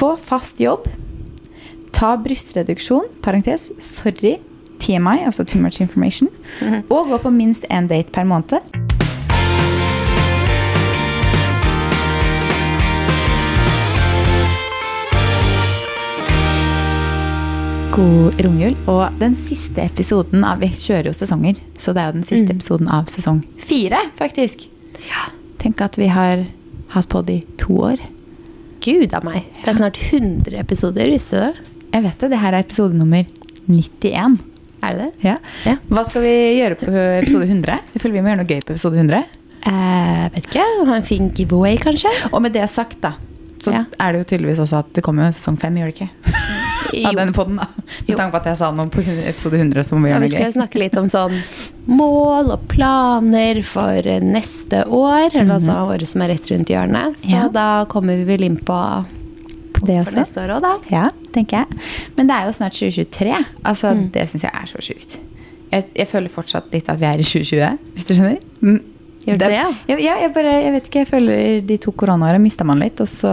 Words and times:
Få 0.00 0.16
fast 0.16 0.60
jobb. 0.60 0.86
Ta 1.92 2.16
brystreduksjon, 2.16 3.04
parentes, 3.20 3.66
sorry, 3.78 4.38
TMI, 4.78 5.26
altså 5.26 5.44
too 5.44 5.60
much 5.60 5.82
information. 5.82 6.30
Og 6.88 7.10
gå 7.10 7.18
på 7.20 7.30
minst 7.30 7.66
én 7.68 7.84
date 7.88 8.08
per 8.08 8.24
måned. 8.24 8.64
God 17.92 18.40
romjul. 18.40 18.78
Og 18.88 19.18
den 19.20 19.36
siste 19.36 19.84
episoden 19.84 20.46
av 20.48 20.64
Vi 20.64 20.70
kjører 20.72 21.10
jo 21.10 21.12
sesonger, 21.12 21.60
så 21.76 21.92
det 21.92 22.00
er 22.00 22.08
jo 22.08 22.16
den 22.22 22.24
siste 22.24 22.56
episoden 22.56 22.88
av 22.88 23.12
sesong 23.12 23.42
fire, 23.60 24.00
faktisk. 24.16 24.64
Tenk 25.60 25.84
at 25.84 26.00
vi 26.00 26.08
har 26.08 26.46
hatt 26.96 27.12
på 27.12 27.20
det 27.28 27.36
i 27.42 27.44
to 27.60 27.76
år. 27.90 28.00
Gud 28.80 29.12
a 29.14 29.20
meg. 29.24 29.42
Det 29.62 29.68
er 29.72 29.76
snart 29.78 29.98
100 30.10 30.58
episoder, 30.60 31.10
visste 31.12 31.36
du 31.36 31.42
det? 31.46 31.66
Jeg 31.92 32.04
vet 32.06 32.18
det. 32.22 32.30
Det 32.32 32.38
her 32.40 32.54
er 32.56 32.64
episode 32.64 32.96
nummer 32.96 33.24
91. 33.68 34.38
Er 34.82 34.94
det 34.96 35.00
det? 35.04 35.10
Ja. 35.26 35.34
Ja. 35.66 35.74
Hva 35.90 36.04
skal 36.08 36.22
vi 36.24 36.34
gjøre 36.60 36.78
på 36.80 36.88
episode 37.20 37.44
100? 37.50 37.80
Jeg 37.94 38.00
føler 38.02 38.16
vi 38.16 38.22
må 38.24 38.30
gjøre 38.32 38.40
noe 38.40 38.48
gøy 38.48 38.62
på 38.64 38.72
episode 38.76 38.96
100. 39.02 39.24
Eh, 39.68 40.22
vet 40.36 40.46
ikke. 40.48 40.64
Ha 40.88 40.94
en 40.96 41.04
fin 41.04 41.28
giveaway, 41.36 41.76
kanskje? 41.82 42.12
Og 42.32 42.40
med 42.46 42.54
det 42.56 42.64
sagt, 42.72 43.00
da, 43.04 43.12
så 43.60 43.74
Ja. 43.74 43.84
er 44.00 44.12
det 44.16 44.22
jo 44.22 44.28
tydeligvis 44.32 44.62
også 44.64 44.78
at 44.80 44.92
det 44.96 45.04
kommer 45.04 45.24
jo 45.24 45.32
en 45.34 45.36
sesong 45.36 45.58
fem, 45.60 45.76
gjør 45.76 45.92
det 45.92 45.98
ikke? 46.00 46.10
Av 47.06 47.14
denne 47.16 47.32
podden, 47.32 47.56
da. 47.60 47.66
Med 48.08 48.16
tanke 48.16 48.32
på 48.34 48.40
at 48.40 48.44
jeg 48.50 48.58
sa 48.58 48.70
noe 48.74 48.86
på 48.92 49.02
episode 49.06 49.58
100, 49.60 49.84
så 49.86 49.94
må 49.96 50.04
vi 50.06 50.10
Ja, 50.10 50.18
gjøre 50.18 50.28
vi 50.28 50.28
skal 50.36 50.52
snakke 50.56 50.78
litt 50.82 50.96
om 51.00 51.06
sånn 51.12 51.36
mål 51.86 52.50
og 52.54 52.66
planer 52.68 53.62
for 53.66 54.02
neste 54.24 54.84
år. 54.86 55.30
Eller 55.34 55.54
altså 55.58 55.76
året 55.86 56.06
som 56.10 56.22
er 56.22 56.28
rett 56.34 56.50
rundt 56.50 56.68
hjørnet. 56.72 57.16
Så 57.22 57.26
Mhm. 57.28 57.34
Ja. 57.36 57.48
da 57.48 57.84
kommer 57.86 58.16
vi 58.16 58.24
vel 58.24 58.44
inn 58.44 58.56
på, 58.58 59.06
det 59.74 59.86
Det 59.86 60.04
for 60.04 60.10
også. 60.12 60.18
neste 60.20 60.36
år 60.44 60.56
òg, 60.58 60.62
da. 60.62 60.78
Ja, 60.90 61.08
tenker 61.32 61.58
jeg. 61.64 61.66
Men 62.16 62.26
det 62.26 62.36
er 62.36 62.46
jo 62.46 62.52
snart 62.52 62.72
2023. 62.72 63.44
Altså, 63.64 63.94
Mm. 63.94 64.10
Det 64.12 64.28
syns 64.28 64.42
jeg 64.42 64.52
er 64.54 64.66
så 64.66 64.78
sjukt. 64.80 65.18
Jeg, 65.72 65.84
jeg 65.94 66.08
føler 66.08 66.28
fortsatt 66.28 66.72
litt 66.72 66.88
at 66.88 66.98
vi 66.98 67.06
er 67.06 67.18
i 67.18 67.22
2020, 67.22 67.78
hvis 67.94 68.06
du 68.06 68.14
skjønner. 68.14 68.38
Mm. 68.62 68.80
Gjør 69.20 69.36
du 69.36 69.42
det, 69.44 69.50
ja? 69.52 69.66
jeg 70.00 70.30
bare, 70.32 70.52
jeg 70.64 70.72
vet 70.72 70.86
ikke, 70.88 71.00
jeg 71.02 71.08
føler 71.10 71.60
de 71.68 71.76
to 71.84 71.92
koronaåra 71.92 72.38
mista 72.40 72.64
man 72.64 72.80
litt, 72.80 73.00
og 73.04 73.08
så 73.10 73.30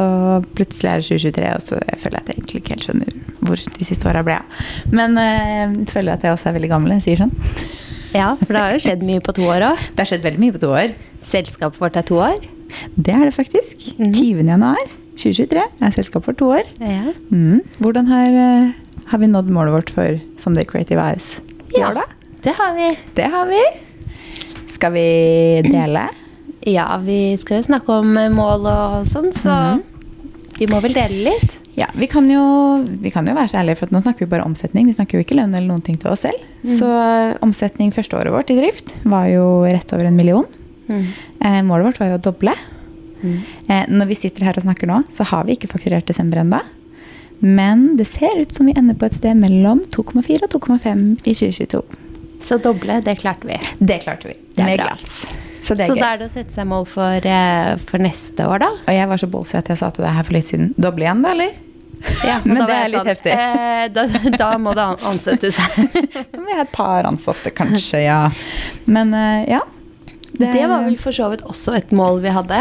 plutselig 0.58 0.90
er 0.92 1.00
det 1.00 1.08
2023, 1.08 1.52
og 1.56 1.64
så 1.64 1.80
jeg 1.80 2.00
føler 2.02 2.18
jeg 2.18 2.24
at 2.26 2.28
jeg 2.34 2.38
egentlig 2.42 2.62
ikke 2.62 2.74
helt 2.76 2.88
skjønner 2.90 3.14
hvor 3.48 3.64
de 3.78 3.88
siste 3.88 4.10
åra 4.12 4.24
ble 4.28 4.36
av. 4.42 4.66
Men 4.92 5.16
eh, 5.22 5.64
jeg 5.78 5.88
føler 5.94 6.18
at 6.18 6.26
jeg 6.28 6.36
også 6.36 6.50
er 6.52 6.58
veldig 6.58 6.72
gammel, 6.74 6.96
jeg 6.98 7.06
sier 7.08 7.22
sånn. 7.24 7.32
Ja, 8.18 8.34
for 8.42 8.52
det 8.52 8.62
har 8.66 8.76
jo 8.76 8.84
skjedd 8.84 9.08
mye 9.08 9.24
på 9.24 9.36
to 9.38 9.48
år 9.48 9.64
òg. 9.70 9.88
Det 9.94 10.04
har 10.04 10.12
skjedd 10.12 10.28
veldig 10.28 10.44
mye 10.44 10.56
på 10.58 10.62
to 10.66 10.74
år. 10.76 10.94
Selskapet 11.28 11.80
vårt 11.84 11.98
er 12.00 12.08
to 12.08 12.20
år. 12.24 12.38
Det 13.00 13.14
er 13.16 13.24
det 13.28 13.34
faktisk. 13.36 13.90
Mm. 14.00 14.12
20. 14.12 14.44
januar 14.52 14.84
2023 15.18 15.64
er 15.88 15.96
selskapet 15.96 16.28
for 16.28 16.38
to 16.40 16.52
år. 16.60 16.68
Ja. 16.84 17.14
Mm. 17.32 17.64
Hvordan 17.80 18.12
har, 18.12 18.28
eh, 18.44 18.72
har 19.12 19.24
vi 19.24 19.32
nådd 19.32 19.50
målet 19.56 19.76
vårt 19.80 19.90
for 19.96 20.20
Someday 20.44 20.68
Creative 20.68 21.00
Eyes? 21.00 21.38
i 21.72 21.80
Ja. 21.80 21.90
år, 21.90 21.94
da? 21.96 22.04
Det 22.44 22.54
har 22.56 22.76
vi. 22.76 22.98
Det 23.16 23.32
har 23.32 23.46
vi. 23.48 23.62
Skal 24.78 24.95
vi 24.95 25.08
dele? 25.67 26.08
Ja, 26.67 26.97
vi 27.00 27.38
skal 27.39 27.61
jo 27.61 27.67
snakke 27.70 27.94
om 28.02 28.09
mål 28.36 28.66
og 28.67 29.06
sånn, 29.08 29.30
så 29.31 29.53
Mhm. 29.78 29.84
vi 30.58 30.66
må 30.67 30.81
vel 30.84 30.92
dele 30.97 31.30
litt. 31.30 31.53
Ja, 31.78 31.86
vi 31.95 32.08
kan, 32.11 32.25
jo, 32.28 32.42
vi 33.00 33.11
kan 33.14 33.25
jo 33.30 33.36
være 33.38 33.47
så 33.53 33.59
ærlige, 33.61 33.78
for 33.78 33.94
nå 33.94 34.02
snakker 34.03 34.25
vi 34.25 34.31
bare 34.34 34.44
omsetning. 34.44 34.88
Vi 34.89 34.95
snakker 34.97 35.16
jo 35.19 35.23
ikke 35.23 35.38
lønn 35.38 35.53
eller 35.56 35.67
noen 35.69 35.84
ting 35.86 35.95
til 36.02 36.09
oss 36.11 36.25
selv. 36.25 36.42
Så 36.66 36.89
eh, 36.89 37.38
omsetning 37.45 37.94
første 37.95 38.17
året 38.19 38.34
vårt 38.34 38.50
i 38.52 38.58
drift 38.58 38.95
var 39.06 39.30
jo 39.31 39.45
rett 39.69 39.94
over 39.95 40.09
en 40.09 40.17
million. 40.17 40.44
Eh, 40.89 41.62
målet 41.64 41.86
vårt 41.91 42.00
var 42.02 42.09
jo 42.12 42.17
å 42.17 42.23
doble. 42.25 42.56
Eh, 43.23 43.86
når 43.88 44.09
vi 44.12 44.16
sitter 44.17 44.44
her 44.50 44.58
og 44.59 44.66
snakker 44.66 44.89
nå, 44.91 45.03
så 45.14 45.23
har 45.30 45.45
vi 45.47 45.56
ikke 45.56 45.69
fakturert 45.72 46.09
desember 46.09 46.41
ennå. 46.41 46.59
Men 47.39 47.94
det 47.95 48.08
ser 48.09 48.36
ut 48.41 48.52
som 48.52 48.66
vi 48.67 48.73
ender 48.75 48.97
på 48.97 49.06
et 49.08 49.16
sted 49.22 49.38
mellom 49.39 49.86
2,4 49.94 50.50
og 50.50 50.58
2,5 50.58 51.22
i 51.23 51.34
2022. 51.38 51.84
Så 52.44 52.58
doble, 52.59 53.00
det 53.06 53.19
klarte 53.22 53.47
vi. 53.47 53.62
Det 53.80 54.02
klarte 54.03 54.34
vi. 54.34 54.36
Det 54.57 54.66
Med 54.66 54.79
bra. 54.81 54.90
glans. 54.91 55.19
Så 55.62 55.75
det 55.78 55.85
er 55.85 55.91
Så 55.94 55.95
da 56.00 56.09
er 56.13 56.19
det 56.22 56.28
å 56.29 56.34
sette 56.34 56.53
seg 56.56 56.68
mål 56.69 56.85
for, 56.90 57.25
eh, 57.28 57.75
for 57.90 58.01
neste 58.01 58.45
år, 58.47 58.59
da. 58.63 58.69
Og 58.88 58.94
jeg 58.95 59.07
var 59.12 59.18
så 59.22 59.28
ballsy 59.29 59.57
at 59.59 59.68
jeg 59.72 59.78
sa 59.79 59.90
til 59.94 60.06
deg 60.06 60.13
her 60.16 60.23
for 60.28 60.34
litt 60.38 60.47
siden 60.51 60.69
Doble 60.79 61.06
igjen, 61.06 61.22
da, 61.25 61.31
eller? 61.35 61.51
Ja, 62.23 62.38
Men 62.45 62.62
det 62.66 62.75
er 62.78 62.90
litt 62.94 63.03
litt 63.06 63.12
heftig. 63.16 63.34
Eh, 63.34 63.88
da, 63.94 64.06
da 64.38 64.50
må 64.62 64.73
det 64.78 64.85
an- 64.85 65.01
ansettes. 65.13 65.57
Da 66.31 66.40
må 66.41 66.46
vi 66.47 66.53
ha 66.57 66.62
et 66.66 66.72
par 66.75 67.03
ansatte, 67.09 67.51
kanskje, 67.57 68.03
ja. 68.06 68.19
Men 68.85 69.13
uh, 69.13 69.44
ja. 69.50 69.62
Det 70.38 70.53
var 70.69 70.84
vel 70.85 70.97
for 71.01 71.12
så 71.16 71.29
vidt 71.31 71.41
også 71.47 71.73
et 71.78 71.91
mål 71.96 72.22
vi 72.22 72.29
hadde. 72.29 72.59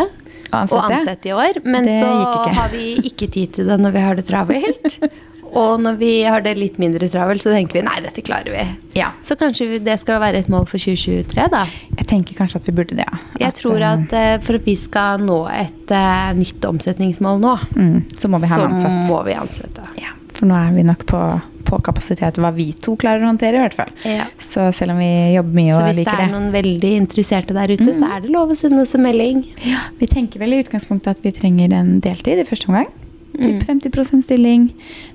Å 0.53 0.63
ansette. 0.63 0.79
Å 0.79 0.83
ansette 0.89 1.29
i 1.29 1.35
år. 1.37 1.59
Men 1.67 1.85
Det 1.89 1.97
så 2.01 2.11
har 2.57 2.69
vi 2.73 2.95
ikke 3.11 3.29
tid 3.35 3.53
til 3.59 3.67
det 3.69 3.77
når 3.83 3.93
vi 3.97 4.05
har 4.07 4.15
det 4.19 4.27
travelt. 4.29 4.99
Og 5.57 5.81
når 5.81 5.97
vi 6.01 6.11
har 6.27 6.45
det 6.45 6.57
litt 6.59 6.77
mindre 6.81 7.09
travelt, 7.09 7.45
så 7.45 7.55
tenker 7.55 7.79
vi 7.79 7.85
nei, 7.87 7.97
dette 8.05 8.25
klarer 8.25 8.53
vi. 8.53 8.65
Ja. 8.99 9.13
Så 9.25 9.39
kanskje 9.41 9.81
det 9.85 9.97
skal 10.03 10.21
være 10.21 10.43
et 10.45 10.51
mål 10.53 10.67
for 10.69 10.81
2023, 10.83 11.49
da. 11.53 11.65
Jeg 11.97 12.09
tenker 12.11 12.37
kanskje 12.39 12.61
at 12.61 12.69
vi 12.69 12.77
burde 12.77 12.99
det, 12.99 13.07
ja. 13.07 13.21
Jeg 13.47 13.57
tror 13.63 13.81
eh, 13.81 13.97
at 13.97 14.17
eh, 14.17 14.37
for 14.45 14.61
at 14.61 14.69
vi 14.69 14.77
skal 14.79 15.25
nå 15.25 15.41
et 15.53 15.97
uh, 15.97 16.31
nytt 16.37 16.65
omsetningsmål 16.69 17.41
nå, 17.43 17.57
mm, 17.73 17.99
Så 18.21 18.31
må 18.33 18.41
vi 18.43 18.51
ha 18.53 18.63
en 18.63 18.65
så 18.77 18.89
ansatt. 18.91 19.03
må 19.09 19.21
vi 19.27 19.37
ansette. 19.37 19.87
Ja, 20.03 20.13
for 20.37 20.51
nå 20.51 20.59
er 20.61 20.75
vi 20.77 20.85
nok 20.87 21.07
på, 21.09 21.23
på 21.71 21.81
kapasitet 21.87 22.41
hva 22.43 22.53
vi 22.57 22.69
to 22.77 22.97
klarer 23.01 23.25
å 23.25 23.31
håndtere, 23.31 23.57
i 23.57 23.65
hvert 23.65 23.79
fall. 23.79 23.95
Ja. 24.05 24.29
Så 24.37 24.69
selv 24.77 24.97
om 24.97 25.01
vi 25.01 25.11
jobber 25.39 25.57
mye 25.57 25.73
og 25.73 25.87
liker 25.87 25.89
det 25.89 25.97
Så 25.97 26.03
hvis 26.03 26.13
det 26.13 26.29
er 26.29 26.35
noen 26.35 26.53
veldig 26.53 26.93
interesserte 27.01 27.57
der 27.57 27.73
ute, 27.73 27.97
så 27.97 28.13
er 28.13 28.27
det 28.27 28.35
lov 28.35 28.53
å 28.53 28.59
sende 28.59 28.85
oss 28.85 28.93
en 28.99 29.07
melding. 29.07 29.47
ja, 29.65 29.89
Vi 29.97 30.13
tenker 30.13 30.45
vel 30.45 30.59
i 30.59 30.63
utgangspunktet 30.67 31.17
at 31.17 31.25
vi 31.25 31.33
trenger 31.37 31.73
en 31.81 31.99
deltid 32.05 32.45
i 32.45 32.49
første 32.49 32.73
omgang. 32.73 32.93
Mm. 33.39 33.61
Typ 33.61 33.69
50% 33.69 34.23
stilling. 34.25 34.69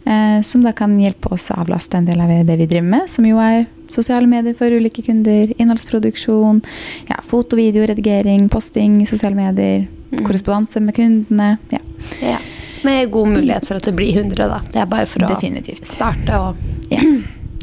Eh, 0.06 0.42
som 0.42 0.62
da 0.62 0.72
kan 0.72 0.98
hjelpe 1.00 1.32
oss 1.34 1.50
å 1.52 1.58
avlaste 1.62 1.98
en 1.98 2.06
del 2.06 2.22
av 2.22 2.28
det 2.46 2.58
vi 2.58 2.66
driver 2.68 2.88
med, 2.90 3.10
som 3.10 3.26
jo 3.26 3.38
er 3.40 3.66
sosiale 3.92 4.28
medier 4.28 4.54
for 4.56 4.68
ulike 4.72 5.02
kunder, 5.06 5.52
innholdsproduksjon, 5.58 6.62
ja, 7.10 7.18
foto, 7.24 7.56
video, 7.56 7.86
redigering, 7.86 8.48
posting 8.50 9.06
sosiale 9.08 9.36
medier, 9.36 9.88
Mm. 10.12 10.26
korrespondanse 10.28 10.82
med 10.82 10.96
kundene. 10.96 11.58
Ja, 11.72 11.80
Ja. 12.22 12.38
Med 12.84 13.12
god 13.12 13.28
mulighet 13.28 13.66
for 13.68 13.76
at 13.76 13.84
det 13.84 13.94
blir 13.96 14.12
100, 14.14 14.48
da. 14.48 14.60
Det 14.72 14.76
er 14.82 14.86
bare 14.86 15.06
for 15.06 15.20
å 15.20 15.28
definitivt. 15.30 15.86
starte 15.88 16.34
og 16.40 16.56
Ja. 16.90 17.00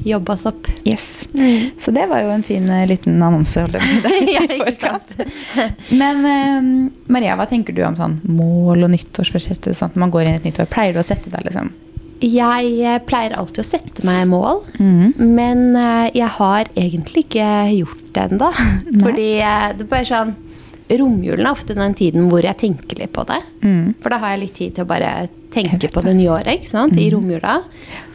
Jobbe 0.04 0.34
oss 0.34 0.46
opp. 0.48 0.68
Yes. 0.84 1.26
Så 1.78 1.92
det 1.94 2.06
var 2.10 2.22
jo 2.24 2.30
en 2.34 2.44
fin 2.46 2.68
eh, 2.70 2.86
liten 2.88 3.22
annonse. 3.22 3.66
Ja. 4.28 4.44
Men 6.00 6.24
eh, 6.28 6.70
Maria, 7.10 7.36
hva 7.38 7.48
tenker 7.48 7.74
du 7.74 7.82
om 7.86 7.96
sånn 7.98 8.18
mål 8.28 8.86
og 8.86 8.92
nyttårsforsetter? 8.94 9.76
Sånn 9.76 9.92
at 9.92 10.00
man 10.00 10.12
går 10.14 10.26
inn 10.26 10.38
i 10.38 10.40
et 10.42 10.48
nytt 10.48 10.62
år, 10.62 10.70
Pleier 10.70 10.96
du 10.96 11.02
å 11.02 11.06
sette 11.06 11.32
deg, 11.32 11.46
liksom? 11.48 11.72
Jeg 12.18 12.70
eh, 12.82 12.98
pleier 13.06 13.36
alltid 13.38 13.62
å 13.62 13.66
sette 13.66 14.04
meg 14.06 14.24
mål, 14.30 14.64
mm. 14.82 15.20
men 15.22 15.64
eh, 15.78 16.08
jeg 16.18 16.30
har 16.34 16.70
egentlig 16.74 17.28
ikke 17.28 17.46
gjort 17.76 18.04
det 18.14 18.24
ennå. 18.26 18.50
Fordi 19.04 19.30
eh, 19.38 19.70
det 19.78 19.86
er 19.86 19.90
bare 19.90 20.08
sånn 20.08 20.36
Romjulen 20.88 21.44
er 21.44 21.52
ofte 21.52 21.74
den 21.76 21.92
tiden 21.92 22.30
hvor 22.30 22.40
jeg 22.40 22.56
tenker 22.62 22.96
litt 22.96 23.12
på 23.12 23.20
det. 23.28 23.42
Mm. 23.60 23.92
For 24.00 24.08
da 24.08 24.22
har 24.22 24.32
jeg 24.32 24.40
litt 24.40 24.54
tid 24.56 24.76
til 24.78 24.86
å 24.86 24.88
bare 24.88 25.10
tenke 25.52 25.90
på 25.92 26.00
det. 26.00 26.14
nye 26.16 26.30
året. 26.32 26.62
ikke 26.62 26.70
sant? 26.70 26.96
Mm. 26.96 27.02
I 27.02 27.10
romjula. 27.12 27.56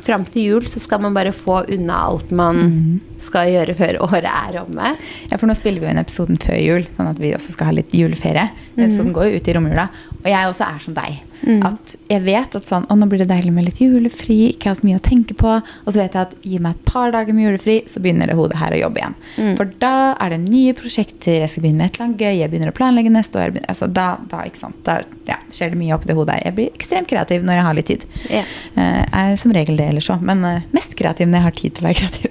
Fram 0.04 0.26
til 0.28 0.50
jul 0.50 0.70
så 0.72 0.82
skal 0.84 1.02
man 1.04 1.16
bare 1.16 1.32
få 1.36 1.62
unna 1.72 2.02
alt 2.10 2.32
man 2.32 2.62
Mm. 2.64 3.02
skal 3.24 3.48
gjøre 3.48 3.76
før 3.76 4.00
året 4.04 4.28
er 4.30 4.60
omme. 4.62 4.94
Ja, 5.32 5.38
for 5.38 5.48
nå 5.48 5.56
spiller 5.56 5.80
vi 5.80 5.88
jo 5.88 5.92
inn 5.94 6.02
episoden 6.02 6.38
før 6.38 6.60
jul, 6.60 6.88
sånn 6.96 7.10
at 7.10 7.20
vi 7.20 7.34
også 7.34 7.54
skal 7.56 7.70
ha 7.72 7.76
litt 7.78 7.92
juleferie. 7.96 8.50
Mm. 8.76 8.84
Episoden 8.86 9.14
går 9.16 9.30
jo 9.32 9.38
ut 9.40 9.48
i 9.48 9.54
romjula. 9.56 9.90
Og 10.24 10.28
jeg 10.32 10.50
også 10.50 10.68
er 10.68 10.80
som 10.84 10.94
deg. 10.98 11.22
Mm. 11.44 11.60
At 11.68 11.96
jeg 12.08 12.22
vet 12.24 12.54
at 12.56 12.70
sånn, 12.70 12.86
å, 12.88 12.96
nå 12.96 13.08
blir 13.12 13.20
det 13.20 13.28
deilig 13.28 13.52
med 13.52 13.66
litt 13.68 13.80
julefri, 13.84 14.54
ikke 14.54 14.70
ha 14.72 14.76
så 14.80 14.86
mye 14.88 15.00
å 15.00 15.04
tenke 15.04 15.36
på. 15.36 15.56
Og 15.60 15.90
så 15.92 16.00
vet 16.00 16.14
jeg 16.16 16.22
at 16.30 16.36
gi 16.44 16.60
meg 16.64 16.78
et 16.78 16.86
par 16.88 17.12
dager 17.12 17.36
med 17.36 17.44
julefri, 17.48 17.82
så 17.92 18.00
begynner 18.04 18.32
det 18.32 18.38
hodet 18.38 18.60
her 18.62 18.76
å 18.76 18.80
jobbe 18.80 19.02
igjen. 19.02 19.16
Mm. 19.36 19.50
For 19.60 19.74
da 19.84 19.96
er 20.24 20.36
det 20.36 20.40
nye 20.46 20.76
prosjekter, 20.78 21.42
jeg 21.44 21.52
skal 21.52 21.66
begynne 21.66 21.82
med 21.84 21.90
et 21.92 21.98
eller 22.00 22.08
annet 22.08 22.24
gøy, 22.24 22.38
jeg 22.40 22.54
begynner 22.54 22.72
å 22.72 22.78
planlegge 22.78 23.12
neste 23.12 23.42
år. 23.44 23.58
Altså, 23.68 23.90
da, 23.92 24.08
da, 24.32 24.44
ikke 24.48 24.62
sant? 24.64 24.80
da 24.88 25.02
ja, 25.28 25.40
skjer 25.52 25.74
det 25.74 25.82
mye 25.82 25.96
oppi 25.98 26.08
det 26.12 26.16
hodet. 26.20 26.40
Jeg 26.46 26.56
blir 26.60 26.72
ekstremt 26.72 27.12
kreativ 27.12 27.44
når 27.44 27.60
jeg 27.60 27.68
har 27.68 27.78
litt 27.80 27.92
tid. 27.92 28.08
Yeah. 28.30 28.56
Uh, 28.78 29.04
er 29.12 29.36
som 29.40 29.52
regel 29.56 29.80
det 29.80 29.90
ellers 29.94 30.10
òg, 30.14 30.26
men 30.26 30.44
eh, 30.50 30.66
mest 30.76 30.98
kreativ 31.00 31.30
når 31.30 31.40
jeg 31.40 31.46
har 31.48 31.58
tid 31.62 31.78
til 31.78 31.86
å 31.86 31.88
være 31.88 32.00
kreativ. 32.02 32.30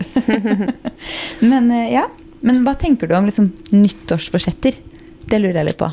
men 1.52 1.70
eh, 1.72 1.88
ja, 1.94 2.06
men 2.42 2.62
hva 2.66 2.74
tenker 2.78 3.08
du 3.08 3.14
om 3.16 3.28
liksom, 3.30 3.52
nyttårsforsetter? 3.72 4.78
Det 5.30 5.38
lurer 5.40 5.62
jeg 5.62 5.70
litt 5.70 5.80
på. 5.80 5.90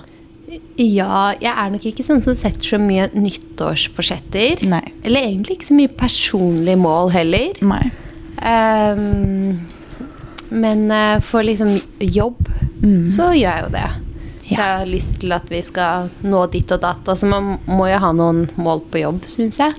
Ja, 0.82 1.36
jeg 1.38 1.52
er 1.54 1.70
nok 1.70 1.84
ikke 1.86 2.04
sånn 2.06 2.24
som 2.26 2.34
setter 2.38 2.66
så 2.66 2.80
mye 2.82 3.06
nyttårsforsetter. 3.14 4.64
Nei. 4.72 4.82
Eller 5.06 5.28
egentlig 5.30 5.60
ikke 5.60 5.70
så 5.70 5.78
mye 5.78 5.92
personlige 6.00 6.80
mål 6.82 7.12
heller. 7.14 7.60
Nei. 7.62 7.84
Um, 8.42 9.60
men 10.50 10.88
eh, 10.90 11.20
for 11.22 11.46
liksom 11.46 11.78
jobb, 12.02 12.42
Mm. 12.80 13.02
så 13.04 13.34
gjør 13.36 13.58
jeg 13.58 13.64
jo 13.66 13.72
det. 13.74 13.88
Ja. 14.50 14.58
Jeg 14.58 14.78
har 14.80 14.86
lyst 14.90 15.20
til 15.22 15.32
at 15.36 15.50
vi 15.52 15.60
skal 15.62 16.10
nå 16.26 16.44
ditt 16.52 16.72
og 16.74 16.82
datt. 16.82 17.06
Altså 17.06 17.28
man 17.30 17.60
må 17.70 17.86
jo 17.92 17.98
ha 18.02 18.12
noen 18.18 18.48
mål 18.58 18.82
på 18.90 19.02
jobb, 19.04 19.24
syns 19.30 19.60
jeg. 19.62 19.76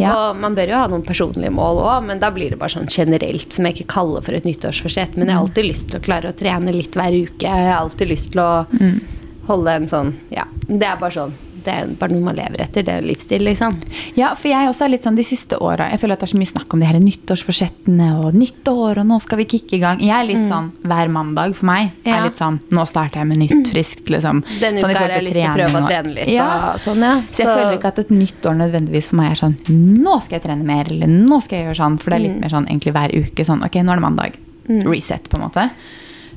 Ja. 0.00 0.12
Og 0.32 0.36
man 0.42 0.54
bør 0.58 0.72
jo 0.72 0.78
ha 0.80 0.86
noen 0.90 1.04
personlige 1.06 1.52
mål 1.54 1.78
òg, 1.84 2.04
men 2.08 2.18
da 2.22 2.30
blir 2.34 2.50
det 2.50 2.58
bare 2.58 2.74
sånn 2.74 2.90
generelt 2.90 3.52
som 3.54 3.64
jeg 3.68 3.78
ikke 3.78 3.92
kaller 3.94 4.22
for 4.26 4.34
et 4.34 4.44
nyttårsforsett. 4.48 5.14
Men 5.16 5.28
jeg 5.30 5.36
har 5.38 5.44
alltid 5.46 5.68
lyst 5.70 5.88
til 5.92 6.00
å 6.00 6.04
klare 6.04 6.32
å 6.32 6.36
trene 6.38 6.74
litt 6.74 6.98
hver 6.98 7.14
uke. 7.14 7.46
Jeg 7.46 7.68
har 7.70 7.78
alltid 7.80 8.08
lyst 8.10 8.32
til 8.34 8.42
å 8.42 8.66
Mm. 8.78 9.00
holde 9.48 9.70
en 9.72 9.86
sånn 9.88 10.14
Ja, 10.30 10.44
det 10.68 10.82
er 10.84 10.96
bare 11.00 11.12
sånn 11.14 11.32
det 11.64 11.72
er 11.74 11.86
bare 11.98 12.12
noe 12.14 12.24
man 12.28 12.36
lever 12.38 12.60
etter. 12.64 12.82
Det 12.86 12.92
er 12.98 13.02
livsstil, 13.06 13.42
liksom. 13.46 13.74
Ja, 14.16 14.34
for 14.38 14.48
jeg 14.50 14.68
også 14.70 14.84
er 14.86 14.92
litt 14.94 15.04
sånn 15.06 15.16
de 15.18 15.24
siste 15.26 15.58
åra 15.60 15.88
Jeg 15.90 16.00
føler 16.00 16.14
at 16.16 16.20
det 16.22 16.28
er 16.28 16.32
så 16.34 16.38
mye 16.40 16.50
snakk 16.52 16.74
om 16.74 16.80
de 16.82 16.86
her 16.88 16.98
nyttårsforsettene 17.02 18.08
og 18.22 18.34
nyttår, 18.38 18.98
og 19.02 19.06
nå 19.08 19.18
skal 19.24 19.38
vi 19.42 19.46
kicke 19.54 19.76
i 19.78 19.80
gang. 19.82 20.00
Jeg 20.02 20.14
er 20.16 20.26
litt 20.28 20.48
sånn 20.50 20.70
hver 20.82 21.08
mandag 21.12 21.54
for 21.58 21.66
meg. 21.70 21.90
Mm. 21.92 22.08
Ja. 22.08 22.16
er 22.18 22.26
litt 22.28 22.40
sånn 22.40 22.58
Nå 22.70 22.84
starter 22.90 23.20
jeg 23.22 23.28
med 23.30 23.42
nytt, 23.44 23.68
friskt, 23.72 24.08
liksom. 24.12 24.42
Denne 24.60 24.80
Sånn 24.82 24.90
uka 24.94 25.04
har 25.04 25.14
jeg 25.16 25.26
lyst 25.28 25.38
til 25.40 25.48
å 25.50 25.54
prøve 25.58 25.82
å 25.82 25.86
trene 25.88 26.14
litt. 26.14 26.32
Ja. 26.34 26.48
Da, 26.48 26.72
sånn, 26.82 27.02
ja. 27.04 27.14
Så 27.28 27.42
jeg 27.44 27.48
føler 27.52 27.76
ikke 27.78 27.92
at 27.94 28.02
et 28.04 28.10
nytt 28.14 28.48
år 28.50 28.58
nødvendigvis 28.62 29.08
for 29.12 29.20
meg 29.20 29.32
er 29.32 29.40
sånn 29.44 29.56
Nå 29.68 30.18
skal 30.24 30.38
jeg 30.38 30.46
trene 30.48 30.64
mer, 30.66 30.88
eller 30.92 31.06
nå 31.12 31.40
skal 31.44 31.58
jeg 31.60 31.66
gjøre 31.68 31.80
sånn. 31.82 31.98
For 32.02 32.10
det 32.10 32.16
er 32.18 32.24
Mm. 32.24 32.28
litt 32.28 32.40
mer 32.42 32.52
sånn 32.54 32.66
egentlig 32.68 32.92
hver 32.96 33.14
uke. 33.14 33.44
Sånn 33.46 33.64
ok, 33.64 33.74
nå 33.82 33.92
er 33.92 33.98
det 34.00 34.04
mandag. 34.04 34.36
Reset, 34.68 35.28
på 35.30 35.38
en 35.38 35.44
måte. 35.46 35.70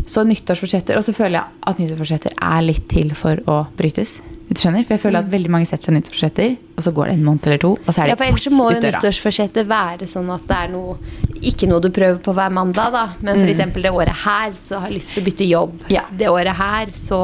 Så 0.07 0.23
nyttårsforsetter. 0.25 0.97
Og 0.97 1.03
så 1.03 1.13
føler 1.13 1.39
jeg 1.41 1.45
at 1.67 1.77
nyttårsforsetter 1.81 2.33
er 2.41 2.61
litt 2.63 2.87
til 2.89 3.09
for 3.17 3.35
å 3.51 3.67
brytes. 3.77 4.21
Du 4.51 4.59
skjønner? 4.59 4.83
For 4.83 4.97
jeg 4.97 4.99
føler 5.05 5.19
at 5.23 5.29
veldig 5.31 5.49
mange 5.53 5.67
setter 5.69 5.87
seg 5.87 5.93
nyttårsforsetter, 5.95 6.55
og 6.75 6.83
så 6.83 6.91
går 6.91 7.05
det 7.07 7.13
en 7.15 7.21
måned 7.23 7.45
eller 7.47 7.59
to, 7.63 7.69
og 7.79 7.93
så 7.95 8.01
er 8.01 8.03
det 8.03 8.11
Ja, 8.11 8.15
for 8.19 8.25
ellers 8.27 8.47
må 8.51 8.65
jo 8.73 8.79
nyttårsforsettet 8.83 9.67
være 9.69 10.07
sånn 10.11 10.27
at 10.33 10.43
det 10.49 10.57
er 10.57 10.71
noe 10.73 10.97
Ikke 11.41 11.69
noe 11.71 11.79
du 11.81 11.87
prøver 11.89 12.19
på 12.21 12.33
hver 12.37 12.51
mandag, 12.53 12.91
da. 12.93 13.03
Men 13.25 13.39
for 13.39 13.49
eksempel 13.49 13.81
det 13.87 13.89
året 13.95 14.13
her 14.25 14.51
så 14.59 14.77
har 14.81 14.89
jeg 14.91 14.97
lyst 14.99 15.13
til 15.15 15.23
å 15.23 15.25
bytte 15.25 15.47
jobb. 15.49 15.71
Mm. 15.87 15.87
Ja. 15.95 16.03
Det 16.19 16.27
året 16.29 16.53
her 16.59 16.91
så 16.93 17.21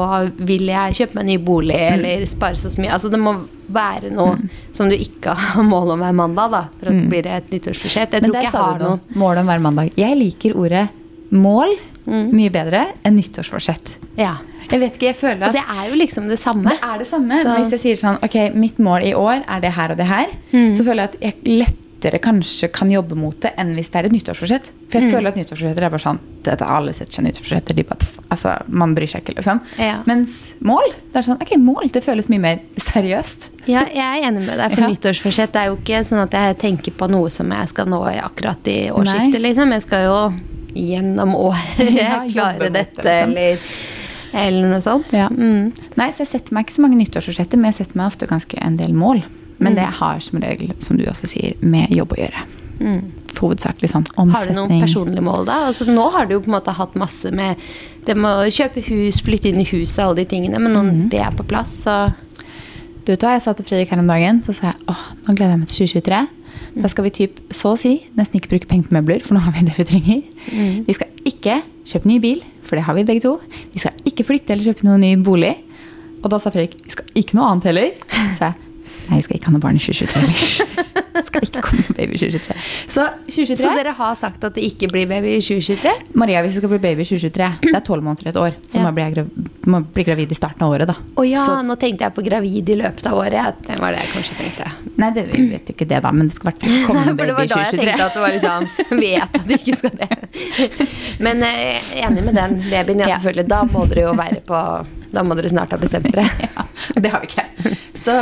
vil 0.48 0.64
jeg 0.72 0.96
kjøpe 0.98 1.14
meg 1.14 1.22
en 1.22 1.30
ny 1.30 1.36
bolig 1.38 1.76
Mm. 1.78 1.94
eller 2.00 2.26
spare 2.26 2.56
så 2.58 2.72
mye. 2.80 2.90
Altså 2.96 3.10
det 3.12 3.20
må 3.22 3.36
være 3.70 4.10
noe 4.10 4.34
som 4.74 4.88
du 4.90 4.96
ikke 4.96 5.36
har 5.38 5.62
mål 5.62 5.92
om 5.94 6.00
hver 6.02 6.16
mandag, 6.18 6.50
da. 6.50 6.64
For 6.80 6.90
at 6.90 6.98
det 6.98 7.08
blir 7.12 7.26
et 7.30 7.50
nyttårsforsett. 7.52 8.10
Jeg 8.16 8.22
Mm. 8.22 8.26
Men 8.26 8.32
tror 8.32 8.42
ikke 8.42 8.50
jeg 8.50 8.64
har 8.64 8.78
noe. 8.88 9.00
Mål 9.14 9.38
om 9.44 9.46
hver 9.52 9.60
mandag. 9.68 9.92
Jeg 10.00 10.16
liker 10.18 10.56
ordet 10.56 10.88
mål 11.30 11.76
Mm. 12.08 12.30
mye 12.32 12.48
bedre 12.50 12.86
enn 13.04 13.14
nyttårsforsett. 13.20 13.98
Ja. 14.16 14.38
Jeg 14.70 14.80
vet 14.80 14.94
ikke, 14.98 15.06
jeg 15.12 15.16
føler 15.16 15.42
Og 15.42 15.48
at 15.48 15.52
det 15.54 15.64
er 15.78 15.88
jo 15.90 15.94
liksom 15.96 16.28
det 16.28 16.38
samme. 16.38 16.68
Det 16.70 16.80
er 16.82 16.98
det 16.98 17.06
samme. 17.08 17.42
Så- 17.42 17.48
Men 17.48 17.62
hvis 17.62 17.70
jeg 17.70 17.80
sier 17.80 17.96
sånn 17.96 18.18
Ok, 18.22 18.54
mitt 18.54 18.78
mål 18.78 19.02
i 19.04 19.12
år 19.14 19.44
er 19.48 19.60
det 19.60 19.72
her 19.72 19.90
og 19.90 19.96
det 19.96 20.06
her, 20.06 20.26
Mm. 20.52 20.74
så 20.74 20.84
føler 20.84 21.02
jeg 21.02 21.08
at 21.08 21.20
jeg 21.20 21.34
lettere 21.44 22.20
kanskje 22.20 22.68
kan 22.72 22.88
jobbe 22.90 23.16
mot 23.16 23.40
det 23.40 23.52
enn 23.58 23.74
hvis 23.74 23.90
det 23.90 23.96
er 23.96 24.04
et 24.06 24.12
nyttårsforsett. 24.12 24.70
For 24.88 24.98
Mm. 24.98 25.02
jeg 25.02 25.12
føler 25.12 25.28
at 25.28 25.34
nyttårsforsetter 25.36 25.82
er 25.82 25.90
bare 25.90 25.98
sånn 26.04 26.18
dette, 26.44 26.62
Alle 26.62 26.92
setter 26.92 27.12
seg 27.12 27.24
nyttårsforsetter. 27.24 27.74
De 27.74 27.82
bare, 27.82 27.98
altså, 28.30 28.62
man 28.68 28.94
bryr 28.94 29.08
seg 29.08 29.24
ikke, 29.24 29.34
liksom. 29.36 29.60
Ja. 29.78 30.02
Mens 30.06 30.50
mål, 30.62 30.84
det 31.12 31.16
er 31.16 31.22
sånn 31.32 31.40
Ok, 31.42 31.56
mål, 31.58 31.90
det 31.90 32.04
føles 32.04 32.28
mye 32.28 32.38
mer 32.40 32.58
seriøst. 32.76 33.48
Ja, 33.66 33.84
jeg 33.86 33.98
er 34.24 34.28
enig 34.30 34.46
med 34.46 34.58
deg. 34.58 34.72
For 34.72 34.80
Ja. 34.82 34.86
nyttårsforsett 34.88 35.56
er 35.56 35.66
jo 35.66 35.76
ikke 35.76 36.04
sånn 36.04 36.22
at 36.22 36.30
jeg 36.30 36.58
tenker 36.58 36.92
på 36.92 37.08
noe 37.10 37.30
som 37.30 37.50
jeg 37.50 37.68
skal 37.68 37.86
nå 37.86 38.04
akkurat 38.22 38.62
i 38.68 38.90
årsskiftet, 38.90 39.40
liksom. 39.40 39.72
Jeg 39.72 39.82
skal 39.82 40.04
jo 40.04 40.32
gjennom 40.74 41.34
året 41.34 41.78
Ja, 41.96 42.22
klare 42.28 42.70
dette, 42.70 43.02
det, 43.02 43.04
liksom. 43.04 43.30
eller, 43.36 43.58
eller 44.34 44.68
noe 44.70 44.80
sånt. 44.84 45.12
Ja. 45.12 45.28
Mm. 45.28 45.72
Nei, 45.96 46.10
så 46.10 46.18
jeg 46.24 46.28
setter 46.32 46.52
meg 46.52 46.66
ikke 46.66 46.76
så 46.78 46.82
mange 46.84 46.98
nyttårsforsetter, 47.00 47.56
men 47.56 47.72
jeg 47.72 47.86
setter 47.86 47.96
meg 47.96 48.06
ofte 48.12 48.26
ganske 48.28 48.58
en 48.60 48.76
del 48.76 48.92
mål. 48.92 49.22
Men 49.58 49.72
Mm. 49.72 49.76
det 49.76 49.84
har 49.98 50.20
som 50.20 50.38
regel, 50.40 50.72
som 50.78 50.96
du 50.96 51.04
også 51.04 51.26
sier, 51.26 51.54
med 51.60 51.90
jobb 51.90 52.08
å 52.14 52.20
gjøre. 52.20 52.42
Mm. 52.80 53.10
Hovedsakelig 53.38 53.90
sånn 53.90 54.06
Har 54.32 54.46
du 54.46 54.52
noen 54.54 54.80
personlige 54.82 55.22
mål, 55.22 55.44
da? 55.46 55.66
Altså, 55.68 55.84
nå 55.86 56.10
har 56.12 56.26
du 56.26 56.34
jo 56.34 56.40
på 56.40 56.46
en 56.46 56.60
måte 56.60 56.74
hatt 56.74 56.94
masse 56.94 57.30
med 57.32 57.56
det 58.04 58.16
med 58.16 58.30
å 58.30 58.46
kjøpe 58.50 58.82
hus, 58.86 59.20
flytte 59.20 59.46
inn 59.50 59.60
i 59.60 59.64
huset, 59.64 59.98
alle 60.04 60.16
de 60.16 60.24
tingene. 60.24 60.58
Men 60.60 60.72
når 60.72 60.84
Mhm. 60.84 61.08
det 61.10 61.20
er 61.20 61.30
på 61.30 61.46
plass, 61.46 61.84
så 61.84 62.14
Du 63.04 63.12
vet 63.12 63.20
hva, 63.20 63.32
Jeg 63.34 63.42
sa 63.42 63.52
til 63.54 63.64
Fredrik 63.64 63.88
her 63.88 63.98
om 64.00 64.06
dagen, 64.06 64.42
så 64.44 64.52
sa 64.54 64.66
jeg 64.66 64.76
åh, 64.86 64.98
nå 65.26 65.34
gleder 65.34 65.50
jeg 65.52 65.58
meg 65.58 65.68
til 65.68 65.86
2023. 65.86 66.28
Da 66.82 66.88
skal 66.88 67.04
vi 67.04 67.10
typ, 67.10 67.40
så 67.50 67.72
å 67.72 67.78
si 67.78 68.02
nesten 68.14 68.38
ikke 68.38 68.50
bruke 68.50 68.68
penger 68.68 68.88
på 68.88 68.92
møbler, 69.02 69.22
for 69.22 69.32
nå 69.34 69.40
har 69.40 69.52
vi 69.52 69.62
det 69.64 69.76
vi 69.78 69.84
trenger. 69.84 70.22
Mm. 70.52 70.84
Vi 70.86 70.92
skal 70.92 71.06
ikke 71.24 71.62
kjøpe 71.86 72.04
ny 72.04 72.18
bil, 72.20 72.42
for 72.68 72.78
det 72.78 72.84
har 72.86 72.96
vi 72.98 73.06
begge 73.08 73.24
to. 73.24 73.34
Vi 73.72 73.82
skal 73.82 73.96
ikke 74.08 74.26
flytte 74.28 74.54
eller 74.54 74.70
kjøpe 74.70 74.86
noen 74.86 75.04
ny 75.04 75.14
bolig. 75.24 75.54
Og 76.22 76.30
da 76.32 76.40
sa 76.42 76.52
Fredrik 76.52 76.76
vi 76.84 76.94
skal 76.94 77.12
ikke 77.18 77.38
noe 77.38 77.52
annet 77.52 77.70
heller. 77.70 77.92
Så 78.38 78.50
jeg 78.50 78.67
nei, 79.08 79.18
vi 79.20 79.26
skal 79.26 79.36
ikke 79.40 79.50
ha 79.50 79.56
noe 79.56 79.64
barn 79.64 79.76
i 79.78 79.82
2023 79.82 80.22
heller. 80.22 80.94
Skal 81.28 81.42
ikke 81.42 81.60
komme 81.66 81.82
baby 81.96 82.14
i 82.14 82.18
2023. 82.20 82.54
Så 82.94 83.02
2023 83.26 83.56
Så 83.58 83.70
dere 83.74 83.90
har 83.98 84.12
sagt 84.20 84.44
at 84.46 84.54
det 84.54 84.62
ikke 84.68 84.86
blir 84.92 85.08
baby 85.10 85.32
i 85.34 85.40
2023? 85.42 86.14
Maria, 86.20 86.44
hvis 86.44 86.54
det 86.54 86.60
skal 86.62 86.70
bli 86.70 86.78
baby 86.84 87.02
i 87.02 87.08
2023, 87.08 87.48
det 87.64 87.72
er 87.74 87.82
tolv 87.88 88.04
måneder 88.06 88.28
et 88.30 88.38
år, 88.38 88.54
så 88.70 88.78
Ja. 88.78 88.84
må, 88.86 88.92
jeg 89.02 89.16
bli 89.16 89.48
må 89.72 89.80
bli 89.82 90.04
gravid 90.06 90.30
i 90.30 90.38
starten 90.38 90.62
av 90.62 90.70
året, 90.76 90.86
da. 90.86 90.94
Å 91.18 91.24
ja, 91.26 91.42
Så- 91.42 91.56
nå 91.66 91.74
tenkte 91.76 92.06
jeg 92.06 92.14
på 92.14 92.22
gravid 92.24 92.70
i 92.70 92.76
løpet 92.78 93.06
av 93.10 93.18
året. 93.18 93.58
Det 93.66 93.80
var 93.82 93.96
det 93.96 94.04
jeg 94.04 94.12
kanskje 94.14 94.36
tenkte. 94.38 94.70
Nei, 94.96 95.10
det, 95.10 95.26
vi 95.32 95.48
vet 95.50 95.72
ikke 95.74 95.88
det, 95.90 96.00
da, 96.06 96.12
men 96.12 96.28
det 96.30 96.36
skal 96.38 96.52
i 96.52 96.54
hvert 96.54 96.62
fall 96.62 96.78
komme 96.86 97.04
noe 97.08 97.16
For 97.18 97.26
det 97.26 97.34
var 97.40 97.50
da 97.50 97.60
jeg 97.64 97.80
tenkte 97.82 98.06
at 98.06 98.14
det 98.14 98.22
var 98.22 98.32
liksom 98.36 98.70
Vet 99.02 99.22
at 99.40 99.48
det 99.48 99.58
ikke 99.58 99.76
skal 99.82 99.98
det. 99.98 100.10
Men 101.18 101.42
jeg 101.42 101.74
er 101.74 102.06
enig 102.06 102.24
med 102.30 102.38
den 102.38 102.56
babyen. 102.70 103.02
Ja. 103.02 103.18
selvfølgelig. 103.18 103.48
Da 103.50 103.64
må 103.66 103.84
dere 103.90 104.06
jo 104.06 104.14
være 104.14 104.40
på 104.46 104.62
Da 105.10 105.22
må 105.26 105.34
dere 105.34 105.50
snart 105.50 105.74
ha 105.74 105.78
bestemt 105.82 106.12
dere. 106.14 106.28
Ja, 106.46 106.67
det 107.02 107.10
har 107.12 107.22
vi 107.24 107.30
ikke. 107.30 107.74
Så, 107.98 108.14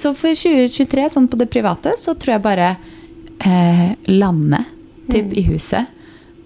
så 0.00 0.12
for 0.18 0.34
2023, 0.36 1.08
sånn 1.14 1.28
på 1.30 1.38
det 1.40 1.50
private, 1.52 1.94
så 2.00 2.14
tror 2.18 2.36
jeg 2.36 2.44
bare 2.44 2.70
eh, 3.44 3.90
lande 4.10 4.64
typ, 5.10 5.24
Mm. 5.30 5.36
i 5.38 5.42
huset 5.50 5.86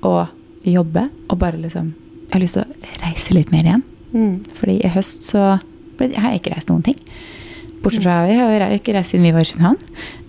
og 0.02 0.28
jobbe. 0.66 1.08
Og 1.30 1.38
bare 1.40 1.60
liksom 1.60 1.94
Jeg 2.28 2.34
har 2.34 2.40
lyst 2.42 2.58
til 2.58 2.64
å 2.64 3.02
reise 3.06 3.34
litt 3.34 3.52
mer 3.54 3.64
igjen. 3.64 3.82
Mm. 4.12 4.32
Fordi 4.52 4.74
i 4.84 4.88
høst 4.92 5.22
så 5.24 5.44
ble, 5.96 6.10
jeg 6.12 6.20
har 6.20 6.34
jeg 6.34 6.42
ikke 6.42 6.52
reist 6.54 6.68
noen 6.68 6.82
ting. 6.84 6.98
Bortsett 7.80 8.02
fra 8.04 8.26
Vi 8.28 8.34
har 8.36 8.64
ikke 8.74 8.92
reist 8.96 9.14
siden 9.14 9.24
vi 9.24 9.32
var 9.32 9.46
i 9.46 9.48
København. 9.48 9.78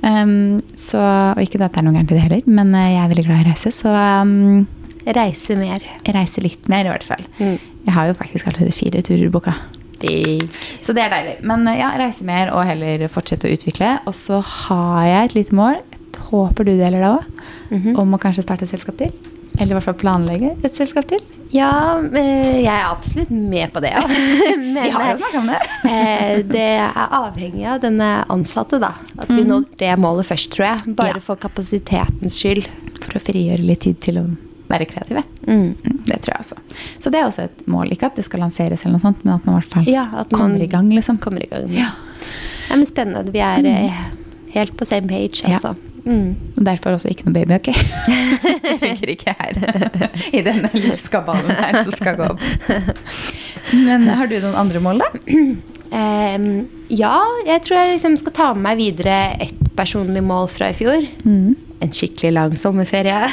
Um, 0.05 0.61
så, 0.79 1.01
og 1.35 1.41
ikke 1.43 1.59
at 1.59 1.73
det 1.73 1.81
er 1.81 1.87
noe 1.89 1.95
gærent 1.97 2.13
i 2.13 2.15
det 2.15 2.23
heller, 2.23 2.43
men 2.47 2.71
eh, 2.77 2.91
jeg 2.93 3.01
er 3.03 3.11
veldig 3.11 3.25
glad 3.27 3.41
i 3.41 3.43
å 3.43 3.49
reise. 3.49 3.73
Så 3.75 3.91
um, 3.91 4.67
Reise 5.09 5.55
mer. 5.57 5.83
Reise 6.07 6.43
litt 6.43 6.67
mer, 6.71 6.85
i 6.85 6.91
hvert 6.93 7.07
fall. 7.07 7.23
Mm. 7.39 7.57
Jeg 7.87 7.95
har 7.95 8.07
jo 8.09 8.17
faktisk 8.19 8.47
allerede 8.47 8.75
fire 8.75 9.01
turer 9.01 9.25
i 9.25 9.31
boka. 9.33 9.55
Digg. 9.99 10.49
Så 10.85 10.93
det 10.95 11.03
er 11.05 11.09
deilig. 11.13 11.37
Men 11.43 11.67
eh, 11.67 11.79
ja, 11.81 11.91
reise 11.99 12.23
mer 12.27 12.51
og 12.55 12.65
heller 12.67 13.07
fortsette 13.11 13.47
å 13.49 13.53
utvikle. 13.55 13.95
Og 14.09 14.13
så 14.17 14.39
har 14.41 15.03
jeg 15.07 15.29
et 15.31 15.35
lite 15.41 15.55
mål, 15.59 15.79
jeg 15.79 16.29
håper 16.29 16.65
du 16.67 16.73
deler 16.77 16.99
det 17.03 17.09
òg, 17.15 17.25
Mhm. 17.69 17.97
om 18.01 18.15
å 18.15 18.19
kanskje 18.21 18.41
starte 18.43 18.63
et 18.65 18.71
selskap 18.71 18.97
til. 18.97 19.11
Eller 19.59 19.73
i 19.73 19.75
hvert 19.79 19.83
fall 19.89 19.93
planlegge 19.99 20.55
et 20.65 20.75
selskap 20.77 21.05
til. 21.09 21.19
Ja, 21.51 21.97
eh, 21.99 22.61
jeg 22.61 22.69
er 22.69 22.85
absolutt 22.89 23.29
med 23.31 23.71
på 23.73 23.81
det, 23.81 23.91
ja. 23.91 24.03
Men 24.57 24.83
Vi 24.83 24.89
har 24.93 25.11
jo 25.11 25.17
snakket 25.19 25.39
om 25.39 25.47
det. 25.47 25.59
eh, 25.91 26.41
det 26.43 26.67
er 26.79 27.15
avhengig 27.19 27.65
av 27.67 27.79
denne 27.81 28.09
ansatte, 28.29 28.79
da. 28.81 28.93
At 29.17 29.27
vi 29.29 29.43
når 29.43 29.65
det 29.77 29.95
målet 29.99 30.25
først, 30.29 30.51
tror 30.53 30.65
jeg. 30.69 30.95
Bare 30.95 31.17
Ja. 31.17 31.19
for 31.25 31.35
kapasitetens 31.35 32.37
skyld. 32.39 32.67
For 33.01 33.17
å 33.19 33.21
frigjøre 33.23 33.65
litt 33.65 33.81
tid 33.81 33.99
til 34.01 34.17
å 34.21 34.25
være 34.69 34.85
kreative. 34.89 35.23
Mm. 35.47 35.73
Mm, 35.83 35.99
Det 36.05 36.21
tror 36.21 36.33
jeg 36.35 36.39
også. 36.45 36.55
Så 36.99 37.09
det 37.11 37.19
er 37.19 37.25
også 37.27 37.43
et 37.49 37.67
mål. 37.67 37.91
Ikke 37.91 38.05
at 38.09 38.15
det 38.19 38.25
skal 38.27 38.39
lanseres, 38.45 38.83
eller 38.85 38.97
noe 38.97 39.03
sånt, 39.07 39.23
men 39.25 39.33
at 39.35 39.45
man 39.45 39.55
i 39.55 39.59
hvert 39.59 39.73
fall 39.73 39.89
Ja, 39.89 40.05
kommer 40.31 40.61
i 40.61 40.67
gang. 40.71 40.89
liksom. 40.93 41.17
Kommer 41.21 41.43
i 41.43 41.49
gang. 41.51 41.69
Ja. 41.73 41.89
Ja, 42.69 42.75
men 42.77 42.85
spennende. 42.85 43.31
Vi 43.33 43.39
er 43.41 43.65
eh, 43.65 44.01
helt 44.53 44.75
på 44.77 44.85
same 44.85 45.07
page, 45.09 45.41
Ja. 45.47 45.55
altså. 45.57 45.75
Mm. 46.05 46.35
Derfor 46.55 46.95
også 46.95 47.09
ikke 47.11 47.25
noe 47.27 47.33
baby, 47.35 47.53
ok? 47.57 47.73
Det 48.63 48.77
funker 48.79 49.09
ikke 49.11 49.33
her. 49.37 49.57
I 50.37 50.41
denne 50.45 50.69
livskabalen 50.73 51.51
her 51.51 51.83
som 51.83 51.91
skal 51.97 52.15
gå 52.17 52.29
opp. 52.29 52.45
Men 53.73 54.07
har 54.07 54.27
du 54.31 54.37
noen 54.39 54.55
andre 54.57 54.79
mål, 54.81 55.03
da? 55.03 55.11
Um, 55.89 56.43
ja, 56.93 57.15
jeg 57.47 57.63
tror 57.65 57.79
jeg 57.79 57.95
liksom 57.95 58.13
skal 58.19 58.33
ta 58.37 58.47
med 58.53 58.61
meg 58.61 58.77
videre 58.77 59.15
et 59.41 59.55
personlig 59.73 60.21
mål 60.21 60.45
fra 60.53 60.67
i 60.69 60.75
fjor. 60.77 61.01
Mm. 61.25 61.55
En 61.81 61.91
skikkelig 61.95 62.33
lang 62.35 62.55
sommerferie. 62.59 63.29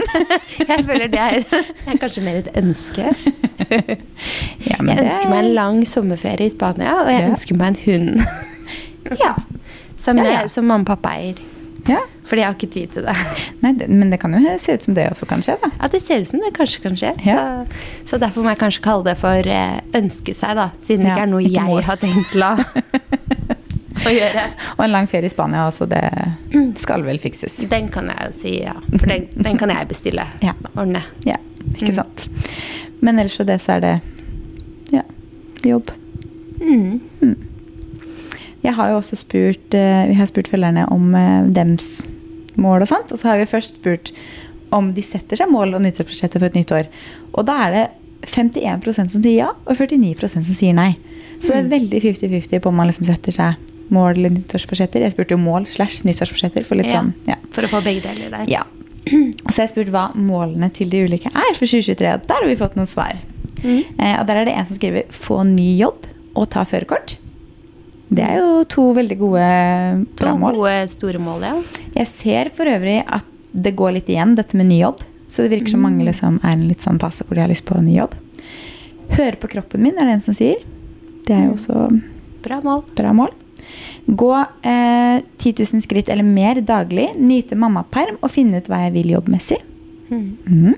jeg 0.68 0.84
føler 0.84 1.08
det 1.08 1.20
er, 1.22 1.38
det 1.48 1.94
er 1.94 2.00
kanskje 2.02 2.24
mer 2.26 2.42
et 2.42 2.50
ønske. 2.60 3.06
Ja, 4.66 4.76
men 4.82 4.92
Jeg 4.98 5.06
ønsker 5.06 5.30
meg 5.32 5.44
en 5.46 5.54
lang 5.56 5.78
sommerferie 5.88 6.46
i 6.50 6.52
Spania, 6.52 6.92
og 7.02 7.08
jeg 7.10 7.22
Ja. 7.22 7.28
ønsker 7.30 7.56
meg 7.56 7.68
en 7.68 7.80
hund. 7.86 8.20
Ja. 9.22 9.32
Som, 9.96 10.18
Ja, 10.18 10.24
ja. 10.24 10.40
jeg- 10.42 10.50
som 10.50 10.64
mamma 10.66 10.82
og 10.82 10.86
pappa 10.92 11.14
eier. 11.16 11.38
ja. 11.88 12.00
Fordi 12.26 12.40
jeg 12.42 12.46
har 12.48 12.54
ikke 12.58 12.72
tid 12.74 12.86
til 12.90 13.02
det. 13.06 13.12
Nei, 13.62 13.70
det, 13.78 13.86
men 13.88 14.10
det 14.10 14.18
kan 14.18 14.32
jo 14.34 14.58
se 14.58 14.72
ut 14.74 14.82
som 14.82 14.94
det 14.96 15.04
også 15.12 15.26
kan 15.30 15.42
skje, 15.46 15.54
da. 15.62 15.68
Ja, 15.80 15.86
Det 15.92 16.00
ser 16.02 16.20
ut 16.24 16.28
som 16.28 16.40
det 16.42 16.50
kanskje 16.56 16.80
kan 16.82 16.96
skje. 16.98 17.12
Ja. 17.24 17.64
Så, 18.02 18.10
så 18.10 18.18
derfor 18.18 18.42
må 18.42 18.50
jeg 18.50 18.58
kanskje 18.58 18.82
kalle 18.82 19.04
det 19.06 19.14
for 19.20 19.46
eh, 19.46 19.76
ønske 19.94 20.34
seg, 20.34 20.56
da. 20.58 20.70
Siden 20.82 21.04
det 21.06 21.12
ikke 21.14 21.22
er 21.22 21.30
noe 21.30 21.44
ikke 21.46 21.62
jeg 21.70 21.84
har 21.86 21.96
tenkt 22.02 22.32
til 22.32 22.42
å, 24.06 24.12
gjøre. 24.14 24.44
Og 24.76 24.84
en 24.86 24.92
lang 24.94 25.08
ferie 25.10 25.28
i 25.28 25.32
Spania 25.32 25.66
også, 25.68 25.86
det 25.90 26.02
skal 26.80 27.04
vel 27.06 27.18
fikses. 27.22 27.58
Den 27.70 27.88
kan 27.92 28.08
jeg 28.12 28.32
si, 28.38 28.54
ja. 28.64 28.74
For 28.96 29.06
den, 29.10 29.26
den 29.34 29.58
kan 29.60 29.72
jeg 29.74 29.88
bestille. 29.92 30.26
Ja. 30.46 30.54
Ordne. 30.74 31.02
Ja, 31.26 31.36
ikke 31.74 31.92
Mm. 31.92 31.98
sant. 32.00 32.26
Men 33.02 33.18
ellers 33.20 33.36
så 33.36 33.44
det, 33.46 33.58
så 33.62 33.76
er 33.76 33.80
det 33.84 33.94
ja, 34.94 35.02
jobb. 35.66 35.90
Mm. 36.60 37.00
Jeg 38.64 38.74
har 38.74 38.88
jo 38.90 38.96
også 38.98 39.14
spurt 39.20 39.74
eh, 39.76 40.06
Vi 40.08 40.14
har 40.18 40.26
spurt 40.26 40.48
følgerne 40.50 40.86
om 40.90 41.12
eh, 41.14 41.44
dems 41.54 42.00
mål 42.58 42.82
og 42.86 42.88
sånt. 42.90 43.12
Og 43.12 43.20
så 43.20 43.28
har 43.30 43.38
vi 43.42 43.46
først 43.50 43.78
spurt 43.82 44.12
om 44.74 44.88
de 44.96 45.02
setter 45.06 45.38
seg 45.38 45.50
mål 45.52 45.76
og 45.76 45.84
nyttårsforsetter 45.84 46.40
for 46.42 46.48
et 46.48 46.56
nytt 46.58 46.72
år. 46.74 46.88
Og 47.36 47.44
da 47.46 47.58
er 47.66 47.74
det 47.76 47.84
51% 48.32 49.12
som 49.12 49.22
sier 49.22 49.36
ja, 49.44 49.50
og 49.54 49.76
49% 49.78 50.40
som 50.48 50.56
sier 50.56 50.74
nei. 50.74 50.94
Så 51.38 51.52
det 51.52 51.60
er 51.60 51.68
veldig 51.76 52.00
50-50 52.02 52.62
på 52.64 52.72
om 52.72 52.78
man 52.80 52.88
liksom 52.90 53.06
setter 53.06 53.34
seg 53.36 53.60
mål 53.90 54.16
eller 54.16 54.30
nyttårsforsetter. 54.30 55.00
Jeg 55.04 55.12
spurte 55.14 55.30
jo 55.36 55.38
mål 55.38 55.66
slash 55.66 56.02
nyttårsforsetter. 56.04 56.64
For 56.64 56.74
litt 56.76 56.86
Ja. 56.86 57.00
sånn, 57.02 57.12
ja. 57.26 57.36
For 57.50 57.62
å 57.62 57.68
få 57.68 57.82
begge 57.84 58.02
deler 58.02 58.30
der. 58.30 58.46
Ja. 58.48 58.62
Og 59.12 59.52
så 59.52 59.60
har 59.62 59.66
jeg 59.68 59.74
spurt 59.76 59.92
hva 59.94 60.12
målene 60.14 60.72
til 60.72 60.88
de 60.90 61.04
ulike 61.06 61.26
er 61.30 61.54
for 61.54 61.66
2023. 61.66 62.14
Og 62.14 62.26
der 62.26 62.34
har 62.42 62.46
vi 62.48 62.56
fått 62.56 62.74
noen 62.74 62.86
svar. 62.90 63.14
Mm. 63.62 63.84
Eh, 63.98 64.20
og 64.20 64.26
der 64.26 64.36
er 64.36 64.44
det 64.44 64.54
en 64.56 64.66
som 64.66 64.76
skriver 64.76 65.04
'få 65.10 65.46
ny 65.46 65.76
jobb 65.78 66.06
og 66.34 66.50
ta 66.50 66.64
førerkort'. 66.64 67.16
Det 68.12 68.22
er 68.24 68.38
jo 68.38 68.64
to 68.64 68.92
veldig 68.94 69.18
gode 69.18 70.06
To 70.16 70.24
bra 70.26 70.36
mål. 70.36 70.54
gode, 70.54 70.90
store 70.90 71.18
mål, 71.18 71.40
ja. 71.42 71.62
Jeg 71.94 72.06
ser 72.08 72.48
for 72.50 72.64
øvrig 72.66 73.04
at 73.08 73.24
det 73.54 73.74
går 73.76 73.92
litt 73.94 74.06
igjen, 74.08 74.34
dette 74.36 74.54
med 74.54 74.66
ny 74.66 74.80
jobb. 74.82 75.00
Så 75.28 75.42
det 75.42 75.50
virker 75.50 75.70
som 75.70 75.80
mange 75.82 76.04
liksom 76.04 76.38
er 76.44 76.48
i 76.50 76.52
en 76.52 76.68
litt 76.68 76.78
sånn 76.82 76.98
fase 77.00 77.24
hvor 77.24 77.34
de 77.34 77.40
har 77.40 77.48
lyst 77.48 77.64
på 77.64 77.80
ny 77.82 77.96
jobb. 77.98 78.14
Høre 79.10 79.36
på 79.36 79.48
kroppen 79.48 79.80
min, 79.80 79.96
er 79.98 80.04
det 80.04 80.12
en 80.14 80.20
som 80.20 80.34
sier. 80.34 80.56
Det 81.26 81.34
er 81.34 81.44
jo 81.46 81.54
også 81.54 82.02
Bra 82.42 82.60
mål. 82.60 82.82
bra 82.94 83.12
mål. 83.12 83.30
Gå 84.06 84.32
eh, 84.62 85.22
10 85.38 85.54
000 85.72 85.82
skritt 85.82 86.08
eller 86.08 86.22
mer 86.26 86.60
daglig. 86.62 87.08
Nyte 87.18 87.58
mammaperm 87.58 88.20
og 88.20 88.30
finne 88.30 88.60
ut 88.60 88.68
hva 88.70 88.84
jeg 88.84 88.94
vil 88.94 89.10
jobbmessig. 89.16 89.58
Mm. 90.10 90.36
Mm. 90.46 90.76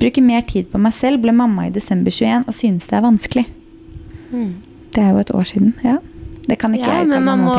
Bruke 0.00 0.24
mer 0.24 0.40
tid 0.48 0.70
på 0.72 0.80
meg 0.80 0.96
selv. 0.96 1.20
Ble 1.24 1.34
mamma 1.36 1.68
i 1.68 1.74
desember 1.74 2.14
21 2.14 2.48
og 2.48 2.56
synes 2.56 2.88
det 2.88 2.96
er 2.96 3.04
vanskelig. 3.04 3.44
Mm. 4.32 4.50
Det 4.94 5.02
er 5.02 5.12
jo 5.12 5.22
et 5.24 5.34
år 5.34 5.48
siden. 5.52 5.74
ja. 5.84 5.98
Det 6.44 6.58
kan 6.60 6.74
ikke 6.76 6.84
Ja, 6.84 6.98
jeg 7.00 7.08
men 7.08 7.24
man 7.24 7.40
må, 7.40 7.54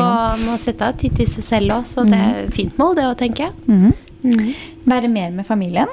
må 0.46 0.52
sette 0.62 0.86
av 0.86 0.94
tid 0.94 1.16
til 1.18 1.26
seg 1.26 1.42
selv 1.42 1.72
òg, 1.74 1.88
så 1.90 2.04
det 2.06 2.14
er 2.14 2.36
et 2.44 2.54
fint 2.54 2.76
mål, 2.78 2.94
det 2.94 3.06
å 3.08 3.16
tenke. 3.18 3.48
Mhm. 3.66 3.94
Mm. 4.26 4.52
Være 4.86 5.08
mer 5.10 5.30
med 5.34 5.46
familien. 5.46 5.90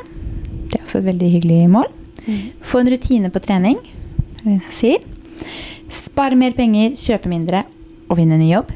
Det 0.70 0.78
er 0.80 0.86
også 0.86 1.00
et 1.02 1.08
veldig 1.08 1.30
hyggelig 1.36 1.70
mål. 1.74 1.90
Mm. 2.28 2.38
Få 2.62 2.80
en 2.82 2.92
rutine 2.94 3.30
på 3.34 3.42
trening. 3.42 3.78
Spare 5.90 6.38
mer 6.38 6.54
penger, 6.58 6.94
kjøpe 6.98 7.30
mindre 7.30 7.64
og 8.10 8.18
vinne 8.20 8.40
ny 8.40 8.52
jobb. 8.52 8.72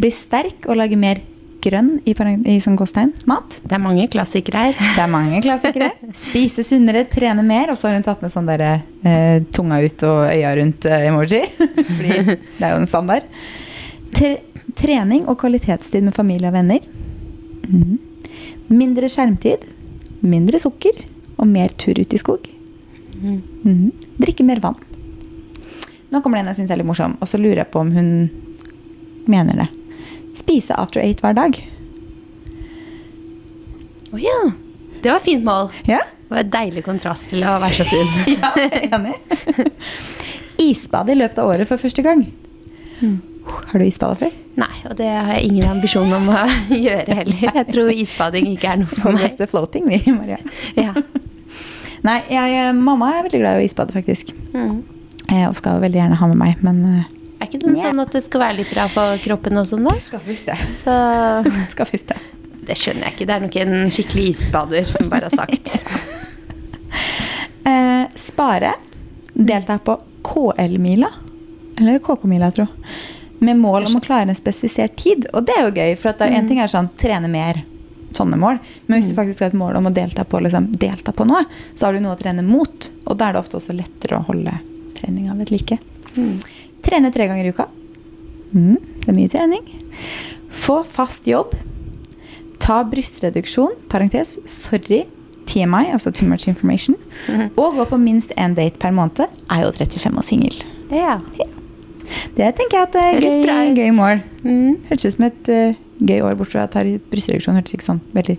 Bli 0.00 0.10
sterk 0.14 0.66
og 0.68 0.78
lage 0.80 0.98
mer 0.98 1.20
grønn 1.62 1.94
i, 2.08 2.12
i 2.12 2.56
sånn 2.62 2.76
gåstegn 2.78 3.12
mat. 3.30 3.58
Det 3.62 3.76
er 3.76 3.82
mange 3.82 4.06
klassikere 4.12 4.66
her. 4.66 4.78
Det 4.96 5.02
er 5.04 5.10
mange 5.10 5.42
klassikere. 5.44 5.90
Spise 6.16 6.64
sunnere, 6.66 7.04
trene 7.10 7.44
mer. 7.46 7.72
Og 7.72 7.78
så 7.78 7.88
har 7.88 7.98
hun 7.98 8.06
tatt 8.06 8.22
med 8.24 8.32
sånn 8.34 8.48
derre 8.50 8.72
eh, 9.06 9.42
tunga 9.54 9.78
ut 9.84 10.06
og 10.08 10.24
øya 10.26 10.54
rundt-emoji. 10.58 11.42
Fordi 11.96 12.16
det 12.26 12.62
er 12.66 12.74
jo 12.74 12.80
en 12.80 12.90
standard. 12.90 13.28
Tre 14.12 14.34
trening 14.78 15.26
og 15.30 15.38
kvalitetstid 15.42 16.04
med 16.06 16.16
familie 16.16 16.50
og 16.50 16.56
venner. 16.56 16.82
Mm. 17.68 17.98
Mindre 18.72 19.10
skjermtid. 19.12 19.68
Mindre 20.24 20.62
sukker. 20.62 21.04
Og 21.38 21.48
mer 21.50 21.72
tur 21.78 21.98
ut 21.98 22.14
i 22.14 22.20
skog. 22.20 22.48
Mm. 23.22 23.38
Mm. 23.62 24.16
Drikke 24.22 24.46
mer 24.46 24.62
vann. 24.62 24.78
Nå 26.12 26.20
kommer 26.20 26.38
det 26.38 26.44
en 26.44 26.50
jeg 26.52 26.60
syns 26.60 26.72
er 26.74 26.80
litt 26.82 26.88
morsom, 26.88 27.14
og 27.24 27.28
så 27.30 27.40
lurer 27.40 27.62
jeg 27.62 27.70
på 27.72 27.80
om 27.80 27.92
hun 27.94 28.10
mener 29.30 29.62
det. 29.62 29.68
Spise 30.36 30.76
after 30.76 31.00
eight 31.00 31.22
hver 31.24 31.36
dag. 31.36 31.56
Å 34.12 34.20
ja. 34.20 34.38
Det 35.02 35.08
var 35.10 35.18
et 35.18 35.24
fint 35.26 35.44
mål. 35.46 35.72
Ja? 35.88 36.02
Det 36.04 36.34
var 36.34 36.44
et 36.44 36.52
deilig 36.52 36.84
kontrast 36.86 37.30
til 37.32 37.42
å 37.48 37.56
være 37.62 37.80
så 37.80 37.88
sunn. 37.88 38.12
Ja, 38.36 38.52
enig. 38.92 39.16
Isbade 40.62 41.14
i 41.14 41.18
løpet 41.18 41.40
av 41.42 41.48
året 41.50 41.68
for 41.68 41.80
første 41.80 42.04
gang. 42.04 42.26
Mm. 43.00 43.16
Har 43.48 43.80
du 43.80 43.84
isbada 43.88 44.14
før? 44.20 44.34
Nei, 44.60 44.74
og 44.86 44.94
det 45.00 45.08
har 45.08 45.32
jeg 45.34 45.48
ingen 45.48 45.66
ambisjon 45.72 46.12
om 46.14 46.28
å 46.30 46.42
gjøre 46.86 47.16
heller. 47.18 47.56
Jeg 47.56 47.68
tror 47.72 47.90
isbading 47.90 48.52
ikke 48.52 48.74
er 48.76 48.82
noe 48.84 48.92
for 49.00 49.16
meg. 49.16 49.32
til 49.40 49.48
floating, 49.50 49.88
vi, 49.90 49.98
Maria. 50.14 50.38
Ja. 50.78 50.92
Nei, 52.06 52.18
jeg, 52.30 52.72
mamma 52.78 53.14
er 53.16 53.26
veldig 53.26 53.40
glad 53.42 53.58
i 53.58 53.64
å 53.64 53.66
isbade, 53.66 53.94
faktisk. 53.96 54.34
Mm. 54.52 54.82
Eh, 55.32 55.46
Og 55.48 55.56
skal 55.56 55.80
veldig 55.82 56.00
gjerne 56.02 56.18
ha 56.20 56.28
med 56.28 56.40
meg, 56.42 56.60
men 56.66 56.82
eh, 56.90 57.08
Er 57.40 57.48
ikke 57.48 57.62
den 57.62 57.76
yeah. 57.78 57.88
sånn 57.88 58.02
at 58.04 58.12
det 58.14 58.22
skal 58.26 58.44
være 58.44 58.58
litt 58.60 58.72
bra 58.74 58.84
for 58.92 59.18
kroppen 59.24 59.58
og 59.62 59.66
sånn, 59.70 59.86
da? 59.88 59.96
skal 60.04 60.22
visst 60.28 60.50
det. 60.50 60.58
Så 60.78 60.92
Skal 61.72 61.88
visst 61.90 62.12
det. 62.12 62.18
det 62.68 62.76
skjønner 62.78 63.08
jeg 63.08 63.16
ikke. 63.16 63.28
Det 63.30 63.36
er 63.36 63.46
nok 63.46 63.58
en 63.64 63.74
skikkelig 63.96 64.26
isbader 64.34 64.92
som 64.92 65.10
bare 65.12 65.30
har 65.30 65.44
sagt. 65.44 65.72
Eh, 67.62 68.08
spare. 68.18 68.72
Delta 69.32 69.76
på 69.78 69.94
KL-mila. 70.26 71.06
Eller 71.78 72.00
KK-mila, 72.02 72.48
jeg. 72.56 72.66
Med 73.38 73.60
mål 73.60 73.86
om 73.86 74.00
å 74.00 74.02
klare 74.02 74.26
en 74.26 74.34
spesifisert 74.34 74.96
tid. 74.98 75.28
Og 75.30 75.46
det 75.46 75.54
er 75.54 75.68
jo 75.68 75.76
gøy, 75.76 75.92
for 76.00 76.10
at 76.10 76.24
er 76.26 76.34
en 76.40 76.50
ting 76.50 76.58
er 76.58 76.70
sånn 76.72 76.90
trene 76.98 77.30
mer. 77.30 77.62
Sånne 78.18 78.34
mål. 78.38 78.58
Men 78.90 78.98
hvis 78.98 79.12
du 79.12 79.16
faktisk 79.16 79.44
har 79.46 79.52
et 79.54 79.58
mål 79.62 79.78
om 79.78 79.86
å 79.88 79.94
delta 79.94 80.26
på, 80.26 80.42
liksom, 80.42 80.72
delta 80.74 81.14
på 81.14 81.26
noe, 81.30 81.44
så 81.78 81.86
har 81.86 81.94
du 81.94 82.02
noe 82.02 82.16
å 82.16 82.20
trene 82.20 82.42
mot. 82.42 82.90
Og 83.06 83.14
da 83.14 83.30
er 83.30 83.38
det 83.38 83.44
ofte 83.44 83.60
også 83.62 83.78
lettere 83.78 84.18
å 84.18 84.26
holde 84.26 84.58
treninga 85.02 85.36
et 85.42 85.50
like. 85.50 85.78
Mm. 86.16 86.38
Trene 86.82 87.12
tre 87.12 87.26
ganger 87.30 87.48
i 87.48 87.52
uka. 87.52 87.68
Mm, 88.52 88.76
det 89.02 89.08
er 89.10 89.16
mye 89.16 89.32
trening. 89.32 89.66
Få 90.52 90.82
fast 90.86 91.26
jobb. 91.26 91.54
Ta 92.62 92.82
brystreduksjon, 92.86 93.74
parentes, 93.90 94.36
sorry, 94.46 95.04
TMI, 95.46 95.90
altså 95.92 96.12
too 96.14 96.28
much 96.28 96.46
information. 96.48 96.96
Mhm. 97.28 97.50
Og 97.56 97.74
gå 97.74 97.84
på 97.90 97.98
minst 97.98 98.32
én 98.38 98.54
date 98.54 98.78
per 98.78 98.90
måned. 98.90 99.26
Er 99.50 99.64
jo 99.64 99.72
35 99.72 100.16
og 100.16 100.24
singel. 100.24 100.62
Ja. 100.90 101.18
Det 102.36 102.54
tenker 102.56 102.76
jeg 102.76 102.88
at 102.88 102.94
er 102.94 103.14
Høres 103.16 103.46
gøy, 103.46 103.74
gøy 103.76 103.90
mål. 103.96 104.22
Mm. 104.44 104.76
Hørtes 104.88 105.06
ut 105.06 105.16
som 105.16 105.24
et 105.24 105.48
uh, 105.48 105.74
gøy 106.04 106.20
år, 106.20 106.36
bortsett 106.36 106.52
fra 106.52 106.64
at 106.68 106.74
her 106.74 106.98
brystreduksjon 107.10 107.56
hørtes 107.56 107.74
ikke 107.74 107.88
sånn 107.88 108.02
veldig 108.12 108.36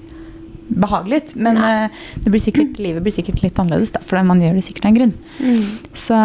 behagelig. 0.68 1.22
Men 1.36 1.58
eh, 1.58 2.04
det 2.16 2.30
blir 2.30 2.42
sikkert, 2.42 2.78
livet 2.86 3.04
blir 3.04 3.16
sikkert 3.16 3.44
litt 3.44 3.60
annerledes, 3.60 3.94
da, 3.96 4.02
for 4.06 4.22
man 4.24 4.42
gjør 4.42 4.60
det 4.60 4.66
sikkert 4.66 4.86
av 4.86 4.94
en 4.94 5.00
grunn. 5.00 5.16
Mm. 5.40 5.64
Så 5.94 6.20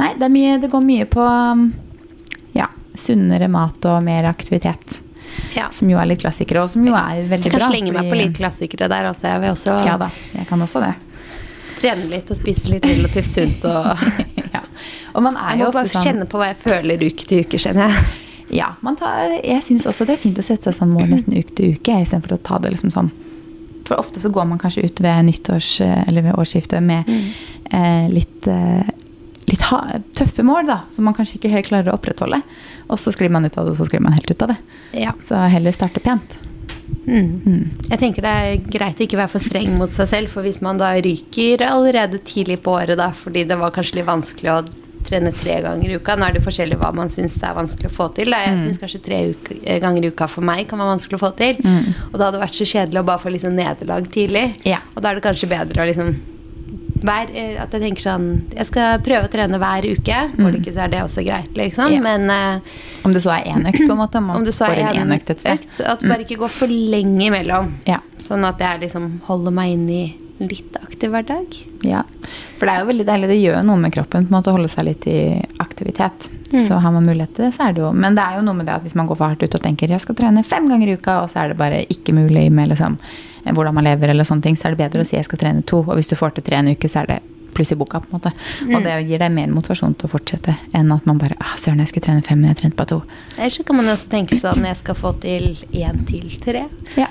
nei, 0.00 0.12
det, 0.20 0.30
mye, 0.32 0.60
det 0.62 0.70
går 0.72 0.84
mye 0.84 1.08
på 1.10 1.24
um, 1.24 1.66
ja, 2.56 2.70
sunnere 2.94 3.48
mat 3.52 3.88
og 3.88 3.98
mer 4.06 4.28
aktivitet. 4.30 5.00
Ja. 5.56 5.68
Som 5.72 5.90
jo 5.90 5.98
er 6.00 6.08
litt 6.08 6.22
klassikere, 6.22 6.64
og 6.64 6.72
som 6.72 6.84
jo 6.86 6.94
er 6.96 7.26
veldig 7.28 7.50
Jeg 7.50 7.58
kan 7.58 7.66
slenge 7.70 7.92
meg 7.92 8.08
på 8.10 8.18
litt 8.18 8.36
klassikere 8.36 8.88
der 8.92 9.10
også. 9.10 9.28
Jeg 9.34 9.42
vil 9.42 9.52
også 9.52 9.80
Ja 9.86 9.96
da, 10.00 10.08
jeg 10.32 10.48
kan 10.48 10.62
også 10.64 10.84
det. 10.84 10.94
trene 11.76 12.06
litt 12.08 12.30
og 12.32 12.38
spise 12.38 12.70
litt 12.72 12.86
relativt 12.88 13.28
sunt. 13.28 13.66
Og 13.68 14.06
ja. 14.56 14.62
Og 15.16 15.24
man 15.24 15.36
er 15.36 15.56
jeg 15.56 15.64
jo 15.64 15.66
må 15.66 15.72
ofte 15.72 15.82
bare 15.82 15.92
sånn 15.92 16.06
kjenne 16.08 16.28
på 16.30 16.40
hva 16.40 16.52
jeg 16.52 16.60
føler 16.62 17.04
uke 17.04 17.28
til 17.28 17.44
uke, 17.44 17.60
kjenner 17.60 17.90
jeg. 17.90 18.06
Ja, 18.56 18.72
man 18.86 18.96
tar, 18.96 19.32
jeg 19.42 19.62
syns 19.66 19.88
også 19.90 20.06
det 20.06 20.14
er 20.14 20.22
fint 20.22 20.38
å 20.38 20.44
sette 20.46 20.70
seg 20.70 20.78
sånn 20.78 20.92
mål 20.94 21.10
nesten 21.14 21.36
uke 21.36 21.56
til 21.56 21.76
uke, 21.76 22.00
istedenfor 22.04 22.36
å 22.38 22.42
ta 22.48 22.60
det 22.62 22.74
liksom 22.76 22.94
sånn 22.94 23.12
For 23.86 23.98
ofte 24.00 24.22
så 24.22 24.30
går 24.34 24.48
man 24.50 24.60
kanskje 24.60 24.86
ut 24.86 25.00
ved 25.04 25.28
nyttårs 25.28 25.80
eller 25.80 26.26
ved 26.26 26.38
årsskiftet 26.40 26.82
med 26.82 27.06
eh, 27.70 28.08
litt, 28.10 28.48
eh, 28.50 28.88
litt 29.46 29.62
tøffe 30.16 30.42
mål, 30.46 30.66
da, 30.70 30.80
som 30.94 31.06
man 31.06 31.14
kanskje 31.16 31.38
ikke 31.38 31.52
helt 31.54 31.70
klarer 31.70 31.92
å 31.92 31.98
opprettholde. 32.00 32.42
Og 32.90 32.98
så 33.02 33.14
sklir 33.14 33.32
man 33.32 33.46
ut 33.46 33.56
av 33.58 33.66
det, 33.66 33.76
og 33.76 33.80
så 33.80 33.86
sklir 33.88 34.02
man 34.02 34.16
helt 34.16 34.30
ut 34.30 34.42
av 34.42 34.54
det. 34.54 34.58
Ja. 35.06 35.14
Så 35.22 35.38
heller 35.52 35.74
starte 35.74 36.02
pent. 36.02 36.38
Mm. 37.06 37.40
Mm. 37.46 37.70
Jeg 37.90 37.98
tenker 38.00 38.24
det 38.24 38.32
er 38.32 38.64
greit 38.66 38.98
å 38.98 39.06
ikke 39.06 39.18
være 39.18 39.30
for 39.30 39.42
streng 39.42 39.76
mot 39.78 39.90
seg 39.92 40.10
selv, 40.10 40.32
for 40.32 40.46
hvis 40.46 40.58
man 40.64 40.80
da 40.80 40.92
ryker 40.98 41.62
allerede 41.66 42.22
tidlig 42.26 42.60
på 42.64 42.74
året, 42.74 42.98
da, 42.98 43.12
fordi 43.14 43.46
det 43.46 43.58
var 43.60 43.74
kanskje 43.74 44.00
litt 44.00 44.10
vanskelig 44.10 44.52
å 44.52 44.60
trene 45.06 45.32
tre 45.36 45.58
ganger 45.64 45.92
i 45.92 45.98
uka 46.00 46.16
Nå 46.18 46.28
er 46.28 46.36
det 46.36 46.44
forskjellig 46.44 46.78
hva 46.80 46.92
man 46.96 47.10
syns 47.12 47.38
er 47.44 47.56
vanskelig 47.56 47.90
å 47.90 47.96
få 47.96 48.10
til. 48.16 48.32
Da. 48.34 48.42
Jeg 48.44 48.62
syns 48.64 48.80
kanskje 48.82 49.02
tre 49.04 49.20
eh, 49.62 49.80
ganger 49.82 50.06
i 50.06 50.12
uka 50.12 50.28
for 50.30 50.46
meg 50.46 50.66
kan 50.70 50.80
være 50.82 50.94
vanskelig 50.96 51.18
å 51.18 51.24
få 51.26 51.34
til. 51.38 51.60
Mm. 51.64 51.92
Og 52.12 52.16
da 52.16 52.28
hadde 52.28 52.38
det 52.38 52.46
vært 52.46 52.60
så 52.60 52.70
kjedelig 52.72 53.02
å 53.02 53.10
bare 53.10 53.22
få 53.22 53.34
liksom 53.34 53.58
nederlag 53.58 54.08
tidlig. 54.12 54.48
Ja. 54.68 54.82
Og 54.94 55.02
da 55.02 55.10
er 55.10 55.18
det 55.18 55.26
kanskje 55.26 55.50
bedre 55.50 55.84
å 55.84 55.88
liksom 55.88 56.16
hver, 57.06 57.30
eh, 57.34 57.56
at 57.60 57.74
jeg 57.74 57.82
tenker 57.82 58.02
sånn 58.02 58.26
Jeg 58.54 58.68
skal 58.70 59.00
prøve 59.04 59.28
å 59.28 59.32
trene 59.32 59.60
hver 59.60 59.86
uke. 59.86 60.20
Får 60.36 60.52
det 60.52 60.60
ikke, 60.62 60.74
så 60.74 60.84
er 60.84 60.92
det 60.92 61.02
også 61.04 61.24
greit, 61.26 61.52
liksom. 61.58 61.92
Ja. 61.92 62.02
Men 62.02 62.30
uh, 62.32 62.76
Om 63.06 63.14
det 63.14 63.22
så 63.24 63.34
er 63.36 63.50
én 63.52 63.66
økt, 63.68 63.82
på 63.84 63.92
en 63.92 64.00
måte. 64.00 64.22
man 64.24 64.40
om 64.40 64.46
det 64.46 64.54
så 64.56 64.70
er 64.70 64.82
en 64.84 65.02
én 65.04 65.16
økt 65.16 65.32
et 65.34 65.42
sted. 65.42 65.66
økt, 65.66 65.80
at 65.80 66.04
bare 66.06 66.26
ikke 66.26 66.40
går 66.40 66.52
for 66.52 66.72
lenge 66.72 67.28
imellom. 67.28 67.74
Ja. 67.88 68.00
Sånn 68.22 68.46
at 68.48 68.62
jeg 68.62 68.86
liksom 68.86 69.20
holder 69.28 69.54
meg 69.54 69.76
inn 69.76 69.90
i 69.92 70.04
litt 70.38 70.76
aktiv 70.82 71.12
hverdag. 71.12 71.54
Ja, 71.86 72.02
for 72.58 72.68
det 72.68 72.74
er 72.74 72.82
jo 72.82 72.88
veldig 72.90 73.06
deilig. 73.08 73.28
Det 73.30 73.38
gjør 73.38 73.62
noe 73.66 73.80
med 73.80 73.94
kroppen 73.94 74.26
på 74.26 74.32
en 74.32 74.36
måte 74.36 74.52
å 74.52 74.56
holde 74.56 74.70
seg 74.72 74.88
litt 74.88 75.06
i 75.10 75.18
aktivitet. 75.62 76.28
Mm. 76.52 76.66
Så 76.66 76.80
har 76.82 76.92
man 76.94 77.06
mulighet 77.06 77.34
til 77.36 77.46
det, 77.46 77.52
så 77.56 77.68
er 77.68 77.76
det 77.76 77.82
jo 77.82 77.92
Men 77.96 78.18
det 78.18 78.24
er 78.24 78.38
jo 78.38 78.44
noe 78.46 78.58
med 78.58 78.68
det 78.68 78.76
at 78.76 78.84
hvis 78.86 78.96
man 78.98 79.08
går 79.08 79.18
for 79.18 79.32
hardt 79.32 79.42
ut 79.42 79.56
og 79.58 79.64
tenker 79.64 79.90
jeg 79.90 80.04
skal 80.04 80.18
trene 80.18 80.44
fem 80.46 80.68
ganger 80.70 80.92
i 80.92 80.98
uka, 80.98 81.22
og 81.24 81.32
så 81.32 81.42
er 81.42 81.52
det 81.52 81.60
bare 81.60 81.84
ikke 81.92 82.14
mulig 82.16 82.46
med 82.52 82.70
liksom, 82.72 82.98
eh, 83.44 83.52
hvordan 83.52 83.74
man 83.74 83.88
lever, 83.88 84.12
eller 84.12 84.28
sånne 84.28 84.46
ting, 84.46 84.58
så 84.58 84.68
er 84.68 84.76
det 84.76 84.84
bedre 84.84 85.02
å 85.02 85.08
si 85.08 85.18
jeg 85.18 85.28
skal 85.28 85.42
trene 85.42 85.64
to. 85.66 85.82
Og 85.86 85.96
hvis 85.98 86.12
du 86.12 86.18
får 86.18 86.36
til 86.36 86.46
tre 86.46 86.60
en 86.60 86.70
uke, 86.74 86.90
så 86.90 87.02
er 87.02 87.14
det 87.14 87.22
pluss 87.56 87.72
i 87.72 87.76
boka. 87.76 88.00
på 88.00 88.06
en 88.10 88.20
måte. 88.20 88.32
Og 88.68 88.84
det 88.84 88.96
gir 89.08 89.22
deg 89.22 89.32
mer 89.32 89.52
motivasjon 89.54 89.96
til 89.96 90.08
å 90.08 90.12
fortsette 90.12 90.56
enn 90.76 90.92
at 90.92 91.06
man 91.08 91.20
bare 91.20 91.38
ah, 91.40 91.54
søren, 91.60 91.80
jeg 91.80 91.94
skulle 91.94 92.08
trene 92.10 92.24
fem, 92.26 92.42
men 92.42 92.52
jeg 92.52 92.60
trente 92.62 92.76
bare 92.76 92.92
to. 92.92 93.00
Eller 93.38 93.54
så 93.54 93.64
kan 93.66 93.80
man 93.80 93.88
også 93.92 94.10
tenke 94.12 94.38
sånn 94.38 94.68
jeg 94.68 94.80
skal 94.82 94.98
få 94.98 95.14
til 95.24 95.54
én 95.72 96.04
til 96.08 96.28
tre. 96.42 96.66
Ja. 97.00 97.08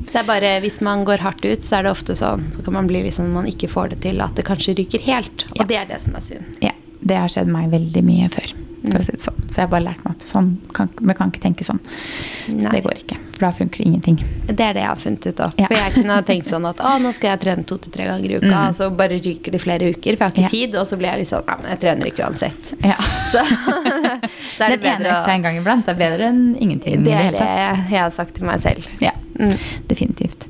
Det 0.00 0.14
er 0.16 0.24
bare 0.24 0.60
Hvis 0.64 0.80
man 0.80 1.04
går 1.04 1.18
hardt 1.18 1.44
ut, 1.44 1.60
så 1.62 1.78
er 1.78 1.82
det 1.84 1.90
ofte 1.92 2.14
sånn 2.16 2.46
Så 2.54 2.64
kan 2.64 2.72
man 2.74 2.86
bli 2.88 3.02
liksom 3.04 3.30
man 3.32 3.46
ikke 3.46 3.68
får 3.68 3.90
det 3.90 4.00
til, 4.02 4.20
at 4.20 4.34
det 4.34 4.44
kanskje 4.48 4.74
ryker 4.78 5.00
helt. 5.00 5.44
Og 5.52 5.60
Ja. 5.60 5.64
det 5.66 5.76
er 5.76 5.86
det 5.94 6.00
som 6.02 6.14
er 6.16 6.20
synd. 6.20 6.44
ja. 6.62 6.72
Det 7.02 7.16
har 7.16 7.28
skjedd 7.32 7.48
meg 7.48 7.70
veldig 7.72 8.02
mye 8.04 8.26
før, 8.28 8.50
for 8.84 8.98
å 8.98 9.04
si 9.06 9.12
det 9.12 9.22
sånn. 9.24 9.38
Så 9.48 9.54
jeg 9.56 9.62
har 9.64 9.68
bare 9.72 9.84
lært 9.86 10.02
meg 10.04 10.16
at 10.20 10.24
sånn, 10.28 10.50
kan, 10.76 10.90
vi 11.00 11.14
kan 11.14 11.30
ikke 11.32 11.40
tenke 11.40 11.64
sånn. 11.64 11.78
Nei. 12.52 12.70
Det 12.74 12.82
går 12.84 12.92
ikke, 13.00 13.16
for 13.32 13.40
da 13.46 13.50
funker 13.56 13.78
det 13.78 13.86
ingenting. 13.86 14.18
Det 14.46 14.60
er 14.60 14.74
det 14.74 14.82
jeg 14.82 14.86
har 14.90 14.96
funnet 15.00 15.26
ut 15.30 15.40
òg. 15.40 15.54
Ja. 15.56 15.66
For 15.70 15.76
jeg 15.78 15.94
kunne 15.94 16.12
ha 16.12 16.20
tenkt 16.28 16.46
sånn 16.50 16.68
at 16.68 16.76
å, 16.84 16.98
nå 17.00 17.14
skal 17.16 17.30
jeg 17.30 17.40
trene 17.40 17.64
to 17.64 17.78
til 17.78 17.90
tre 17.94 18.04
ganger 18.04 18.30
i 18.30 18.36
uka, 18.36 18.50
Mm. 18.52 18.68
og 18.68 18.74
så 18.76 18.90
bare 18.94 19.16
ryker 19.18 19.50
det 19.50 19.62
flere 19.62 19.88
uker, 19.94 20.16
for 20.18 20.24
jeg 20.24 20.28
har 20.28 20.30
ikke 20.36 20.42
Ja. 20.42 20.48
tid. 20.48 20.74
Og 20.76 20.86
så 20.86 20.98
blir 20.98 21.08
jeg 21.08 21.18
litt 21.20 21.28
sånn 21.32 21.44
ja, 21.48 21.56
men 21.56 21.70
jeg 21.70 21.80
trener 21.80 22.04
ikke 22.12 22.24
uansett. 22.28 22.74
Ja. 22.84 22.96
Så 23.32 23.40
da 24.58 24.64
er 24.66 24.76
det 24.76 24.82
Den 24.82 24.84
ene 24.84 24.98
bedre 25.00 25.16
økta 25.16 25.28
en 25.34 25.42
gang 25.42 25.56
iblant 25.56 25.88
er 25.88 25.94
bedre 25.94 26.28
enn 26.28 26.56
ingenting. 26.60 27.02
Det 27.04 27.12
er 27.16 27.30
det 27.32 27.40
jeg 27.40 27.98
har 27.98 28.10
sagt 28.10 28.34
til 28.34 28.44
meg 28.44 28.60
selv. 28.60 28.86
Ja, 29.00 29.12
Mm. 29.40 29.56
definitivt. 29.88 30.46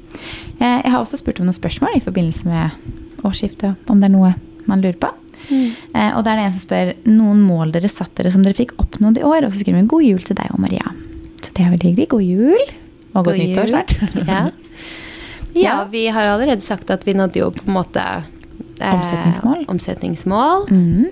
Eh, 0.58 0.82
Jeg 0.82 0.90
har 0.92 0.98
også 1.00 1.16
spurt 1.20 1.38
om 1.40 1.46
noen 1.46 1.54
spørsmål 1.56 1.96
i 1.96 2.02
forbindelse 2.04 2.44
med 2.50 2.70
årsskiftet, 3.24 3.76
om 3.88 4.00
det 4.00 4.08
er 4.10 4.14
noe 4.16 4.34
man 4.66 4.82
lurer 4.82 4.98
på. 4.98 5.12
Mm. 5.50 5.70
og 6.16 6.22
da 6.24 6.30
er 6.32 6.36
det 6.36 6.42
en 6.44 6.52
som 6.54 6.62
spør 6.68 6.90
noen 7.08 7.40
mål 7.42 7.72
dere 7.72 7.88
satt 7.88 8.12
dere 8.14 8.30
som 8.30 8.42
dere 8.44 8.54
fikk 8.54 8.74
oppnådd 8.78 9.18
i 9.18 9.22
år. 9.26 9.46
Og 9.46 9.52
så 9.52 9.60
skriver 9.62 9.80
hun 9.80 9.88
'God 9.88 10.02
jul 10.04 10.20
til 10.22 10.36
deg 10.36 10.50
og 10.52 10.60
Maria'. 10.60 10.92
Så 11.42 11.50
det 11.54 11.64
er 11.66 11.70
veldig 11.70 11.90
hyggelig. 11.90 12.08
God 12.08 12.22
jul. 12.22 12.60
Og 13.14 13.24
godt 13.24 13.36
God 13.36 13.38
nyttår 13.38 13.66
snart. 13.72 13.96
Ja. 14.28 14.50
Ja. 15.54 15.62
ja, 15.62 15.84
vi 15.90 16.06
har 16.06 16.22
jo 16.22 16.30
allerede 16.36 16.60
sagt 16.62 16.90
at 16.90 17.02
vi 17.06 17.12
nådde 17.12 17.40
jo 17.40 17.50
på 17.50 17.64
en 17.66 17.72
måte 17.74 17.98
eh, 18.80 18.94
Omsetningsmål. 18.94 19.64
omsetningsmål. 19.68 20.68
Mm. 20.70 21.06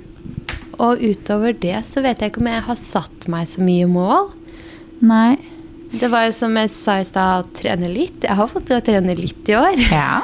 Og 0.79 0.99
utover 1.03 1.53
det 1.59 1.85
så 1.85 2.01
vet 2.05 2.21
jeg 2.21 2.31
ikke 2.31 2.41
om 2.41 2.47
jeg 2.47 2.63
har 2.63 2.77
satt 2.77 3.27
meg 3.29 3.49
så 3.49 3.61
mye 3.67 3.87
mål. 3.91 4.29
Nei. 5.03 5.37
Det 5.89 6.09
var 6.13 6.27
jo 6.27 6.35
som 6.37 6.57
jeg 6.61 6.71
sa 6.75 6.99
i 7.01 7.07
stad, 7.09 7.49
trene 7.57 7.89
litt. 7.89 8.21
Jeg 8.27 8.37
har 8.37 8.51
fått 8.51 8.69
til 8.69 8.77
å 8.77 8.85
trene 8.85 9.15
litt 9.17 9.49
i 9.49 9.57
år. 9.57 9.79
Ja. 9.89 10.21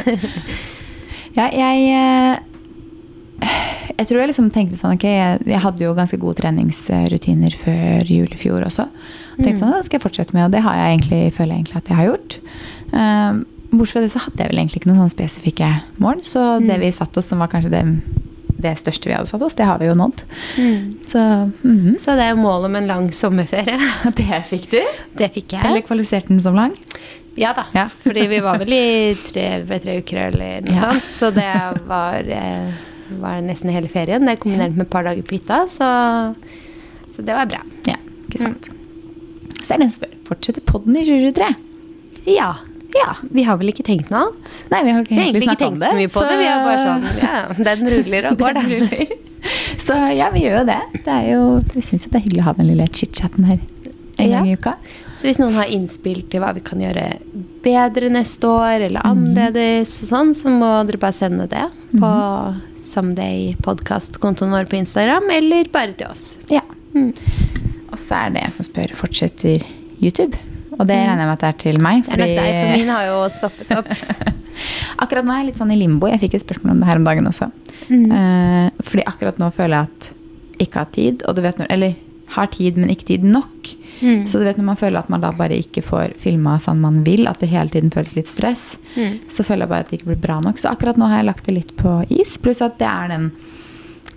ja, 1.38 1.46
jeg 1.52 1.90
eh, 1.92 2.40
Jeg 3.98 4.08
tror 4.08 4.20
jeg 4.20 4.30
liksom 4.30 4.48
tenkte 4.54 4.78
sånn 4.78 4.94
Ok, 4.96 5.04
jeg, 5.08 5.40
jeg 5.48 5.60
hadde 5.60 5.84
jo 5.84 5.96
ganske 5.96 6.18
gode 6.20 6.40
treningsrutiner 6.40 7.56
før 7.60 8.08
jul 8.08 8.32
i 8.32 8.40
fjor 8.40 8.64
også. 8.64 8.88
Og 9.36 9.44
tenkte 9.44 9.60
sånn, 9.62 9.76
det 9.76 9.86
skal 9.88 10.00
jeg 10.00 10.06
fortsette 10.06 10.36
med, 10.36 10.48
og 10.48 10.54
det 10.56 10.64
har 10.64 10.78
jeg 10.78 10.96
egentlig, 10.96 11.22
føler 11.36 11.52
jeg 11.52 11.62
egentlig 11.62 11.80
at 11.80 11.90
jeg 11.90 12.00
har 12.00 12.10
gjort. 12.10 12.38
Um, 12.90 13.44
bortsett 13.70 13.94
fra 13.94 14.02
det 14.04 14.12
så 14.12 14.24
hadde 14.24 14.42
jeg 14.42 14.50
vel 14.50 14.60
egentlig 14.62 14.80
ikke 14.80 14.90
noen 14.90 15.02
sånne 15.02 15.14
spesifikke 15.14 15.70
mål. 16.02 16.24
Så 16.26 16.46
det 16.64 16.80
vi 16.82 16.90
satte 16.96 17.20
oss, 17.20 17.30
som 17.30 17.44
var 17.44 17.52
kanskje 17.52 17.72
det, 17.76 17.84
det 18.62 18.74
største 18.80 19.10
vi 19.10 19.14
hadde 19.16 19.30
satt 19.30 19.42
oss, 19.46 19.56
det 19.58 19.66
har 19.68 19.80
vi 19.80 19.88
jo 19.88 19.94
nådd. 19.98 20.22
Så 21.10 21.22
mhm. 21.62 21.96
Så 22.00 22.16
det 22.18 22.26
er 22.26 22.34
jo 22.34 22.42
målet 22.42 22.70
om 22.70 22.76
en 22.80 22.90
lang 22.90 23.08
sommerferie. 23.14 23.78
det 24.20 24.42
fikk 24.48 24.68
du. 24.72 24.80
Det 25.18 25.30
fikk 25.34 25.56
jeg. 25.56 25.64
Eller 25.66 25.84
kvalifiserte 25.86 26.32
den 26.32 26.42
som 26.44 26.58
lang? 26.58 26.76
Ja 27.38 27.52
da. 27.56 27.66
Ja. 27.72 27.86
Fordi 28.02 28.26
vi 28.28 28.40
var 28.44 28.58
vel 28.60 28.72
i 28.74 28.84
tre, 29.30 29.46
tre 29.66 29.98
uker 30.02 30.22
eller 30.28 30.64
noe 30.66 30.76
Ja. 30.76 30.90
sånt. 30.90 31.06
Så 31.12 31.30
det 31.34 31.50
var, 31.88 32.26
eh, 32.26 32.72
var 33.20 33.40
nesten 33.44 33.72
hele 33.72 33.88
ferien. 33.88 34.26
Det 34.26 34.40
kombinert 34.42 34.76
med 34.76 34.86
et 34.86 34.92
par 34.92 35.06
dager 35.06 35.22
på 35.22 35.38
hytta. 35.38 35.62
Så, 35.70 35.88
så 37.16 37.24
det 37.24 37.36
var 37.36 37.48
bra. 37.50 37.62
Ja, 37.86 37.96
ikke 38.28 38.42
sant. 38.42 38.70
Så 39.64 39.74
er 39.74 39.78
det 39.78 39.86
en 39.86 39.92
som 39.94 40.02
spør 40.02 40.16
fortsetter 40.30 40.66
podden 40.66 40.98
i 40.98 41.04
2023. 41.06 41.54
Ja. 42.30 42.54
Ja. 42.96 43.14
Vi 43.30 43.42
har 43.46 43.56
vel 43.60 43.70
ikke 43.72 43.84
tenkt 43.86 44.10
noe 44.10 44.26
annet? 44.26 44.54
Nei, 44.72 44.80
vi 44.86 44.90
har 44.96 45.04
ikke 45.04 45.14
Vi 45.16 45.22
egentlig 45.24 45.46
ikke 45.48 45.58
tenkt 45.64 45.84
så 45.86 45.94
mye 45.96 46.10
på 46.12 46.22
det. 46.26 46.38
Vi 46.40 46.46
er 46.50 46.64
bare 46.66 46.86
sånn 46.86 47.04
Ja, 47.22 47.42
den 47.70 47.90
ruller 47.94 48.30
og 48.32 48.38
går, 48.42 48.56
Den 48.60 48.70
ruller. 48.74 49.12
Så 49.80 49.96
ja, 50.16 50.30
vi 50.34 50.42
gjør 50.44 50.58
jo 50.60 50.64
det. 50.68 50.80
det 51.04 51.12
er 51.14 51.28
jo, 51.32 51.44
vi 51.74 51.80
syns 51.86 52.04
jo 52.06 52.10
det 52.12 52.18
er 52.20 52.24
hyggelig 52.26 52.42
å 52.42 52.48
ha 52.50 52.56
den 52.58 52.68
lille 52.72 52.88
chit-chatten 52.92 53.46
her 53.48 53.58
en 54.20 54.28
Ja. 54.28 54.40
gang 54.42 54.50
i 54.50 54.56
uka. 54.58 54.74
Så 55.20 55.28
hvis 55.28 55.38
noen 55.40 55.54
har 55.56 55.68
innspill 55.72 56.22
til 56.32 56.40
hva 56.42 56.50
vi 56.56 56.60
kan 56.64 56.80
gjøre 56.80 57.06
bedre 57.64 58.08
neste 58.12 58.48
år, 58.48 58.82
eller 58.88 59.04
annerledes, 59.04 59.94
og 60.04 60.08
sånn, 60.10 60.30
så 60.36 60.48
må 60.52 60.68
dere 60.88 61.00
bare 61.00 61.16
sende 61.16 61.46
det 61.48 61.66
på 61.92 62.10
Someday 62.84 63.54
Podcast-kontoen 63.64 64.52
vår 64.52 64.68
på 64.68 64.78
Instagram, 64.80 65.28
eller 65.32 65.68
bare 65.72 65.92
til 65.96 66.08
oss. 66.08 66.36
Ja. 66.52 66.62
Og 66.96 67.98
så 68.00 68.16
er 68.26 68.30
det 68.36 68.44
en 68.46 68.52
som 68.56 68.64
spør 68.68 68.92
fortsetter 68.96 69.64
YouTube. 70.00 70.36
Og 70.80 70.86
det 70.88 70.96
regner 70.96 71.20
jeg 71.24 71.28
med 71.28 71.36
at 71.36 71.42
det 71.44 71.48
er 71.50 71.58
til 71.60 71.80
meg. 71.84 72.04
Det 72.06 72.14
er 72.16 72.22
nok 72.22 72.36
deg, 72.40 72.52
for 72.56 72.78
min 72.80 72.92
har 72.94 73.08
jo 73.10 73.16
stoppet 73.34 73.72
opp. 73.76 73.90
akkurat 75.04 75.26
nå 75.26 75.34
er 75.34 75.42
jeg 75.42 75.48
litt 75.50 75.60
sånn 75.60 75.74
i 75.74 75.78
limbo. 75.80 76.08
Jeg 76.08 76.22
fikk 76.22 76.38
et 76.38 76.44
spørsmål 76.46 76.72
om 76.74 76.80
det 76.82 76.88
her 76.90 77.00
om 77.00 77.08
dagen 77.08 77.28
også. 77.30 77.50
Eh, 77.90 78.70
fordi 78.86 79.04
akkurat 79.10 79.40
nå 79.42 79.50
føler 79.52 79.76
jeg 79.76 79.90
at 79.90 80.08
ikke 80.64 80.82
har 80.82 80.90
tid, 80.96 81.22
og 81.28 81.36
du 81.36 81.42
vet 81.44 81.60
når, 81.60 81.68
eller 81.72 81.94
har 82.36 82.50
tid, 82.54 82.76
men 82.80 82.90
ikke 82.92 83.08
tid 83.12 83.24
nok. 83.26 83.70
Mm. 84.00 84.24
Så 84.30 84.38
du 84.40 84.44
vet 84.46 84.56
når 84.60 84.68
man 84.70 84.78
føler 84.80 85.00
at 85.02 85.08
man 85.12 85.20
da 85.24 85.30
bare 85.36 85.56
ikke 85.60 85.82
får 85.84 86.14
filma 86.20 86.56
sånn 86.62 86.80
man 86.80 87.00
vil, 87.04 87.26
at 87.28 87.40
det 87.42 87.50
hele 87.52 87.72
tiden 87.72 87.92
føles 87.92 88.14
litt 88.16 88.30
stress, 88.30 88.76
Mm. 88.96 89.20
så 89.30 89.44
føler 89.46 89.62
jeg 89.66 89.70
bare 89.70 89.84
at 89.84 89.90
det 89.90 89.98
ikke 90.00 90.08
blir 90.12 90.22
bra 90.24 90.40
nok. 90.42 90.58
Så 90.58 90.70
akkurat 90.72 90.96
nå 90.98 91.06
har 91.10 91.20
jeg 91.20 91.28
lagt 91.28 91.46
det 91.46 91.54
litt 91.54 91.72
på 91.78 91.92
is. 92.10 92.36
Pluss 92.42 92.62
at 92.64 92.78
det 92.80 92.88
er 92.88 93.08
den 93.12 93.30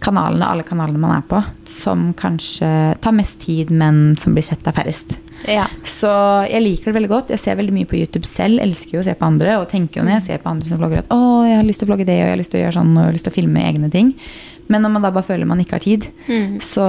kanalene, 0.03 0.47
alle 0.49 0.63
kanalene 0.67 0.99
man 0.99 1.13
er 1.17 1.25
på, 1.29 1.39
som 1.69 2.09
kanskje 2.17 2.69
tar 3.03 3.13
mest 3.15 3.39
tid, 3.45 3.69
men 3.71 4.15
som 4.19 4.33
blir 4.35 4.43
sett 4.45 4.65
av 4.67 4.75
færrest. 4.75 5.17
Ja. 5.47 5.65
Så 5.83 6.09
jeg 6.49 6.61
liker 6.63 6.91
det 6.91 6.95
veldig 6.99 7.09
godt. 7.11 7.29
Jeg 7.33 7.39
ser 7.43 7.55
veldig 7.59 7.73
mye 7.75 7.89
på 7.89 7.97
YouTube 7.99 8.25
selv. 8.29 8.59
Elsker 8.63 8.97
jo 8.97 9.01
å 9.03 9.07
se 9.07 9.13
på 9.19 9.25
andre. 9.27 9.57
Og 9.61 9.67
tenker 9.71 10.01
jo 10.01 10.05
når 10.07 10.17
jeg 10.19 10.25
ser 10.29 10.43
på 10.43 10.49
andre 10.53 10.69
som 10.71 10.79
vlogger 10.81 11.03
at 11.03 11.11
å, 11.13 11.19
jeg 11.47 11.57
har 11.59 11.67
lyst 11.67 11.83
til 11.83 11.87
å 11.89 11.91
vlogge 11.93 12.05
det, 12.07 12.17
og 12.21 12.25
jeg 12.27 12.33
har 12.35 12.41
lyst 12.41 12.51
til 12.53 12.61
å 12.61 12.63
gjøre 12.65 12.77
sånn, 12.79 12.91
og 12.95 13.01
jeg 13.03 13.09
har 13.11 13.17
lyst 13.17 13.27
til 13.29 13.33
å 13.33 13.37
filme 13.39 13.63
egne 13.69 13.91
ting. 13.93 14.13
Men 14.71 14.85
når 14.85 14.93
man 14.95 15.03
da 15.03 15.11
bare 15.11 15.27
føler 15.27 15.45
man 15.49 15.59
ikke 15.59 15.75
har 15.79 15.83
tid, 15.83 16.07
Mm. 16.29 16.59
så 16.63 16.85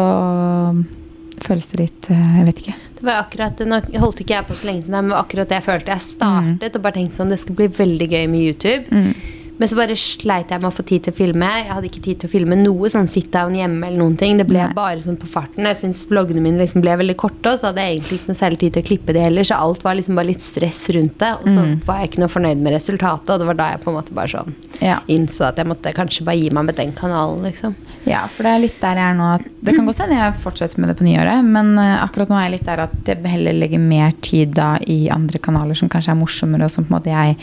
føles 1.45 1.67
det 1.73 1.81
litt 1.81 2.11
eh, 2.15 2.27
Jeg 2.39 2.47
vet 2.49 2.61
ikke. 2.63 2.75
Det 3.01 3.07
var 3.09 3.23
akkurat, 3.25 3.59
Nå 3.69 3.81
holdt 4.01 4.21
ikke 4.23 4.37
jeg 4.39 4.47
på 4.49 4.57
så 4.57 4.69
lenge 4.71 4.85
siden, 4.87 5.09
men 5.11 5.19
akkurat 5.19 5.51
det 5.51 5.59
jeg 5.59 5.67
følte. 5.67 5.93
Jeg 5.97 6.07
startet 6.07 6.77
og 6.79 6.85
bare 6.87 6.97
tenkte 7.01 7.19
sånn, 7.19 7.33
det 7.35 7.41
skal 7.43 7.57
bli 7.59 7.67
veldig 7.69 8.09
gøy 8.15 8.27
med 8.33 8.45
YouTube. 8.47 8.85
Mm. 8.95 9.15
Men 9.59 9.69
så 9.71 9.77
bare 9.79 9.95
sleit 9.95 10.51
jeg 10.51 10.61
med 10.61 10.71
å 10.73 10.75
få 10.75 10.83
tid 10.85 11.05
til 11.05 11.13
å 11.13 11.17
filme. 11.17 11.47
Jeg 11.47 11.69
hadde 11.71 11.87
ikke 11.87 12.03
tid 12.03 12.19
til 12.21 12.29
å 12.29 12.33
filme 12.33 12.57
noe 12.59 12.89
sånn 12.91 13.07
sit 13.09 13.29
down 13.31 13.55
hjemme 13.55 13.87
eller 13.87 13.99
noen 14.03 14.17
ting. 14.19 14.37
Det 14.41 14.47
ble 14.49 14.59
Nei. 14.65 14.73
bare 14.75 14.99
sånn 15.05 15.17
på 15.21 15.29
farten. 15.31 15.63
Jeg 15.69 15.77
syns 15.79 16.01
vloggene 16.11 16.43
mine 16.43 16.59
liksom 16.59 16.83
ble 16.83 16.97
veldig 16.99 17.15
korte, 17.17 17.53
og 17.53 17.61
så 17.61 17.69
hadde 17.71 17.85
jeg 17.85 17.99
egentlig 18.01 18.19
ikke 18.19 18.33
noe 18.33 18.41
særlig 18.41 18.59
tid 18.65 18.73
til 18.75 18.83
å 18.83 18.89
klippe 18.89 19.15
det 19.15 19.23
heller, 19.23 19.47
så 19.47 19.61
alt 19.63 19.85
var 19.87 19.95
liksom 19.95 20.19
bare 20.19 20.27
litt 20.33 20.43
stress 20.43 20.89
rundt 20.97 21.19
det. 21.23 21.31
Og 21.39 21.47
så 21.47 21.61
Mm. 21.65 21.85
var 21.87 22.01
jeg 22.01 22.11
ikke 22.11 22.19
noe 22.25 22.29
fornøyd 22.35 22.59
med 22.67 22.73
resultatet, 22.75 23.31
og 23.31 23.39
det 23.39 23.47
var 23.47 23.55
da 23.55 23.71
jeg 23.71 23.81
på 23.85 23.89
en 23.91 23.97
måte 24.03 24.13
bare 24.15 24.29
sånn 24.35 24.53
Ja. 24.83 24.99
innså 25.09 25.47
at 25.49 25.57
jeg 25.57 25.67
måtte 25.67 25.95
kanskje 25.95 26.25
bare 26.25 26.37
gi 26.43 26.51
meg 26.51 26.65
med 26.65 26.77
den 26.77 26.93
kanalen, 26.93 27.43
liksom. 27.45 27.75
ja, 28.07 28.27
for 28.27 28.43
det 28.43 28.53
er 28.53 28.59
litt 28.59 28.81
der 28.81 28.97
jeg 28.97 29.11
er 29.11 29.15
nå. 29.15 29.45
Det 29.63 29.77
kan 29.77 29.87
godt 29.87 29.99
hende 29.99 30.17
jeg 30.19 30.35
fortsetter 30.43 30.79
med 30.79 30.89
det 30.89 30.97
på 30.99 31.05
nyåret, 31.07 31.45
men 31.45 31.79
eh, 31.79 32.03
akkurat 32.05 32.29
nå 32.29 32.35
er 32.37 32.51
jeg 32.51 32.59
litt 32.59 32.67
der 32.67 32.81
at 32.81 33.05
jeg 33.07 33.23
heller 33.25 33.53
legger 33.53 33.79
mer 33.79 34.11
tid 34.21 34.53
da 34.55 34.79
i 34.87 35.09
andre 35.11 35.39
kanaler 35.39 35.75
som 35.77 35.89
kanskje 35.89 36.11
er 36.11 36.19
morsommere, 36.21 36.65
og 36.65 36.71
som 36.71 36.85
på 36.85 36.91
en 36.93 36.99
måte 37.01 37.15
jeg 37.15 37.37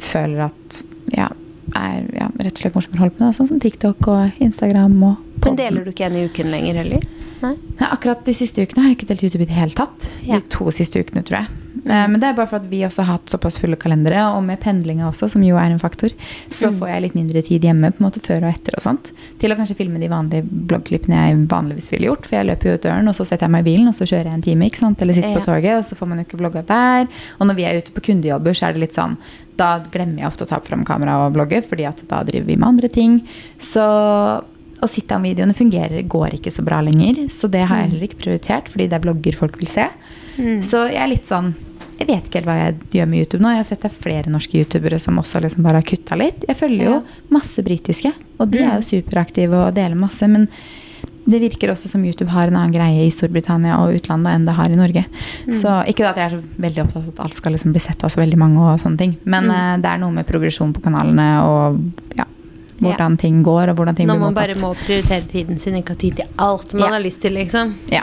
føler 0.00 0.46
at 0.50 0.82
ja, 1.14 1.28
er 1.74 2.06
ja, 2.14 2.30
rett 2.38 2.54
og 2.54 2.62
slett 2.62 2.78
morsommere 2.78 3.00
å 3.00 3.04
holde 3.06 3.18
på 3.18 3.24
med. 3.24 3.36
Sånn 3.38 3.50
som 3.50 3.60
TikTok 3.62 4.08
og 4.12 4.42
Instagram 4.42 4.96
og 5.02 5.44
Men 5.44 5.58
deler 5.58 5.84
du 5.84 5.92
ikke 5.92 6.08
en 6.08 6.18
i 6.18 6.26
uken 6.30 6.50
lenger 6.54 6.82
heller? 6.82 7.06
Nei? 7.42 7.52
Nei, 7.76 7.88
akkurat 7.90 8.24
de 8.24 8.32
siste 8.34 8.64
ukene 8.64 8.82
har 8.82 8.92
jeg 8.92 9.00
ikke 9.00 9.10
delt 9.10 9.22
YouTube 9.26 9.44
i 9.44 9.50
det 9.50 9.58
hele 9.58 9.76
tatt. 9.76 10.10
Ja. 10.24 10.38
De 10.40 10.48
to 10.52 10.70
siste 10.74 11.02
ukene, 11.04 11.22
tror 11.26 11.42
jeg. 11.42 11.62
Eh, 11.84 12.06
Men 12.08 12.16
det 12.22 12.30
er 12.30 12.38
bare 12.38 12.48
for 12.48 12.58
at 12.58 12.68
vi 12.70 12.80
også 12.86 13.04
har 13.04 13.18
hatt 13.18 13.30
såpass 13.30 13.58
fulle 13.60 13.76
kalendere, 13.76 14.22
og 14.32 14.40
med 14.46 14.58
pendlinga 14.62 15.04
også, 15.10 15.28
som 15.34 15.44
jo 15.44 15.58
er 15.60 15.74
en 15.74 15.82
faktor, 15.82 16.14
så 16.48 16.70
får 16.72 16.88
jeg 16.88 17.04
litt 17.04 17.18
mindre 17.18 17.42
tid 17.44 17.66
hjemme 17.68 17.92
på 17.92 18.00
en 18.00 18.08
måte 18.08 18.22
før 18.24 18.46
og 18.46 18.54
etter 18.54 18.78
og 18.78 18.84
sånt. 18.86 19.12
Til 19.42 19.52
å 19.52 19.58
kanskje 19.58 19.76
filme 19.78 20.00
de 20.00 20.10
vanlige 20.10 20.48
bloggklippene 20.48 21.20
jeg 21.28 21.42
vanligvis 21.52 21.90
ville 21.92 22.08
gjort. 22.08 22.26
For 22.26 22.38
jeg 22.38 22.48
løper 22.48 22.70
jo 22.70 22.78
ut 22.78 22.86
døren, 22.88 23.12
og 23.12 23.18
så 23.18 23.28
setter 23.28 23.46
jeg 23.46 23.56
meg 23.56 23.66
i 23.66 23.70
bilen, 23.70 23.90
og 23.92 23.98
så 23.98 24.08
kjører 24.08 24.30
jeg 24.32 24.40
en 24.40 24.46
time, 24.48 24.70
ikke 24.70 24.82
sant. 24.82 25.02
Eller 25.04 25.18
sitter 25.18 25.36
på 25.36 25.44
toget, 25.44 25.74
og 25.76 25.84
så 25.84 25.98
får 26.00 26.10
man 26.12 26.22
jo 26.22 26.28
ikke 26.30 26.40
vlogga 26.40 26.64
der. 26.72 27.10
Og 27.36 27.50
når 27.50 27.60
vi 27.60 27.68
er 27.68 27.82
ute 27.82 27.92
på 27.92 28.06
kundejobber, 28.08 28.56
så 28.56 28.70
er 28.70 28.76
det 28.76 28.86
litt 28.86 28.96
sånn 28.96 29.20
Da 29.56 29.70
glemmer 29.92 30.22
jeg 30.22 30.28
ofte 30.28 30.44
å 30.44 30.50
ta 30.50 30.60
fram 30.64 30.84
kamera 30.86 31.18
og 31.24 31.36
vlogge, 31.36 31.62
fordi 31.64 31.86
at 31.88 32.02
da 32.10 32.22
driver 32.28 32.46
vi 32.50 32.58
med 32.58 32.68
andre 32.68 32.90
ting. 32.92 33.20
Så 33.62 33.84
å 34.76 34.88
sitte 34.90 35.16
om 35.16 35.24
videoene 35.24 35.56
fungerer, 35.56 36.02
går 36.04 36.36
ikke 36.36 36.52
så 36.52 36.64
bra 36.66 36.82
lenger. 36.84 37.22
Så 37.32 37.48
det 37.52 37.64
har 37.64 37.80
jeg 37.80 37.90
heller 37.90 38.08
ikke 38.08 38.20
prioritert, 38.26 38.68
fordi 38.72 38.88
det 38.90 38.98
er 38.98 39.04
blogger 39.06 39.38
folk 39.38 39.56
vil 39.60 39.70
se. 39.72 39.86
Så 40.36 40.82
jeg 40.92 41.00
er 41.00 41.08
litt 41.08 41.24
sånn 41.24 41.54
Jeg 41.96 42.10
vet 42.10 42.26
ikke 42.28 42.42
helt 42.42 42.48
hva 42.50 42.56
jeg 42.58 42.74
gjør 42.92 43.06
med 43.08 43.20
YouTube 43.22 43.40
nå. 43.40 43.50
Jeg 43.54 43.62
har 43.62 43.68
sett 43.70 43.84
det 43.86 43.88
er 43.88 44.02
flere 44.04 44.32
norske 44.32 44.58
youtubere 44.60 44.98
som 45.00 45.16
også 45.16 45.40
liksom 45.40 45.64
bare 45.64 45.80
har 45.80 45.86
kutta 45.88 46.18
litt. 46.20 46.42
Jeg 46.44 46.58
følger 46.58 46.90
jo 46.90 46.96
masse 47.32 47.62
britiske, 47.64 48.10
og 48.36 48.50
de 48.52 48.60
er 48.60 48.74
jo 48.76 48.84
superaktive 48.84 49.56
og 49.56 49.78
deler 49.78 49.96
masse. 49.96 50.28
Men 50.28 50.44
det 51.26 51.40
virker 51.42 51.72
også 51.72 51.88
som 51.90 52.04
YouTube 52.06 52.30
har 52.30 52.48
en 52.48 52.56
annen 52.56 52.72
greie 52.74 53.06
i 53.06 53.10
Storbritannia 53.10 53.80
og 53.82 53.96
utlandet 53.98 54.32
enn 54.36 54.46
det 54.46 54.54
har 54.54 54.70
i 54.70 54.78
Norge. 54.78 55.02
Så 55.50 55.72
ikke 55.90 56.06
at 56.08 56.16
jeg 56.20 56.28
er 56.30 56.36
så 56.38 56.62
veldig 56.62 56.84
opptatt 56.84 57.02
av 57.02 57.08
at 57.14 57.20
alt 57.26 57.36
skal 57.40 57.52
liksom 57.56 57.74
bli 57.74 57.82
sett 57.82 58.04
av 58.06 58.14
så 58.14 58.20
veldig 58.22 58.38
mange, 58.38 58.62
og 58.62 58.78
sånne 58.78 58.98
ting. 59.02 59.16
men 59.24 59.50
eh, 59.50 59.76
det 59.82 59.90
er 59.90 59.98
noe 60.02 60.14
med 60.14 60.26
progresjon 60.28 60.72
på 60.76 60.84
kanalene 60.86 61.26
og 61.42 61.80
ja, 62.18 62.24
hvordan 62.78 63.16
ting 63.18 63.42
går, 63.42 63.70
og 63.72 63.78
hvordan 63.80 63.96
ting 63.96 64.06
Når 64.06 64.18
blir 64.20 64.24
man 64.26 64.34
bare 64.36 64.54
må 64.60 64.70
prioritere 64.84 65.24
tiden 65.30 65.58
sin, 65.58 65.74
ikke 65.80 65.94
ha 65.96 66.00
tid 66.02 66.16
til 66.20 66.26
alt 66.46 66.74
man 66.74 66.82
Ja. 66.86 66.90
har 66.94 67.00
lyst 67.00 67.22
til, 67.24 67.32
liksom. 67.32 67.74
Ja. 67.90 68.02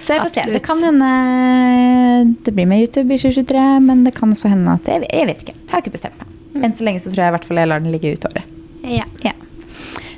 Så 0.00 0.14
jeg 0.16 0.22
får 0.24 0.34
se. 0.34 0.44
Det 0.56 0.62
kan 0.64 0.82
hende 0.82 2.36
det 2.42 2.54
blir 2.56 2.66
med 2.66 2.80
YouTube 2.80 3.12
i 3.14 3.18
2023, 3.20 3.80
men 3.84 4.04
det 4.04 4.14
kan 4.16 4.32
også 4.32 4.48
hende 4.48 4.72
at 4.78 4.86
Jeg, 4.88 5.04
jeg 5.12 5.26
vet 5.30 5.42
ikke. 5.44 5.54
Jeg 5.54 5.70
har 5.74 5.82
ikke 5.84 5.92
bestemt 5.98 6.18
meg. 6.22 6.64
Enn 6.64 6.72
så 6.74 6.86
lenge 6.88 7.00
så 7.04 7.12
tror 7.12 7.26
jeg 7.26 7.28
i 7.28 7.36
hvert 7.36 7.44
fall 7.44 7.60
jeg 7.60 7.68
lar 7.68 7.80
den 7.84 7.92
ligge 7.92 8.14
ut 8.16 8.24
året. 8.30 8.44
Ja. 8.86 9.04
Ja. 9.22 9.32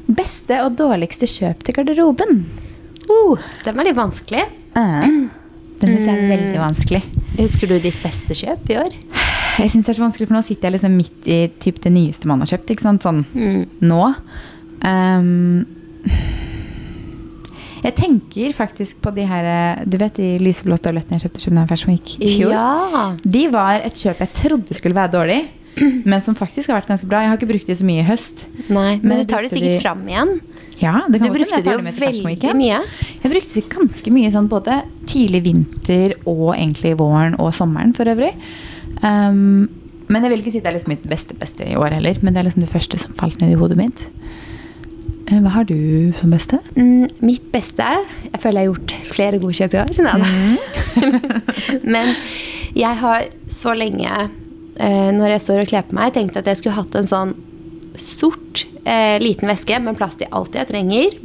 Beste 0.09 0.63
og 0.65 0.77
dårligste 0.79 1.29
kjøp 1.29 1.65
til 1.67 1.77
garderoben? 1.77 2.45
Uh, 3.09 3.41
den 3.65 3.81
er 3.81 3.89
litt 3.91 3.99
vanskelig. 3.99 4.45
Uh, 4.73 5.29
den 5.83 5.93
syns 5.93 6.07
jeg 6.09 6.15
er 6.15 6.31
veldig 6.33 6.61
vanskelig. 6.63 7.03
Husker 7.39 7.71
du 7.71 7.77
ditt 7.83 7.99
beste 8.03 8.37
kjøp 8.37 8.73
i 8.73 8.79
år? 8.81 8.95
Jeg 9.59 9.73
synes 9.73 9.85
det 9.85 9.93
er 9.93 9.99
så 9.99 10.05
vanskelig, 10.05 10.29
for 10.31 10.39
nå 10.39 10.43
sitter 10.47 10.69
jeg 10.69 10.77
liksom 10.79 10.95
midt 10.97 11.29
i 11.29 11.39
typ 11.61 11.81
det 11.85 11.93
nyeste 11.93 12.31
man 12.31 12.41
har 12.43 12.51
kjøpt. 12.53 12.73
ikke 12.73 12.87
sant? 12.87 13.05
Sånn 13.05 13.25
nå. 13.85 14.03
Um, 14.87 15.67
jeg 17.83 17.95
tenker 17.99 18.55
faktisk 18.55 19.01
på 19.03 19.11
de 19.15 19.25
her 19.27 19.83
Du 19.87 19.97
vet 19.99 20.15
de 20.19 20.29
lyseblå 20.43 20.77
støvlettene 20.79 21.19
jeg 21.19 21.27
kjøpte 21.27 21.41
i 21.41 21.45
København 21.47 21.71
Fashion 21.71 21.93
Week 21.95 22.15
i 22.19 22.31
fjor? 22.37 22.55
Ja. 22.55 23.05
De 23.23 23.45
var 23.53 23.85
et 23.87 23.99
kjøp 23.99 24.23
jeg 24.25 24.35
trodde 24.41 24.77
skulle 24.79 24.99
være 24.99 25.15
dårlig, 25.15 25.41
men 26.11 26.21
som 26.25 26.37
faktisk 26.39 26.71
har 26.71 26.81
vært 26.81 26.91
ganske 26.93 27.09
bra. 27.11 27.23
Jeg 27.25 27.33
har 27.33 27.41
ikke 27.41 27.51
brukt 27.53 27.67
de 27.71 27.77
så 27.79 27.87
mye 27.89 28.03
i 28.03 28.07
høst. 28.09 28.47
Nei, 28.69 28.99
men, 29.01 29.09
Men 29.13 29.23
du 29.23 29.31
tar 29.31 29.43
det 29.47 29.53
sikkert 29.55 29.77
de- 29.79 29.83
fram 29.85 30.07
igjen. 30.09 30.35
Ja, 30.79 30.95
det 31.11 31.19
kan 31.19 31.33
du 31.33 31.35
brukte 31.41 31.59
det 31.67 31.73
jo 31.75 31.81
veldig 31.83 32.53
mye. 32.55 32.77
Jeg 33.25 33.31
brukte 33.33 33.55
det 33.59 33.65
ganske 33.73 34.13
mye 34.15 34.29
sånn 34.31 34.47
både 34.51 34.77
tidlig 35.11 35.41
vinter 35.49 36.15
og 36.23 36.53
egentlig 36.55 36.93
våren 37.01 37.35
og 37.43 37.51
sommeren 37.57 37.91
for 37.97 38.07
øvrig. 38.07 38.31
Um, 39.03 39.67
men 40.09 40.23
jeg 40.25 40.31
vil 40.33 40.41
ikke 40.45 40.53
si 40.55 40.61
det 40.63 40.71
er 40.71 40.77
liksom 40.79 40.93
mitt 40.95 41.03
beste 41.11 41.35
beste 41.37 41.67
i 41.67 41.75
år 41.77 41.97
heller, 41.99 42.21
men 42.23 42.33
det 42.33 42.41
er 42.41 42.47
liksom 42.49 42.63
det 42.63 42.71
første 42.71 43.01
som 43.03 43.17
falt 43.19 43.43
ned 43.43 43.51
i 43.53 43.59
hodet 43.59 43.77
mitt. 43.81 44.07
Eh, 45.29 45.41
Hva 45.45 45.51
har 45.59 45.67
du 45.69 45.75
som 46.17 46.31
beste? 46.33 46.61
Mm, 46.79 47.11
mitt 47.21 47.51
beste 47.53 47.85
Jeg 47.85 48.41
føler 48.41 48.63
jeg 48.63 48.69
har 48.69 48.71
gjort 48.71 48.95
flere 49.11 49.41
gode 49.43 49.59
kjøp 49.59 49.75
i 49.75 49.83
år. 49.83 49.93
Nei, 50.07 50.15
da. 50.23 51.19
Men 51.95 52.15
jeg 52.79 52.95
har 53.03 53.27
så 53.51 53.75
lenge, 53.77 54.29
når 54.79 55.33
jeg 55.33 55.43
står 55.43 55.61
og 55.63 55.71
kler 55.71 55.87
på 55.89 55.97
meg, 55.99 56.13
tenkte 56.15 56.39
at 56.39 56.47
jeg 56.47 56.61
skulle 56.61 56.77
hatt 56.77 56.95
en 56.95 57.09
sånn 57.11 57.33
sort 57.99 58.67
eh, 58.87 59.19
liten 59.23 59.49
veske 59.51 59.79
med 59.83 59.99
plass 59.99 60.19
til 60.19 60.31
alt 60.35 60.57
jeg 60.57 60.69
trenger, 60.71 61.17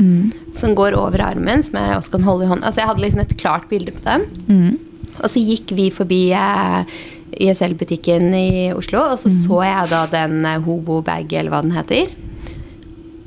som 0.57 0.75
går 0.77 0.97
over 0.97 1.21
armen, 1.21 1.63
som 1.65 1.77
jeg 1.79 1.97
også 1.97 2.15
kan 2.17 2.27
holde 2.27 2.45
i 2.45 2.51
hånden. 2.51 2.65
Altså, 2.65 2.81
jeg 2.81 2.89
hadde 2.91 3.05
liksom 3.05 3.23
et 3.23 3.37
klart 3.39 3.67
bilde 3.71 3.93
på 3.95 4.03
den. 4.05 4.25
Mm. 4.47 5.13
Og 5.21 5.27
så 5.29 5.41
gikk 5.41 5.73
vi 5.77 5.89
forbi 5.93 6.23
eh, 6.33 6.93
YSL-butikken 7.41 8.29
i 8.37 8.51
Oslo, 8.75 9.03
og 9.13 9.21
så 9.21 9.31
så 9.33 9.63
jeg 9.65 9.91
da 9.93 10.05
den 10.11 10.45
eh, 10.45 10.61
Hobo-bag, 10.61 11.33
eller 11.33 11.53
hva 11.53 11.63
den 11.65 11.75
heter. 11.77 12.13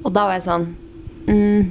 Og 0.07 0.13
da 0.15 0.29
var 0.29 0.37
jeg 0.39 0.47
sånn 0.47 0.69
mm, 1.27 1.63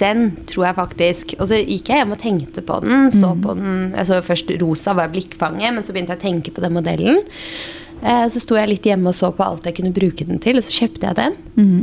Den 0.00 0.22
tror 0.48 0.62
jeg 0.64 0.76
faktisk 0.78 1.34
Og 1.36 1.42
så 1.50 1.58
gikk 1.58 1.90
jeg 1.90 2.00
hjem 2.00 2.14
og 2.14 2.22
tenkte 2.22 2.62
på 2.64 2.78
den. 2.80 3.10
Så 3.12 3.34
på 3.36 3.52
den 3.58 3.90
Jeg 3.92 4.08
så 4.08 4.22
først 4.24 4.48
rosa 4.62 4.94
var 4.96 5.10
blikkfanget, 5.12 5.74
men 5.74 5.84
så 5.84 5.92
begynte 5.92 6.16
jeg 6.16 6.22
å 6.22 6.24
tenke 6.24 6.54
på 6.56 6.64
den 6.64 6.72
modellen. 6.72 7.20
Eh, 8.02 8.26
så 8.28 8.40
sto 8.42 8.56
jeg 8.58 8.68
litt 8.68 8.86
hjemme 8.88 9.12
og 9.12 9.14
så 9.14 9.30
på 9.34 9.44
alt 9.46 9.64
jeg 9.68 9.76
kunne 9.78 9.92
bruke 9.94 10.26
den 10.26 10.40
til, 10.42 10.56
og 10.58 10.64
så 10.66 10.82
kjøpte 10.82 11.06
jeg 11.10 11.18
den. 11.20 11.36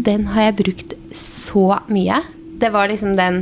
Den 0.04 0.26
har 0.34 0.50
jeg 0.50 0.58
brukt 0.60 0.94
så 1.16 1.80
mye. 1.88 2.22
Det 2.60 2.72
var 2.74 2.90
liksom 2.92 3.16
den 3.16 3.42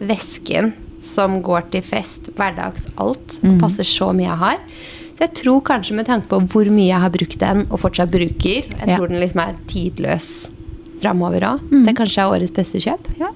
vesken 0.00 0.72
som 1.02 1.38
går 1.42 1.68
til 1.70 1.82
fest, 1.86 2.30
hverdags, 2.36 2.88
alt, 2.98 3.38
og 3.46 3.60
passer 3.62 3.86
så 3.86 4.10
mye 4.12 4.26
jeg 4.26 4.40
har. 4.42 4.58
Så 5.18 5.24
jeg 5.26 5.34
tror 5.34 5.60
kanskje 5.66 5.94
med 5.98 6.06
tanke 6.06 6.28
på 6.30 6.38
hvor 6.52 6.68
mye 6.70 6.90
jeg 6.90 7.00
har 7.02 7.10
brukt 7.14 7.38
den, 7.42 7.64
og 7.70 7.80
fortsatt 7.82 8.10
bruker, 8.10 8.66
jeg 8.66 8.88
Ja. 8.88 8.96
tror 8.96 9.08
den 9.08 9.20
liksom 9.22 9.40
er 9.42 9.54
tidløs 9.70 10.48
framover 11.00 11.40
òg. 11.40 11.60
Det 11.86 11.94
kanskje 11.96 12.22
er 12.22 12.32
årets 12.34 12.50
beste 12.54 12.78
kjøp. 12.82 13.06
Ja. 13.18 13.30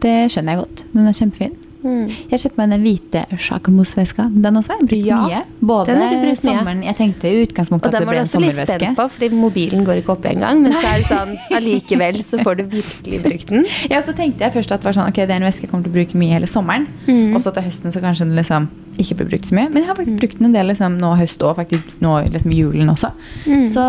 Det 0.00 0.30
skjønner 0.32 0.54
jeg 0.54 0.62
godt. 0.62 0.84
Den 0.94 1.06
er 1.10 1.12
kjempefin. 1.18 1.56
Jeg 1.82 2.42
kjøpte 2.42 2.60
meg 2.60 2.72
den 2.74 2.82
hvite 2.84 3.22
Jacquemus-veska. 3.32 4.26
Den 4.44 4.60
også 4.60 4.74
har 4.74 4.82
jeg 4.82 4.88
brukt 4.90 5.06
Ja, 5.08 5.20
mye. 5.24 5.40
Både 5.70 5.94
den 5.96 6.24
brukt 6.24 6.42
sommeren 6.42 6.82
Jeg 6.84 6.96
tenkte 6.98 7.30
i 7.30 7.44
utgangspunktet 7.46 7.88
Og 7.88 7.94
at 7.94 7.96
den 7.96 8.04
det 8.04 8.10
var 8.10 8.14
ble 8.14 8.20
du 8.20 8.26
en 8.26 8.28
også 8.28 8.42
litt 8.44 8.60
spent 8.60 8.98
på, 8.98 9.06
fordi 9.14 9.30
mobilen 9.40 9.86
går 9.88 10.02
ikke 10.02 10.14
opp 10.16 10.28
engang. 10.28 10.60
Men 10.64 10.76
så 10.76 10.84
er 10.92 11.00
det 11.00 11.08
sånn 11.08 11.34
allikevel 11.58 12.20
så 12.26 12.42
får 12.44 12.60
du 12.60 12.64
virkelig 12.76 13.22
brukt 13.24 13.54
den. 13.54 13.66
Ja, 13.92 14.02
så 14.04 14.14
tenkte 14.16 14.46
jeg 14.46 14.56
først 14.58 14.76
at 14.76 14.84
det 14.84 14.90
var 14.90 14.98
sånn, 15.00 15.10
ok, 15.10 15.22
det 15.24 15.34
er 15.34 15.40
en 15.40 15.48
veske 15.48 15.66
jeg 15.66 15.72
kommer 15.72 15.88
til 15.88 15.94
å 15.94 15.98
bruke 15.98 16.20
mye 16.20 16.36
hele 16.36 16.50
sommeren. 16.50 16.86
Mm. 17.08 17.34
Og 17.34 17.44
så 17.44 17.54
til 17.56 17.66
høsten 17.66 17.94
så 17.94 18.04
kanskje 18.04 18.28
den 18.28 18.36
liksom 18.38 18.68
ikke 19.00 19.20
blir 19.20 19.30
brukt 19.32 19.48
så 19.48 19.56
mye. 19.56 19.70
Men 19.70 19.82
jeg 19.84 19.88
har 19.90 19.96
faktisk 19.96 20.18
brukt 20.20 20.40
den 20.40 20.50
en 20.50 20.56
del 20.56 20.68
liksom, 20.68 20.98
nå 21.00 21.14
høst 21.16 21.44
og 21.46 21.56
faktisk 21.56 21.94
nå 22.04 22.18
liksom 22.28 22.52
julen 22.52 22.92
også. 22.92 23.12
Mm. 23.46 23.68
Så 23.72 23.84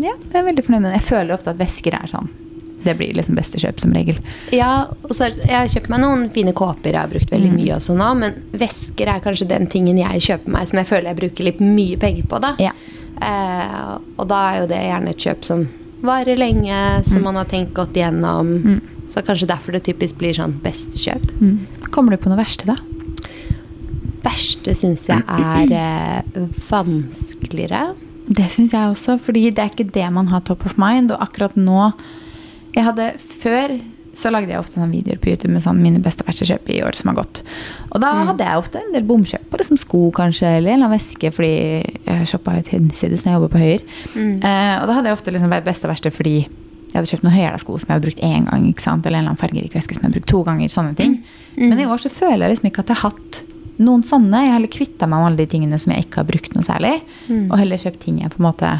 ja, 0.00 0.14
jeg 0.14 0.38
er 0.40 0.46
veldig 0.46 0.64
fornøyd 0.64 0.86
med 0.86 0.92
den. 0.92 1.00
Jeg 1.00 1.08
føler 1.10 1.36
ofte 1.36 1.52
at 1.52 1.60
vesker 1.60 1.98
er 2.00 2.08
sånn. 2.10 2.30
Det 2.84 2.94
blir 2.96 3.12
liksom 3.14 3.34
beste 3.36 3.58
kjøp 3.60 3.80
som 3.82 3.92
regel. 3.92 4.16
Ja, 4.56 4.86
og 5.04 5.10
så 5.12 5.28
Jeg 5.36 5.50
har 5.56 5.68
kjøpt 5.68 5.88
meg 5.92 6.00
noen 6.00 6.30
fine 6.32 6.52
kåper 6.56 6.92
jeg 6.92 7.00
har 7.00 7.08
brukt 7.12 7.30
veldig 7.30 7.50
Mm. 7.52 7.56
mye 7.60 7.74
også 7.76 7.96
nå, 7.96 8.08
men 8.18 8.34
vesker 8.52 9.08
er 9.08 9.20
kanskje 9.20 9.48
den 9.48 9.66
tingen 9.66 9.98
jeg 9.98 10.20
kjøper 10.20 10.48
meg 10.54 10.68
som 10.68 10.78
jeg 10.78 10.86
føler 10.86 11.10
jeg 11.12 11.16
bruker 11.20 11.44
litt 11.44 11.60
mye 11.60 11.96
penger 12.00 12.26
på. 12.26 12.40
da. 12.40 12.54
Ja. 12.58 12.72
Eh, 13.20 13.98
og 14.18 14.28
da 14.28 14.40
er 14.54 14.60
jo 14.62 14.66
det 14.66 14.80
gjerne 14.80 15.10
et 15.10 15.16
kjøp 15.26 15.44
som 15.44 15.68
varer 16.02 16.36
lenge, 16.40 17.04
som 17.04 17.22
man 17.22 17.34
har 17.36 17.44
tenkt 17.44 17.74
godt 17.74 17.92
igjennom. 17.92 18.62
Mm. 18.64 18.80
Så 19.06 19.20
kanskje 19.26 19.46
derfor 19.50 19.72
det 19.72 19.82
typisk 19.84 20.16
blir 20.16 20.32
sånn 20.32 20.54
beste 20.62 20.96
kjøp. 20.96 21.26
Mm. 21.40 21.58
Kommer 21.90 22.12
du 22.12 22.16
på 22.16 22.30
noe 22.30 22.38
verste, 22.38 22.64
da? 22.64 22.76
Verste 24.24 24.74
syns 24.76 25.06
jeg 25.08 25.22
er 25.26 25.72
eh, 25.72 26.46
vanskeligere. 26.70 27.94
Det 28.30 28.46
syns 28.52 28.72
jeg 28.76 28.90
også, 28.92 29.16
fordi 29.20 29.46
det 29.50 29.58
er 29.64 29.70
ikke 29.72 29.88
det 29.92 30.06
man 30.12 30.28
har 30.30 30.40
top 30.46 30.64
of 30.68 30.76
mind. 30.80 31.10
Og 31.14 31.20
akkurat 31.24 31.56
nå 31.58 31.92
Jeg 32.76 32.86
hadde 32.86 33.08
Før 33.18 33.78
så 34.20 34.30
lagde 34.32 34.50
jeg 34.50 34.58
ofte 34.60 34.74
sånne 34.76 34.90
videoer 34.92 35.20
på 35.22 35.30
YouTube 35.30 35.52
med 35.54 35.62
sånn 35.62 35.78
mine 35.80 36.00
beste 36.02 36.24
og 36.24 36.28
verste 36.28 36.46
kjøp 36.48 36.66
i 36.74 36.80
år 36.84 36.96
som 36.98 37.12
har 37.12 37.20
gått. 37.20 37.42
Og 37.94 38.00
da 38.02 38.10
hadde 38.28 38.44
jeg 38.44 38.58
ofte 38.58 38.80
en 38.80 38.90
del 38.92 39.04
bomkjøp 39.06 39.44
på 39.52 39.60
liksom 39.60 39.78
sko 39.80 40.00
kanskje, 40.16 40.50
eller 40.58 40.74
en 40.74 40.86
veske, 40.90 41.30
fordi 41.32 41.52
jeg 42.08 42.26
shoppa 42.28 42.56
jo 42.58 42.64
hinsides 42.72 43.22
når 43.24 43.30
jeg 43.30 43.38
jobba 43.38 43.50
på 43.54 43.62
Høyer. 43.62 43.84
Eh, 44.18 44.74
og 44.80 44.90
da 44.90 44.96
hadde 44.98 45.12
jeg 45.12 45.16
ofte 45.16 45.34
liksom 45.36 45.54
beste 45.64 45.86
og 45.86 45.94
verste 45.94 46.12
fordi 46.12 46.34
jeg 46.40 46.98
hadde 46.98 47.12
kjøpt 47.12 47.22
noen 47.22 47.36
høyhæla 47.36 47.58
sko 47.62 47.76
som 47.78 47.86
jeg 47.86 47.94
hadde 47.94 48.06
brukt 48.08 48.22
én 48.26 48.46
gang, 48.50 48.64
eller 48.66 48.90
en 48.90 49.04
eller 49.06 49.18
annen 49.22 49.38
fargerik 49.38 49.74
veske 49.78 49.94
som 49.94 50.02
jeg 50.02 50.08
hadde 50.10 50.18
brukt 50.18 50.32
to 50.34 50.42
ganger. 50.48 50.68
sånne 50.74 50.96
ting. 50.98 51.20
Men 51.56 51.78
i 51.78 51.86
år 51.86 52.02
så 52.02 52.10
føler 52.10 52.48
jeg 52.48 52.56
liksom 52.56 52.70
ikke 52.72 52.82
at 52.82 52.90
jeg 52.90 52.98
har 52.98 53.12
hatt 53.14 53.42
noen 53.80 54.02
sånne. 54.04 54.42
Jeg 54.42 54.50
har 54.50 54.58
heller 54.58 54.74
kvitta 54.74 55.06
meg 55.06 55.20
med 55.22 55.26
alle 55.30 55.38
de 55.44 55.46
tingene 55.54 55.78
som 55.78 55.94
jeg 55.94 56.04
ikke 56.08 56.18
har 56.24 56.26
brukt 56.28 56.56
noe 56.58 56.66
særlig. 56.66 56.96
Og 57.30 57.54
heller 57.62 57.78
kjøpt 57.78 58.02
ting 58.02 58.18
jeg 58.24 58.34
på 58.34 58.42
en 58.42 58.48
måte 58.50 58.72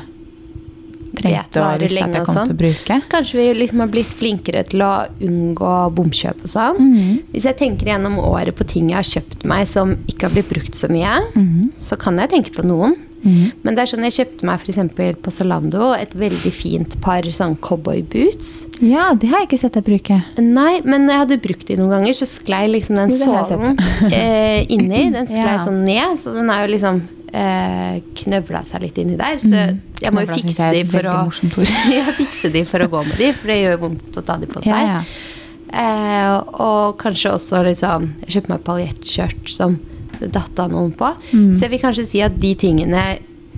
trengte 1.23 1.63
og 1.65 1.81
visste 1.85 2.05
at 2.05 2.15
jeg 2.15 2.25
kom 2.25 2.35
til 2.35 2.41
sånn. 2.41 2.55
å 2.55 2.61
bruke. 2.63 3.01
Kanskje 3.11 3.39
vi 3.41 3.47
liksom 3.61 3.79
har 3.85 3.89
blitt 3.89 4.07
flinkere 4.21 4.65
til 4.69 4.81
å 4.87 4.93
unngå 5.21 5.75
bomkjøp 5.95 6.43
og 6.45 6.51
sånn. 6.55 6.81
Mhm. 6.81 7.23
Hvis 7.35 7.45
jeg 7.51 7.57
tenker 7.59 7.87
gjennom 7.93 8.19
året 8.19 8.55
på 8.57 8.67
ting 8.67 8.89
jeg 8.91 8.97
har 8.97 9.11
kjøpt 9.13 9.45
meg 9.45 9.69
som 9.69 9.97
ikke 10.09 10.29
har 10.29 10.31
blitt 10.37 10.49
brukt 10.51 10.75
så 10.75 10.89
mye, 10.91 11.21
Mhm. 11.37 11.71
så 11.77 11.99
kan 11.99 12.17
jeg 12.19 12.31
tenke 12.31 12.51
på 12.57 12.65
noen. 12.65 12.97
Men 13.23 13.75
det 13.75 13.81
er 13.81 13.87
sånn 13.97 14.03
jeg 14.11 14.15
kjøpte 14.17 14.45
meg 14.49 14.61
eksempel 14.65 15.15
på 15.21 15.29
Zalando 15.31 15.93
et 15.93 16.15
veldig 16.17 16.53
fint 16.57 16.99
par 17.03 17.21
sånn 17.21 17.55
cowboyboots. 17.61 18.67
Ja, 18.81 19.13
det 19.13 19.29
har 19.29 19.41
jeg 19.41 19.49
ikke 19.51 19.59
sett 19.61 19.75
deg 19.77 19.85
bruke. 19.85 20.23
Nei, 20.41 20.81
men 20.85 21.07
når 21.07 21.13
jeg 21.13 21.21
hadde 21.27 21.43
brukt 21.45 21.67
de 21.67 21.77
noen 21.77 21.91
ganger, 21.91 22.17
så 22.17 22.25
sklei 22.27 22.63
liksom 22.73 22.97
den 22.97 23.11
sålen 23.11 23.77
eh, 24.13 24.65
inni. 24.73 25.11
Den 25.17 25.27
sklei 25.27 25.45
Ja. 25.53 25.59
sånn 25.67 25.85
ned, 25.85 26.17
så 26.19 26.33
den 26.35 26.49
er 26.49 26.67
jo 26.67 26.73
liksom 26.75 27.03
eh, 27.33 28.01
knøvla 28.23 28.63
seg 28.69 28.85
litt 28.87 29.01
inni 29.03 29.19
der. 29.21 29.41
Så 29.43 29.67
jeg 30.03 30.15
må 30.15 30.25
jo 30.25 30.33
fikse 30.35 30.71
de 30.75 30.85
for 30.89 31.11
å 31.11 31.17
ja, 31.99 32.07
fikse 32.17 32.53
de 32.53 32.65
for 32.69 32.85
å 32.85 32.91
gå 32.93 33.05
med 33.09 33.21
de, 33.21 33.31
for 33.37 33.53
det 33.53 33.61
gjør 33.63 33.83
vondt 33.87 34.21
å 34.21 34.25
ta 34.27 34.39
de 34.41 34.51
på 34.51 34.65
seg. 34.65 34.75
Ja, 34.75 35.01
ja. 35.01 35.39
Eh, 35.71 36.37
og 36.59 36.99
kanskje 36.99 37.37
også 37.37 37.63
liksom 37.63 38.11
kjøpte 38.27 38.51
meg 38.51 38.65
paljettskjørt 38.67 39.53
som 39.53 39.79
datt 40.21 40.59
av 40.61 40.73
noen 40.73 40.91
på. 40.97 41.13
Mm. 41.31 41.53
Så 41.55 41.67
jeg 41.67 41.75
vil 41.77 41.83
kanskje 41.85 42.09
si 42.09 42.23
at 42.25 42.35
de 42.43 42.55
tingene 42.59 43.05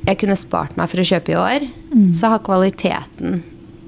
jeg 0.02 0.18
kunne 0.18 0.36
spart 0.38 0.74
meg 0.78 0.90
for 0.90 1.02
å 1.02 1.06
kjøpe 1.06 1.32
i 1.32 1.38
år, 1.38 1.64
så 2.16 2.32
har 2.32 2.42
kvaliteten 2.42 3.42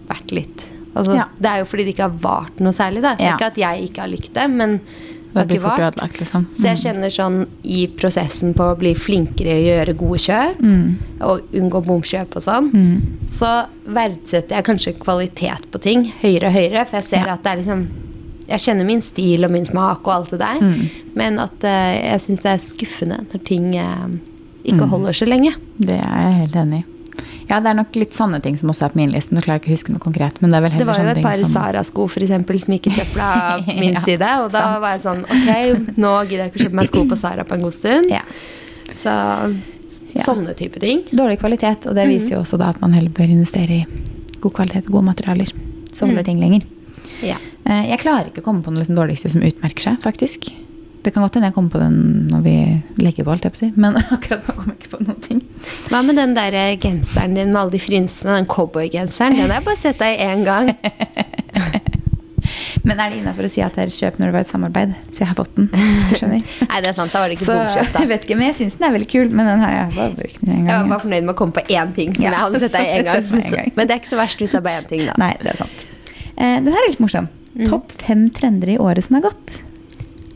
vært 0.07 0.35
litt 0.37 0.63
altså, 0.95 1.15
Mm. 1.15 1.31
Det 1.39 1.51
er 1.51 1.59
jo 1.59 1.67
fordi 1.67 1.85
det 1.85 1.95
ikke 1.95 2.07
har 2.07 2.19
vart 2.23 2.61
noe 2.63 2.73
særlig. 2.77 3.03
Da. 3.03 3.15
Ikke 3.19 3.51
at 3.51 3.59
jeg 3.59 3.89
ikke 3.89 4.05
har 4.05 4.11
likt 4.13 4.35
det, 4.37 4.45
men 4.51 4.79
det 5.35 5.47
blir 5.49 5.61
fort 5.61 5.81
ødelagt, 5.81 6.21
liksom. 6.21 6.47
Så 6.55 6.63
jeg 6.71 6.79
kjenner 6.79 7.11
sånn 7.11 7.47
i 7.65 7.87
prosessen 7.97 8.55
på 8.55 8.63
å 8.73 8.79
bli 8.79 8.95
flinkere 8.95 9.55
i 9.59 9.65
å 9.65 9.77
gjøre 9.85 9.97
gode 9.99 10.19
kjøp, 10.19 10.61
Mm. 10.61 10.97
og 11.21 11.41
unngå 11.53 11.85
bomkjøp 11.85 12.37
og 12.37 12.43
sånn, 12.43 12.71
så 13.27 13.67
verdsetter 13.87 14.57
jeg 14.57 14.65
kanskje 14.65 14.99
kvalitet 14.99 15.71
på 15.71 15.81
ting 15.81 16.13
høyere 16.23 16.47
og 16.47 16.53
høyere, 16.53 16.87
for 16.87 16.97
jeg 16.97 17.05
ser 17.05 17.27
Ja. 17.27 17.33
at 17.35 17.43
det 17.43 17.53
er 17.53 17.57
liksom 17.63 17.87
Jeg 18.47 18.61
kjenner 18.61 18.85
min 18.85 19.01
stil 19.01 19.43
og 19.47 19.51
min 19.51 19.65
smak 19.65 20.01
og 20.07 20.13
alt 20.13 20.31
det 20.31 20.39
der, 20.41 20.61
Mm. 20.61 20.91
men 21.15 21.39
at 21.39 21.65
uh, 21.65 21.95
jeg 22.13 22.21
syns 22.21 22.43
det 22.43 22.53
er 22.53 22.59
skuffende 22.59 23.27
når 23.33 23.45
ting 23.45 23.71
Mm. 23.73 24.21
ikke 24.67 24.87
holder 24.89 25.13
så 25.13 25.27
lenge. 25.27 25.55
Det 25.81 25.99
er 25.99 26.31
jeg 26.31 26.35
helt 26.41 26.55
enig 26.57 26.79
i. 26.81 26.85
Ja, 27.49 27.61
det 27.61 27.69
er 27.71 27.75
nok 27.75 27.95
litt 27.97 28.15
sanne 28.17 28.41
ting 28.43 28.57
som 28.57 28.71
også 28.73 28.87
er 28.87 28.89
på 28.95 28.97
min 28.97 29.11
liste. 29.13 29.35
Nå 29.37 29.43
klarer 29.45 29.59
jeg 29.61 29.63
ikke 29.65 29.73
å 29.73 29.77
huske 29.77 29.93
noe 29.93 30.01
konkret. 30.01 30.41
Men 30.41 30.51
det 30.51 30.57
er 30.57 30.63
vel 30.69 30.79
Det 30.79 30.87
var 30.89 30.99
jo 31.03 31.09
et 31.13 31.23
par 31.23 31.37
som 31.37 31.51
Sara-sko 31.53 32.07
for 32.09 32.21
eksempel, 32.25 32.59
som 32.61 32.75
gikk 32.75 32.87
i 32.89 32.95
søpla 32.97 33.29
på 33.67 33.75
min 33.79 33.95
Ja, 33.95 34.01
side, 34.01 34.31
og 34.45 34.51
da 34.55 34.63
sant. 34.65 34.81
var 34.81 34.91
jeg 34.95 35.03
sånn 35.05 35.23
Ok, 35.25 35.97
nå 35.99 36.13
gidder 36.29 36.45
jeg 36.45 36.53
ikke 36.53 36.61
å 36.61 36.65
kjøpe 36.65 36.79
meg 36.81 36.89
sko 36.89 37.05
på 37.11 37.19
Sara 37.21 37.45
på 37.45 37.55
en 37.59 37.63
god 37.67 37.75
stund. 37.75 38.11
Ja. 38.11 38.23
Så 39.03 39.15
Ja. 40.15 40.23
sånne 40.23 40.55
type 40.55 40.79
ting. 40.79 41.03
Dårlig 41.11 41.41
kvalitet, 41.41 41.87
og 41.91 41.95
det 41.97 42.07
viser 42.09 42.37
jo 42.37 42.43
også 42.45 42.57
da 42.59 42.69
at 42.71 42.81
man 42.81 42.93
heller 42.95 43.11
bør 43.11 43.29
investere 43.35 43.81
i 43.83 43.87
god 44.41 44.53
kvalitet 44.55 44.87
og 44.87 44.93
gode 45.01 45.09
materialer. 45.11 45.51
Så 45.93 46.07
holder 46.07 46.23
Mm. 46.23 46.25
ting 46.25 46.41
lenger. 46.41 46.63
Ja. 47.23 47.37
Eh, 47.67 47.89
Jeg 47.91 47.99
klarer 47.99 48.27
ikke 48.31 48.41
å 48.41 48.45
komme 48.45 48.63
på 48.63 48.71
noe 48.71 48.79
liksom 48.85 48.95
dårligste 48.97 49.31
som 49.31 49.41
utmerker 49.43 49.81
seg, 49.81 49.99
faktisk. 50.01 50.53
Det 51.05 51.13
kan 51.13 51.21
godt 51.25 51.35
hende 51.37 51.51
jeg 51.51 51.55
kommer 51.57 51.75
på 51.75 51.81
den 51.83 51.97
når 52.31 52.45
vi 52.47 52.57
legger 53.05 53.27
på, 53.27 53.35
alt 53.35 53.45
jeg 53.45 53.53
på 53.53 53.61
si. 53.61 53.71
Men 53.77 53.99
akkurat 54.17 54.47
nå 54.49 54.55
kommer 54.57 54.73
jeg 54.73 54.81
ikke 54.83 54.93
på 54.97 55.03
noen 55.05 55.19
ting. 55.25 55.43
Hva 55.91 56.01
med 56.07 56.17
den 56.17 56.33
der 56.37 56.57
eh, 56.57 56.77
genseren 56.81 57.37
din 57.37 57.53
med 57.53 57.61
alle 57.61 57.75
de 57.77 57.83
frynsene, 57.83 58.39
den 58.39 58.49
cowboygenseren? 58.49 59.37
Den 59.37 59.51
har 59.51 59.59
jeg 59.61 59.67
bare 59.69 59.83
sett 59.83 60.01
deg 60.01 60.23
én 60.25 60.47
gang. 60.49 60.73
Men 62.85 63.01
er 63.01 63.13
det 63.13 63.21
innafor 63.23 63.47
å 63.47 63.51
si 63.53 63.63
at 63.65 63.77
det 63.77 63.87
er 63.87 63.93
kjøp 63.93 64.19
når 64.21 64.29
det 64.29 64.35
var 64.35 64.45
et 64.45 64.51
samarbeid? 64.53 64.91
Så 65.09 65.23
jeg 65.23 65.29
har 65.31 65.37
fått 65.39 65.55
den, 65.57 65.69
hvis 65.73 66.11
du 66.11 66.17
skjønner. 66.21 66.43
Nei, 66.71 66.81
det 66.85 66.91
er 66.91 66.97
sant, 66.97 67.13
da 67.15 67.23
var 67.23 67.33
det 67.33 67.39
ikke 67.39 67.49
Så 67.49 67.57
bomkjøp, 67.57 67.87
jeg 67.87 67.95
da. 67.95 68.03
vet 68.11 68.27
ikke, 68.27 68.37
men 68.41 68.49
jeg 68.51 68.57
syns 68.59 68.77
den 68.81 68.89
er 68.89 68.95
veldig 68.97 69.09
kul. 69.15 69.31
Men 69.33 69.49
den 69.49 69.63
har 69.65 69.73
jeg 69.77 69.95
bare 69.97 70.17
brukt 70.19 70.41
den 70.43 70.53
en 70.55 70.69
Jeg 70.69 70.83
var 70.83 70.91
bare 70.93 71.05
fornøyd 71.07 71.29
med 71.29 71.35
å 71.35 71.39
komme 71.41 71.57
på 71.57 71.65
én 71.73 71.95
ting 71.97 72.13
som 72.17 72.27
Ja, 72.27 72.35
jeg 72.35 72.43
hadde 72.43 72.61
sett 72.65 72.77
deg 72.77 72.91
én 72.91 72.99
en 73.01 73.09
gang. 73.09 73.49
gang. 73.57 73.73
Men 73.79 73.89
det 73.89 73.97
er 73.97 74.03
ikke 74.03 74.13
så 74.13 74.21
verst 74.21 74.45
hvis 74.45 74.53
det 74.53 74.61
er 74.61 74.67
bare 74.69 74.83
én 74.83 74.91
ting, 74.93 75.05
da. 75.09 75.17
Nei, 75.21 75.31
det 75.41 75.55
er 75.55 75.61
sant. 75.65 75.87
Eh, 76.35 76.59
den 76.67 76.73
her 76.75 76.81
er 76.83 76.91
litt 76.93 77.05
morsom. 77.05 77.31
Mm. 77.55 77.65
Topp 77.71 77.95
fem 78.03 78.27
trender 78.35 78.75
i 78.75 78.77
året 78.83 79.07
som 79.09 79.17
er 79.21 79.25
gått. 79.31 79.61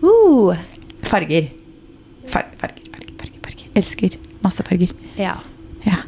Uh, 0.03 0.57
Farger. 1.09 1.49
Farger, 2.29 2.57
farger, 2.61 2.83
farger. 2.93 3.15
farger, 3.19 3.39
farger. 3.45 3.71
Elsker 3.81 4.19
masse 4.45 4.65
farger. 4.67 4.91
ja, 5.19 5.37
Ja, 5.87 6.03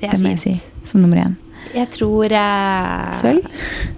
det 0.00 0.10
det, 0.12 0.20
må 0.20 0.30
jeg 0.34 0.40
si 0.44 0.54
som 0.84 1.00
nummer 1.02 1.16
én. 1.24 1.34
Jeg 1.74 1.88
tror 1.90 2.30
eh, 2.30 3.14
Sølv? 3.18 3.46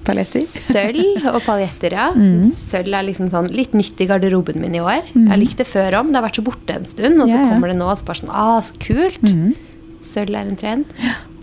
Paljetter? 0.07 0.45
Sølv 0.47 1.27
og 1.35 1.41
paljetter, 1.45 1.93
ja. 1.99 2.07
Mm. 2.17 2.53
Sølv 2.57 2.95
er 2.95 3.05
liksom 3.09 3.29
sånn 3.33 3.51
litt 3.53 3.75
nytt 3.77 4.01
i 4.01 4.07
garderoben 4.09 4.61
min 4.63 4.77
i 4.79 4.81
år. 4.81 5.03
Jeg 5.13 5.29
har 5.29 5.41
likt 5.41 5.59
det 5.61 5.67
før 5.69 5.99
om. 6.01 6.09
Det 6.13 6.17
har 6.21 6.25
vært 6.29 6.39
så 6.41 6.45
borte 6.47 6.77
en 6.79 6.87
stund, 6.89 7.21
og 7.21 7.29
så 7.29 7.35
Ja, 7.37 7.43
ja. 7.43 7.49
kommer 7.53 7.69
det 7.73 7.77
nå 7.81 7.89
og 7.91 7.99
så 8.01 8.07
bare 8.09 8.23
sånn 8.23 8.33
Ah, 8.33 8.61
så 8.65 8.79
kult! 8.81 9.21
Mm. 9.27 9.53
Sølv 10.07 10.39
er 10.39 10.47
en 10.47 10.57
trend. 10.57 10.85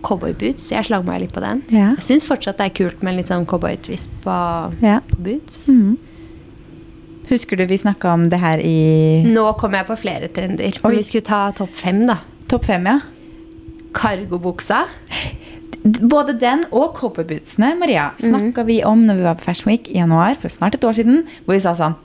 cowboyboots. 0.04 0.66
Jeg 0.72 0.84
slang 0.88 1.04
meg 1.06 1.20
litt 1.22 1.32
på 1.36 1.40
den. 1.44 1.62
Jeg 1.72 2.00
syns 2.04 2.26
fortsatt 2.28 2.58
det 2.60 2.66
er 2.66 2.74
kult 2.76 3.04
med 3.04 3.16
litt 3.20 3.28
sånn 3.30 3.46
cowboytvist 3.48 4.12
på, 4.24 4.34
på 4.80 5.20
boots. 5.28 5.68
Mhm. 5.68 5.94
Husker 7.30 7.56
du 7.56 7.64
vi 7.70 7.78
snakka 7.80 8.12
om 8.12 8.26
det 8.28 8.38
her 8.42 8.60
i 8.60 9.24
Nå 9.26 9.46
kom 9.60 9.72
jeg 9.76 9.86
på 9.88 9.96
flere 10.00 10.28
trender. 10.28 10.76
Men 10.82 10.96
vi 10.98 11.02
skulle 11.06 11.24
ta 11.24 11.46
topp 11.56 11.72
fem, 11.78 12.02
da. 12.08 12.18
Topp 12.50 12.66
fem, 12.68 12.84
ja? 12.90 12.98
Cargobuksa. 13.96 14.82
Både 15.84 16.32
den 16.40 16.62
og 16.72 16.94
cowboybootsene 16.96 17.74
Maria, 17.76 18.06
snakka 18.20 18.64
vi 18.64 18.78
om 18.88 19.02
når 19.04 19.18
vi 19.18 19.24
var 19.26 19.36
på 19.36 19.44
Fashion 19.50 19.68
Week 19.72 19.88
i 19.92 19.98
januar 19.98 20.36
for 20.40 20.52
snart 20.52 20.76
et 20.78 20.84
år 20.88 20.96
siden. 20.96 21.24
Hvor 21.44 21.56
vi 21.58 21.64
sa 21.64 21.74
sånn 21.78 21.96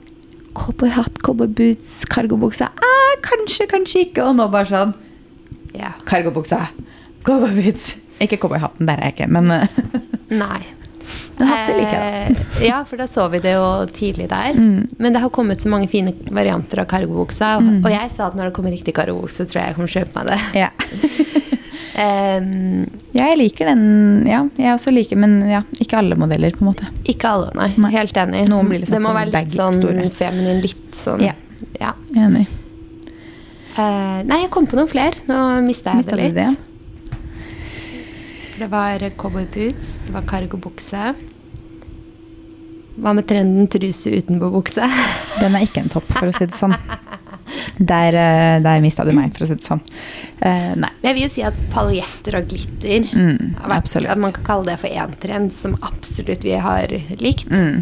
Cowboyhatt, 0.50 1.20
cowboyboots, 1.22 2.00
cargobuksa 2.10 2.72
eh, 2.74 3.12
Kanskje, 3.22 3.68
kanskje 3.70 4.02
ikke. 4.08 4.24
Og 4.26 4.36
nå 4.40 4.48
bare 4.52 4.68
sånn 4.68 4.96
Ja. 5.78 5.92
Cargobuksa, 6.08 6.64
cowboyboots. 7.24 7.94
Ikke 8.20 8.36
cowboyhatten, 8.42 8.88
der 8.88 8.98
er 9.00 9.10
jeg 9.12 9.16
ikke, 9.20 9.30
men 9.32 9.50
eh, 9.54 9.80
Nei. 10.34 10.60
Men 11.38 11.50
hatter 11.50 11.78
liker 11.78 12.04
jeg, 12.04 12.36
da. 12.36 12.46
ja, 12.70 12.78
for 12.88 13.00
da 13.00 13.06
så 13.10 13.26
vi 13.32 13.40
det 13.42 13.54
jo 13.56 13.66
tidlig 13.96 14.28
der. 14.30 14.56
Mm. 14.56 14.88
Men 14.98 15.16
det 15.16 15.22
har 15.24 15.32
kommet 15.34 15.62
så 15.62 15.72
mange 15.72 15.88
fine 15.90 16.14
varianter 16.30 16.82
av 16.82 16.88
kargobuksa. 16.90 17.56
Og 17.80 17.90
jeg 17.92 18.12
sa 18.14 18.28
at 18.28 18.38
når 18.38 18.50
det 18.50 18.56
kommer 18.58 18.74
riktig 18.74 18.94
kargobukse, 18.96 19.48
tror 19.50 19.62
jeg 19.62 19.72
jeg 19.72 19.78
kommer 19.78 19.92
til 19.92 20.00
å 20.00 20.04
kjøpe 20.04 20.20
meg 20.20 20.32
det. 20.32 20.40
ja. 20.64 20.70
um, 22.40 22.86
ja, 23.16 23.26
jeg 23.32 23.38
liker 23.40 23.70
den. 23.72 23.84
Ja, 24.28 24.44
jeg 24.60 24.74
også 24.76 24.92
liker, 24.94 25.18
men 25.20 25.40
ja, 25.50 25.64
ikke 25.82 25.98
alle 26.00 26.18
modeller, 26.20 26.54
på 26.54 26.64
en 26.64 26.70
måte. 26.70 26.88
ikke 27.10 27.34
alle, 27.34 27.50
nei. 27.58 27.72
Nei. 27.80 27.92
Helt 27.96 28.16
enig. 28.22 28.46
Liksom 28.46 28.96
det 28.96 29.02
må 29.04 29.14
være 29.16 29.34
litt 29.34 29.54
sånn 29.56 29.78
store. 29.80 30.08
feminin, 30.14 30.62
litt 30.64 30.96
sånn 30.96 31.24
Ja. 31.26 31.36
ja. 31.80 31.94
Enig. 32.14 32.46
Uh, 33.76 34.20
nei, 34.26 34.42
jeg 34.44 34.50
kom 34.52 34.66
på 34.70 34.78
noen 34.78 34.90
flere. 34.90 35.22
Nå 35.30 35.38
mista 35.66 35.94
jeg 35.94 36.04
Mistet 36.04 36.18
det 36.18 36.28
litt. 36.28 36.38
det? 36.38 36.69
For 38.60 38.66
det 38.66 38.72
var 38.76 39.10
cowboyboots, 39.16 40.02
det 40.04 40.12
var 40.12 40.22
cargobukse. 40.28 41.14
Hva 43.00 43.12
med 43.16 43.24
trenden 43.30 43.64
truse 43.72 44.10
utenpå 44.12 44.50
bukse? 44.52 44.84
Den 45.40 45.54
er 45.56 45.64
ikke 45.64 45.80
en 45.80 45.88
topp, 45.88 46.10
for 46.12 46.28
å 46.28 46.34
si 46.36 46.44
det 46.44 46.58
sånn. 46.58 46.74
Der, 47.80 48.12
eh, 48.20 48.58
der 48.60 48.82
mista 48.84 49.06
du 49.08 49.14
meg, 49.16 49.32
for 49.32 49.46
å 49.46 49.48
si 49.48 49.56
det 49.56 49.64
sånn. 49.64 49.80
Uh, 50.44 50.74
nei. 50.76 50.90
Men 51.00 51.08
jeg 51.08 51.16
vil 51.16 51.24
jo 51.24 51.30
si 51.32 51.44
at 51.48 51.56
paljetter 51.72 52.36
og 52.36 52.50
glitter 52.52 53.06
Mm, 53.14 53.54
vært- 53.64 53.96
At 54.12 54.20
man 54.20 54.36
kan 54.36 54.44
kalle 54.50 54.66
det 54.74 54.76
for 54.82 54.88
én 54.92 55.14
trend 55.24 55.54
som 55.56 55.78
absolutt 55.80 56.44
vi 56.44 56.52
har 56.60 56.92
likt. 57.16 57.48
Mm. 57.48 57.80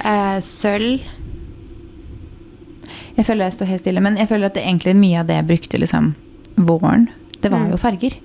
Uh, 0.00 0.38
sølv. 0.40 1.04
Jeg 3.18 3.26
føler 3.28 3.44
jeg 3.50 3.58
står 3.58 3.70
helt 3.74 3.84
stille, 3.84 4.00
men 4.08 4.16
jeg 4.16 4.28
føler 4.32 4.46
at 4.48 4.56
det 4.56 4.64
egentlig 4.64 4.96
mye 4.96 5.20
av 5.20 5.28
det 5.28 5.36
jeg 5.42 5.48
brukte 5.52 5.82
liksom 5.84 6.14
våren, 6.56 7.10
det 7.42 7.50
var 7.52 7.60
Mm. 7.66 7.70
jo 7.76 7.76
farger. 7.84 8.16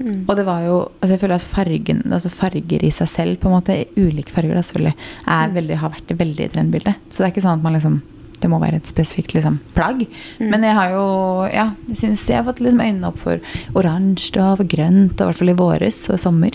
Mm. 0.00 0.24
Og 0.28 0.36
det 0.36 0.44
var 0.46 0.60
jo 0.66 0.76
altså 1.00 1.12
Jeg 1.14 1.20
føler 1.20 1.34
at 1.36 1.42
fargen, 1.42 2.02
altså 2.12 2.30
farger 2.30 2.82
i 2.84 2.90
seg 2.90 3.08
selv, 3.08 3.36
på 3.40 3.46
en 3.48 3.54
måte, 3.60 3.76
ulike 3.96 4.30
farger, 4.34 4.54
da 4.54 4.62
selvfølgelig, 4.62 4.94
er 5.26 5.48
Mm. 5.48 5.54
veldig, 5.54 5.76
har 5.76 5.90
vært 5.90 6.16
veldig 6.18 6.44
i 6.44 6.48
trendbildet. 6.48 6.94
Så 7.10 7.18
det 7.18 7.26
er 7.28 7.32
ikke 7.34 7.44
sånn 7.46 7.58
at 7.58 7.62
man 7.62 7.72
liksom 7.74 8.02
det 8.40 8.50
må 8.50 8.58
være 8.60 8.76
et 8.76 8.86
spesifikt 8.90 9.32
liksom, 9.32 9.58
plagg. 9.74 10.02
Mm. 10.40 10.50
Men 10.50 10.62
jeg 10.66 10.74
har 10.74 10.90
jo 10.90 11.04
ja, 11.48 11.70
jeg 11.88 11.96
synes 11.96 12.26
jeg 12.28 12.36
har 12.36 12.44
fått 12.44 12.60
liksom 12.60 12.80
øynene 12.82 13.06
opp 13.08 13.18
for 13.18 13.38
oransje 13.74 14.36
og 14.42 14.58
for 14.58 14.64
grønt, 14.68 15.14
og 15.16 15.20
i 15.20 15.24
hvert 15.30 15.38
fall 15.38 15.48
i 15.48 15.54
våres 15.54 16.10
og 16.10 16.18
sommer. 16.20 16.50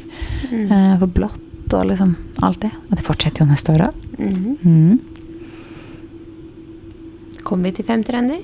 Mm. 0.52 0.71
Eh, 0.71 0.97
for 0.99 1.08
blått 1.08 1.73
og 1.73 1.86
liksom 1.89 2.15
alt 2.43 2.60
det. 2.62 2.71
Og 2.91 2.95
det 2.97 3.06
fortsetter 3.06 3.41
jo 3.41 3.49
neste 3.49 3.73
år 3.73 3.88
òg. 3.88 3.93
Mhm. 4.19 4.58
Mm. 4.65 4.99
Kommer 7.43 7.63
vi 7.71 7.71
til 7.80 7.86
fem 7.86 8.04
trender? 8.04 8.43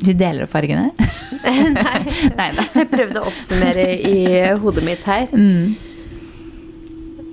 De 0.00 0.14
deler 0.16 0.44
opp 0.46 0.50
fargene. 0.52 0.90
Nei. 1.76 2.00
Nei. 2.38 2.50
Jeg 2.74 2.88
prøvde 2.92 3.20
å 3.22 3.28
oppsummere 3.30 3.86
i 4.08 4.16
hodet 4.62 4.84
mitt 4.86 5.04
her. 5.08 5.26
Mm. 5.32 5.74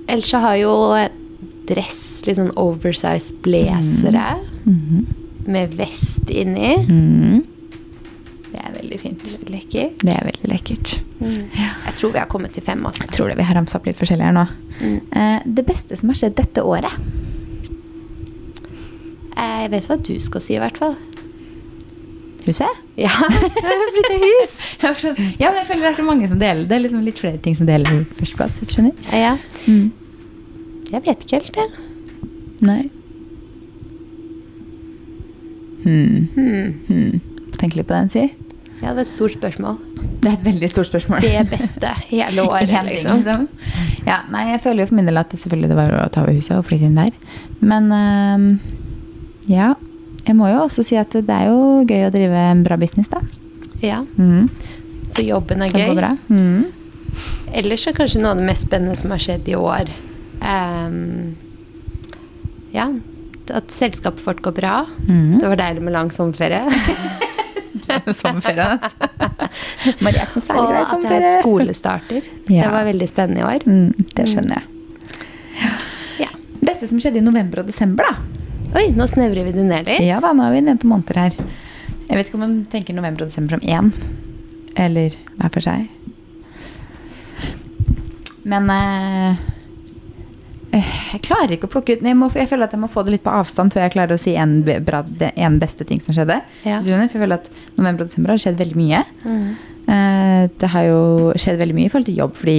Ellers 0.08 0.30
så 0.32 0.40
har 0.44 0.56
jo 0.60 0.74
dress, 1.68 2.00
litt 2.28 2.38
sånn 2.40 2.54
oversized 2.60 3.42
blazere 3.44 4.38
Mhm. 4.68 5.06
med 5.48 5.74
vest 5.80 6.30
inni. 6.32 6.74
Mm. 6.88 7.44
Det 8.52 8.60
er 8.64 8.72
veldig 8.82 9.00
fint. 9.00 9.24
Lekker. 9.52 9.90
Det 10.04 10.14
er 10.16 10.26
veldig 10.28 10.50
lekkert. 10.52 10.94
Jeg 11.22 11.96
tror 12.00 12.12
vi 12.14 12.20
har 12.20 12.28
kommet 12.32 12.54
til 12.56 12.64
fem. 12.64 12.84
Altså. 12.88 13.04
Jeg 13.04 13.12
tror 13.16 13.30
det 13.32 13.38
vi 13.40 13.44
har 13.48 13.56
ramsa 13.56 13.80
opp 13.80 13.86
litt 13.88 14.00
forskjellig 14.00 14.24
her 14.28 14.36
nå. 14.36 14.46
Mm. 14.80 14.98
Eh, 15.12 15.40
det 15.46 15.66
beste 15.68 15.96
som 16.00 16.10
har 16.12 16.20
skjedd 16.20 16.36
dette 16.40 16.64
året 16.64 16.92
Eh, 19.38 19.62
Jeg 19.64 19.72
vet 19.72 19.88
hva 19.90 19.98
du 20.02 20.14
skal 20.24 20.42
si, 20.42 20.56
i 20.56 20.62
hvert 20.62 20.78
fall. 20.82 20.96
Huset? 22.48 22.82
Ja, 22.96 23.12
flytte 23.92 24.18
hus. 24.24 24.58
Ja, 25.42 25.50
men 25.52 25.60
jeg 25.60 25.68
føler 25.68 25.84
det 25.84 25.90
er 25.92 25.98
så 26.00 26.06
mange 26.08 26.30
som 26.32 26.40
deler. 26.40 26.64
Det 26.70 26.78
er 26.78 26.84
liksom 26.86 27.02
litt 27.06 27.20
flere 27.20 27.40
ting 27.44 27.58
som 27.58 27.68
deler 27.68 28.06
førsteplass. 28.18 28.60
hvis 28.62 28.72
du 28.72 28.78
skjønner. 28.78 29.10
Ja. 29.12 29.34
Mm. 29.68 29.90
Jeg 30.94 31.04
vet 31.04 31.26
ikke 31.26 31.42
helt, 31.42 31.58
det. 31.58 31.68
Nei. 32.64 32.82
Hmm. 35.84 36.28
Hmm. 36.36 36.74
Hmm. 36.88 37.50
Tenk 37.60 37.76
litt 37.78 37.88
på 37.90 37.96
den, 37.98 38.10
si. 38.14 38.26
Ja, 38.78 38.92
det 38.92 38.96
var 39.00 39.04
et 39.04 39.10
stort 39.10 39.34
spørsmål. 39.34 39.78
Det 40.22 40.30
er 40.30 40.36
et 40.38 40.46
veldig 40.46 40.70
stort 40.70 40.88
spørsmål. 40.90 41.22
Det 41.26 41.44
beste 41.52 41.92
hele 42.12 42.44
året, 42.48 42.70
hele 42.70 42.94
liksom. 42.94 43.24
liksom. 43.24 43.48
Ja, 44.08 44.22
nei, 44.32 44.46
jeg 44.54 44.62
føler 44.64 44.84
jo 44.84 44.90
for 44.92 45.00
min 45.00 45.10
del 45.10 45.20
at 45.20 45.32
det 45.34 45.40
selvfølgelig 45.42 45.72
det 45.74 45.80
var 45.80 45.96
å 45.98 46.08
ta 46.14 46.24
over 46.24 46.38
huset 46.38 46.56
og 46.60 46.66
flytte 46.70 46.88
inn 46.88 47.00
der. 47.00 47.12
Men 47.60 47.92
um, 47.92 48.48
ja. 49.52 49.74
Jeg 50.28 50.36
må 50.36 50.50
jo 50.52 50.64
også 50.66 50.84
si 50.86 50.98
at 51.00 51.14
det 51.16 51.32
er 51.32 51.48
jo 51.50 51.84
gøy 51.88 52.08
å 52.08 52.14
drive 52.14 52.42
en 52.52 52.64
bra 52.68 52.78
business, 52.80 53.10
da. 53.12 53.22
Ja, 53.84 54.04
Mm. 54.18 54.50
Så 55.08 55.24
jobben 55.24 55.62
er 55.64 55.72
gøy. 55.72 56.18
Mm. 56.28 56.66
Ellers 57.56 57.86
er 57.88 57.94
kanskje 57.96 58.20
noe 58.20 58.34
av 58.34 58.42
det 58.42 58.48
mest 58.50 58.66
spennende 58.68 58.98
som 59.00 59.14
har 59.14 59.22
skjedd 59.24 59.48
i 59.48 59.56
år 59.56 59.88
um, 60.44 60.98
Ja, 62.76 62.90
at 63.56 63.72
selskapet 63.72 64.20
vårt 64.26 64.42
går 64.44 64.56
bra. 64.58 64.74
Mm. 65.08 65.38
Det 65.40 65.48
var 65.48 65.62
deilig 65.62 65.86
med 65.88 65.96
lang 65.96 66.12
sommerferie. 66.12 66.60
Sommerferie. 68.20 68.80
Maria 70.04 70.26
er 70.26 70.28
ikke 70.28 70.42
noe 70.42 70.44
særlig 70.44 70.62
Og 70.62 70.68
glad 70.68 70.82
i 70.82 70.84
at 70.84 71.06
jeg 71.08 71.14
er 71.14 71.28
et 71.30 71.40
skolestarter. 71.46 72.28
Ja. 72.58 72.64
Det 72.68 72.72
var 72.74 72.86
veldig 72.88 73.08
spennende 73.12 73.42
i 73.42 73.48
år. 73.48 73.64
Mm, 73.68 74.10
det 74.16 74.26
skjønner 74.32 74.60
jeg. 74.60 75.72
Ja. 76.26 76.30
Beste 76.64 76.88
som 76.92 77.00
skjedde 77.00 77.20
i 77.22 77.24
november 77.24 77.64
og 77.64 77.72
desember, 77.72 78.08
da? 78.12 78.37
Oi, 78.78 78.92
nå 78.94 79.08
snevrer 79.10 79.48
vi 79.48 79.52
det 79.56 79.64
ned 79.66 79.88
litt. 79.90 80.04
Ja 80.06 80.20
da, 80.22 80.36
nå 80.38 80.46
er 80.46 80.54
vi 80.54 80.62
nede 80.62 80.78
på 80.82 80.90
måneder 80.92 81.18
her. 81.18 81.38
Jeg 82.08 82.18
vet 82.20 82.28
ikke 82.28 82.38
om 82.38 82.44
man 82.46 82.58
tenker 82.70 82.94
november 82.94 83.26
og 83.26 83.32
desember 83.32 83.58
som 83.58 83.64
én, 83.66 83.90
eller 84.78 85.16
hver 85.40 85.54
for 85.56 85.66
seg. 85.66 85.88
Men 88.48 88.70
eh, 88.72 89.40
eh, 90.78 90.92
jeg 91.16 91.24
klarer 91.26 91.56
ikke 91.56 91.68
å 91.68 91.74
plukke 91.74 91.98
ut 91.98 92.06
jeg, 92.06 92.16
må, 92.16 92.30
jeg 92.38 92.48
føler 92.52 92.70
at 92.70 92.76
jeg 92.78 92.84
må 92.84 92.92
få 92.92 93.04
det 93.04 93.16
litt 93.18 93.26
på 93.26 93.34
avstand 93.34 93.74
før 93.74 93.88
jeg 93.88 93.96
klarer 93.98 94.16
å 94.16 94.22
si 94.22 94.38
en, 94.40 94.60
bra, 94.64 95.02
en 95.34 95.58
beste 95.64 95.88
ting 95.88 96.04
som 96.06 96.16
skjedde. 96.16 96.38
Ja. 96.62 96.78
For 96.78 96.94
jeg 96.94 97.12
føler 97.16 97.42
at 97.42 97.50
november 97.80 98.06
og 98.06 98.12
desember 98.12 98.36
har 98.36 98.46
skjedd 98.46 98.62
veldig 98.62 98.78
mye. 98.78 99.02
Mm. 99.26 99.50
Eh, 99.88 100.50
Det 100.60 100.68
har 100.70 100.84
jo 100.88 101.32
skjedd 101.40 101.58
veldig 101.60 101.76
mye 101.76 101.86
i 101.86 101.90
forhold 101.92 102.06
til 102.10 102.18
jobb, 102.20 102.34
fordi 102.36 102.56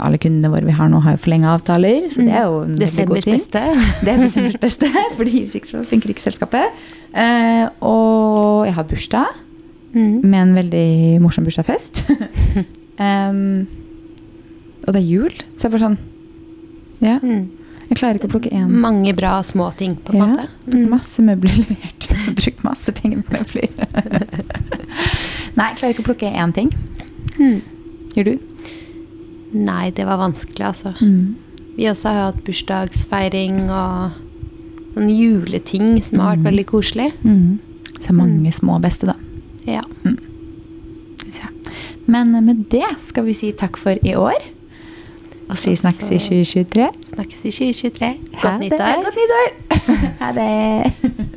alle 0.00 0.18
kundene 0.18 0.50
våre 0.52 0.64
vi 0.66 0.74
har 0.76 0.88
nå, 0.90 1.00
har 1.02 1.14
jo 1.16 1.22
forlenga 1.24 1.52
avtaler. 1.54 2.08
Så 2.10 2.22
det 2.26 2.34
er 2.34 2.44
jo 2.48 2.60
en 2.64 2.74
veldig 2.74 2.82
Desembers 2.84 3.24
beste. 3.30 3.62
Det 4.04 4.12
er 4.12 4.18
desembers 4.24 4.58
beste, 4.62 4.90
fordi 5.18 5.44
hvis 5.44 5.54
ikke 5.58 5.70
så 5.70 5.84
funker 5.86 6.10
ikke 6.14 6.24
selskapet. 6.26 6.84
Eh, 7.14 7.66
og 7.80 8.66
jeg 8.66 8.74
har 8.74 8.84
bursdag 8.90 9.40
Mm. 9.94 10.24
med 10.26 10.40
en 10.42 10.54
veldig 10.56 11.20
morsom 11.22 11.44
bursdagsfest. 11.46 12.00
um, 12.98 13.66
og 14.82 14.88
det 14.90 14.98
er 14.98 15.06
jul, 15.06 15.30
så 15.54 15.62
jeg 15.62 15.68
er 15.68 15.74
bare 15.76 15.84
sånn 15.84 15.98
Ja. 17.00 17.18
Mm. 17.22 17.44
Jeg 17.92 17.98
klarer 18.00 18.18
ikke 18.18 18.26
å 18.26 18.32
plukke 18.32 18.50
én. 18.50 18.66
Mange 18.82 19.14
bra 19.14 19.36
små 19.46 19.68
ting, 19.78 19.94
på 19.94 20.10
en 20.14 20.18
Ja, 20.18 20.26
måte. 20.26 20.48
Mm. 20.66 20.88
Masse 20.90 21.22
møbler 21.22 21.54
levert. 21.62 22.08
Brukt 22.34 22.64
masse 22.66 22.90
penger 22.96 23.22
på 23.22 23.38
møbler. 23.38 23.70
Nei, 25.54 25.68
jeg 25.70 25.78
klarer 25.78 25.94
ikke 25.94 26.02
å 26.04 26.08
plukke 26.10 26.30
én 26.34 26.52
ting. 26.56 26.70
Mm. 27.38 27.60
Gjør 28.14 28.24
du? 28.24 28.38
Nei, 29.54 29.90
det 29.94 30.06
var 30.06 30.18
vanskelig, 30.18 30.64
altså. 30.66 30.94
Mm. 31.00 31.36
Vi 31.76 31.84
også 31.90 32.08
har 32.10 32.32
hatt 32.32 32.42
bursdagsfeiring 32.46 33.60
og 33.70 34.10
noen 34.96 35.10
juleting 35.10 36.02
som 36.06 36.20
har 36.22 36.34
vært 36.36 36.42
Mm. 36.42 36.48
veldig 36.50 36.66
koselig. 36.66 37.12
Mm. 37.24 37.58
Så 38.00 38.12
mange 38.14 38.52
små 38.52 38.80
beste, 38.82 39.06
da. 39.06 39.14
Ja. 39.66 39.82
synes. 40.04 41.48
Men 42.06 42.32
med 42.44 42.66
det 42.70 42.84
skal 43.06 43.24
vi 43.24 43.32
si 43.32 43.52
takk 43.52 43.76
for 43.76 43.94
i 44.04 44.14
år. 44.14 44.36
Og 45.48 45.58
si 45.58 45.74
snakkes 45.76 46.10
i 46.10 46.18
2023. 46.18 46.88
Snakkes 47.14 47.44
i 47.44 47.50
2023. 47.50 48.18
Godt 48.42 48.60
nyttår. 48.60 49.04
Godt 49.04 49.18
nyttår! 49.20 49.48
ha 50.20 50.32
det. 50.32 51.33